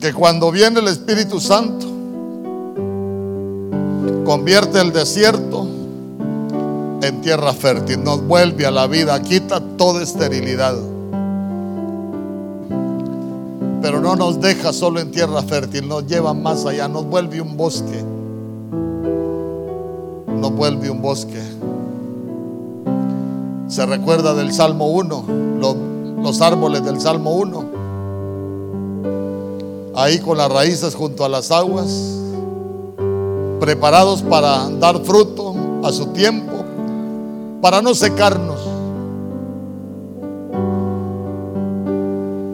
que 0.00 0.12
cuando 0.12 0.50
viene 0.50 0.80
el 0.80 0.88
Espíritu 0.88 1.40
Santo, 1.40 1.86
convierte 4.24 4.80
el 4.80 4.92
desierto 4.92 5.66
en 7.02 7.20
tierra 7.20 7.52
fértil, 7.52 8.04
nos 8.04 8.26
vuelve 8.26 8.66
a 8.66 8.70
la 8.70 8.86
vida, 8.86 9.20
quita 9.22 9.60
toda 9.76 10.02
esterilidad. 10.02 10.76
Pero 13.80 14.00
no 14.00 14.14
nos 14.14 14.40
deja 14.40 14.72
solo 14.72 15.00
en 15.00 15.10
tierra 15.10 15.42
fértil, 15.42 15.88
nos 15.88 16.06
lleva 16.06 16.34
más 16.34 16.64
allá, 16.66 16.86
nos 16.86 17.04
vuelve 17.04 17.40
un 17.40 17.56
bosque, 17.56 18.04
nos 20.38 20.52
vuelve 20.52 20.88
un 20.88 21.02
bosque. 21.02 21.51
Se 23.72 23.86
recuerda 23.86 24.34
del 24.34 24.52
Salmo 24.52 24.88
1, 24.88 25.24
los, 26.22 26.42
árboles 26.42 26.84
del 26.84 27.00
Salmo 27.00 27.36
1. 27.36 27.64
Ahí 29.94 30.18
con 30.18 30.36
las 30.36 30.52
raíces 30.52 30.94
junto 30.94 31.24
a 31.24 31.30
las 31.30 31.50
aguas, 31.50 32.18
preparados 33.60 34.20
para 34.20 34.68
dar 34.68 35.00
fruto 35.00 35.54
a 35.82 35.90
su 35.90 36.08
tiempo, 36.08 36.52
para 37.62 37.80
no 37.80 37.94
secarnos, 37.94 38.60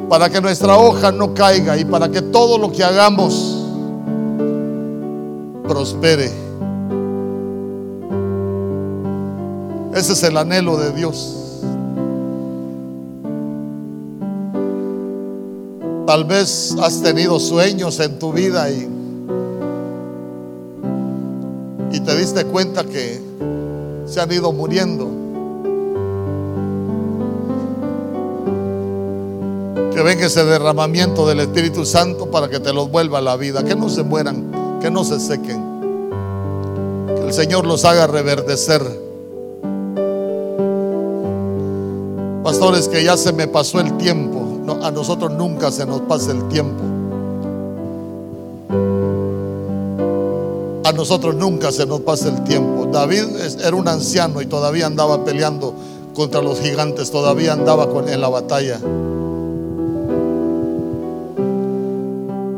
para 0.08 0.30
que 0.30 0.40
nuestra 0.40 0.78
hoja 0.78 1.10
no 1.10 1.34
caiga 1.34 1.76
y 1.76 1.84
para 1.84 2.08
que 2.08 2.22
todo 2.22 2.58
lo 2.58 2.70
que 2.70 2.84
hagamos 2.84 3.56
prospere. 5.66 6.47
Ese 9.98 10.12
es 10.12 10.22
el 10.22 10.36
anhelo 10.36 10.76
de 10.76 10.92
Dios. 10.92 11.34
Tal 16.06 16.24
vez 16.24 16.76
has 16.80 17.02
tenido 17.02 17.40
sueños 17.40 17.98
en 17.98 18.18
tu 18.20 18.32
vida 18.32 18.70
y, 18.70 18.88
y 21.90 22.00
te 22.00 22.16
diste 22.16 22.44
cuenta 22.44 22.84
que 22.84 23.20
se 24.06 24.20
han 24.20 24.30
ido 24.30 24.52
muriendo. 24.52 25.08
Que 29.92 30.00
venga 30.02 30.26
ese 30.26 30.44
derramamiento 30.44 31.26
del 31.26 31.40
Espíritu 31.40 31.84
Santo 31.84 32.30
para 32.30 32.48
que 32.48 32.60
te 32.60 32.72
los 32.72 32.88
vuelva 32.88 33.18
a 33.18 33.22
la 33.22 33.36
vida. 33.36 33.64
Que 33.64 33.74
no 33.74 33.88
se 33.88 34.04
mueran 34.04 34.58
que 34.80 34.92
no 34.92 35.02
se 35.02 35.18
sequen. 35.18 35.60
Que 37.16 37.26
el 37.26 37.32
Señor 37.32 37.66
los 37.66 37.84
haga 37.84 38.06
reverdecer. 38.06 38.97
Pastores, 42.58 42.88
que 42.88 43.04
ya 43.04 43.16
se 43.16 43.32
me 43.32 43.46
pasó 43.46 43.78
el 43.78 43.96
tiempo. 43.98 44.44
a 44.82 44.90
nosotros 44.90 45.30
nunca 45.30 45.70
se 45.70 45.86
nos 45.86 46.00
pasa 46.00 46.32
el 46.32 46.48
tiempo. 46.48 46.82
A 50.84 50.90
nosotros 50.90 51.36
nunca 51.36 51.70
se 51.70 51.86
nos 51.86 52.00
pasa 52.00 52.30
el 52.30 52.42
tiempo. 52.42 52.86
David 52.86 53.26
era 53.64 53.76
un 53.76 53.86
anciano 53.86 54.42
y 54.42 54.46
todavía 54.46 54.86
andaba 54.86 55.24
peleando 55.24 55.72
contra 56.16 56.42
los 56.42 56.58
gigantes, 56.58 57.12
todavía 57.12 57.52
andaba 57.52 57.86
en 58.08 58.20
la 58.20 58.28
batalla. 58.28 58.80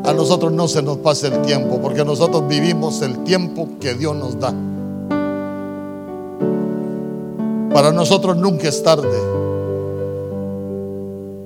a 0.02 0.12
nosotros 0.14 0.50
no 0.50 0.66
se 0.66 0.82
nos 0.82 0.96
pase 0.96 1.26
el 1.26 1.42
tiempo, 1.42 1.78
porque 1.78 2.06
nosotros 2.06 2.48
vivimos 2.48 3.02
el 3.02 3.22
tiempo 3.22 3.68
que 3.78 3.92
Dios 3.94 4.16
nos 4.16 4.40
da. 4.40 4.54
Para 7.72 7.92
nosotros 7.92 8.38
nunca 8.38 8.66
es 8.66 8.82
tarde, 8.82 9.39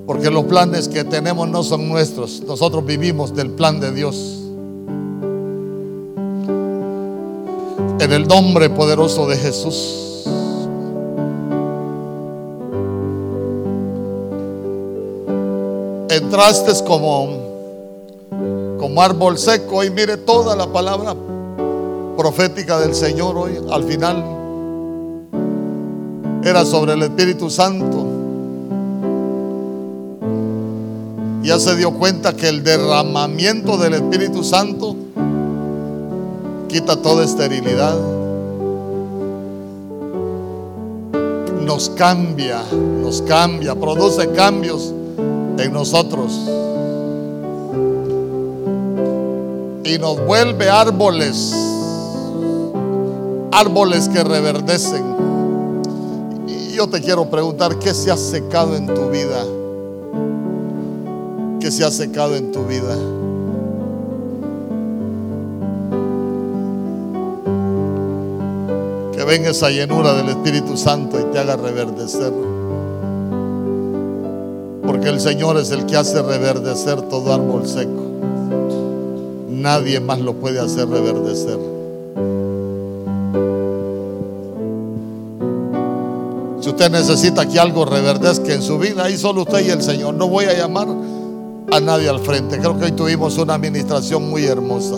porque 0.06 0.30
los 0.30 0.44
planes 0.44 0.88
que 0.88 1.04
tenemos 1.04 1.48
no 1.48 1.62
son 1.62 1.88
nuestros, 1.88 2.42
nosotros 2.42 2.84
vivimos 2.84 3.34
del 3.34 3.50
plan 3.50 3.80
de 3.80 3.92
Dios. 3.92 4.40
En 8.00 8.12
el 8.12 8.26
nombre 8.26 8.68
poderoso 8.70 9.26
de 9.26 9.36
Jesús. 9.36 10.26
Entraste 16.10 16.72
como 16.84 17.54
como 18.84 19.00
árbol 19.00 19.38
seco. 19.38 19.82
Y 19.82 19.88
mire 19.88 20.18
toda 20.18 20.54
la 20.54 20.66
palabra 20.66 21.14
profética 22.18 22.78
del 22.78 22.94
Señor 22.94 23.34
hoy, 23.38 23.58
al 23.70 23.84
final, 23.84 24.22
era 26.44 26.66
sobre 26.66 26.92
el 26.92 27.02
Espíritu 27.02 27.48
Santo. 27.48 27.93
Ya 31.44 31.60
se 31.60 31.76
dio 31.76 31.92
cuenta 31.92 32.34
que 32.34 32.48
el 32.48 32.64
derramamiento 32.64 33.76
del 33.76 33.94
Espíritu 33.94 34.42
Santo 34.42 34.96
quita 36.68 36.96
toda 36.96 37.24
esterilidad. 37.24 37.96
Nos 41.64 41.90
cambia, 41.90 42.62
nos 43.00 43.22
cambia, 43.22 43.74
produce 43.74 44.30
cambios 44.32 44.92
en 45.58 45.72
nosotros. 45.72 46.32
y 49.84 49.98
nos 49.98 50.24
vuelve 50.24 50.68
árboles, 50.68 51.54
árboles 53.52 54.08
que 54.08 54.24
reverdecen. 54.24 55.04
Y 56.48 56.74
yo 56.74 56.88
te 56.88 57.00
quiero 57.00 57.28
preguntar, 57.30 57.78
¿qué 57.78 57.92
se 57.92 58.10
ha 58.10 58.16
secado 58.16 58.76
en 58.76 58.86
tu 58.86 59.10
vida? 59.10 59.44
¿Qué 61.64 61.70
se 61.70 61.82
ha 61.82 61.90
secado 61.90 62.36
en 62.36 62.52
tu 62.52 62.62
vida? 62.66 62.94
Que 69.16 69.24
venga 69.24 69.48
esa 69.48 69.70
llenura 69.70 70.12
del 70.12 70.28
Espíritu 70.28 70.76
Santo 70.76 71.18
y 71.18 71.24
te 71.32 71.38
haga 71.38 71.56
reverdecer. 71.56 72.34
Porque 74.86 75.08
el 75.08 75.18
Señor 75.20 75.56
es 75.56 75.70
el 75.70 75.86
que 75.86 75.96
hace 75.96 76.20
reverdecer 76.20 77.00
todo 77.08 77.32
árbol 77.32 77.66
seco 77.66 78.02
nadie 79.48 79.98
más 80.00 80.20
lo 80.20 80.34
puede 80.34 80.60
hacer 80.60 80.86
reverdecer. 80.86 81.58
Si 86.60 86.68
usted 86.68 86.90
necesita 86.90 87.48
que 87.48 87.58
algo 87.58 87.86
reverdezca 87.86 88.52
en 88.52 88.60
su 88.60 88.78
vida, 88.78 89.04
ahí 89.04 89.16
solo 89.16 89.44
usted 89.44 89.66
y 89.66 89.70
el 89.70 89.82
Señor. 89.82 90.12
No 90.12 90.28
voy 90.28 90.44
a 90.44 90.52
llamar 90.52 90.88
a 91.72 91.80
nadie 91.80 92.08
al 92.08 92.20
frente. 92.20 92.58
Creo 92.58 92.78
que 92.78 92.86
hoy 92.86 92.92
tuvimos 92.92 93.36
una 93.38 93.54
administración 93.54 94.28
muy 94.28 94.44
hermosa. 94.44 94.96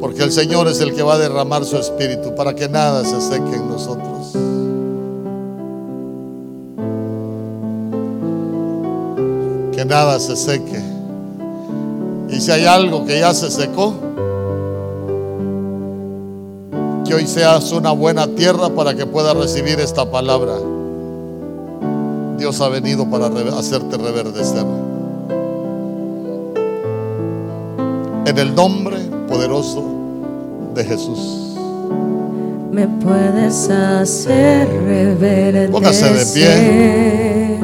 Porque 0.00 0.22
el 0.22 0.32
Señor 0.32 0.68
es 0.68 0.80
el 0.80 0.94
que 0.94 1.02
va 1.02 1.14
a 1.14 1.18
derramar 1.18 1.64
su 1.64 1.76
espíritu 1.76 2.34
para 2.34 2.54
que 2.54 2.68
nada 2.68 3.04
se 3.04 3.20
seque 3.20 3.56
en 3.56 3.68
nosotros. 3.68 4.08
que 9.78 9.84
nada 9.84 10.18
se 10.18 10.34
seque. 10.34 10.82
Y 12.28 12.40
si 12.40 12.50
hay 12.50 12.64
algo 12.64 13.06
que 13.06 13.20
ya 13.20 13.32
se 13.32 13.48
secó, 13.48 13.94
hoy 17.18 17.26
seas 17.26 17.72
una 17.72 17.90
buena 17.90 18.28
tierra 18.28 18.68
para 18.68 18.94
que 18.94 19.04
pueda 19.04 19.34
recibir 19.34 19.80
esta 19.80 20.08
palabra. 20.08 20.54
Dios 22.38 22.60
ha 22.60 22.68
venido 22.68 23.10
para 23.10 23.26
hacerte 23.58 23.96
reverdecer. 23.96 24.64
En 28.24 28.38
el 28.38 28.54
nombre 28.54 28.98
poderoso 29.28 29.82
de 30.74 30.84
Jesús. 30.84 31.56
Me 32.70 32.86
puedes 32.86 33.68
hacer 33.68 34.68
reverdecer. 34.68 35.72
Póngase 35.72 36.12
de 36.12 36.26
pie 36.26 37.58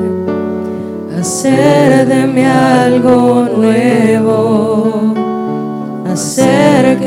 hacer 1.20 2.06
de 2.06 2.26
mí 2.26 2.42
algo 2.42 3.48
nuevo, 3.56 5.14
hacer 6.10 6.98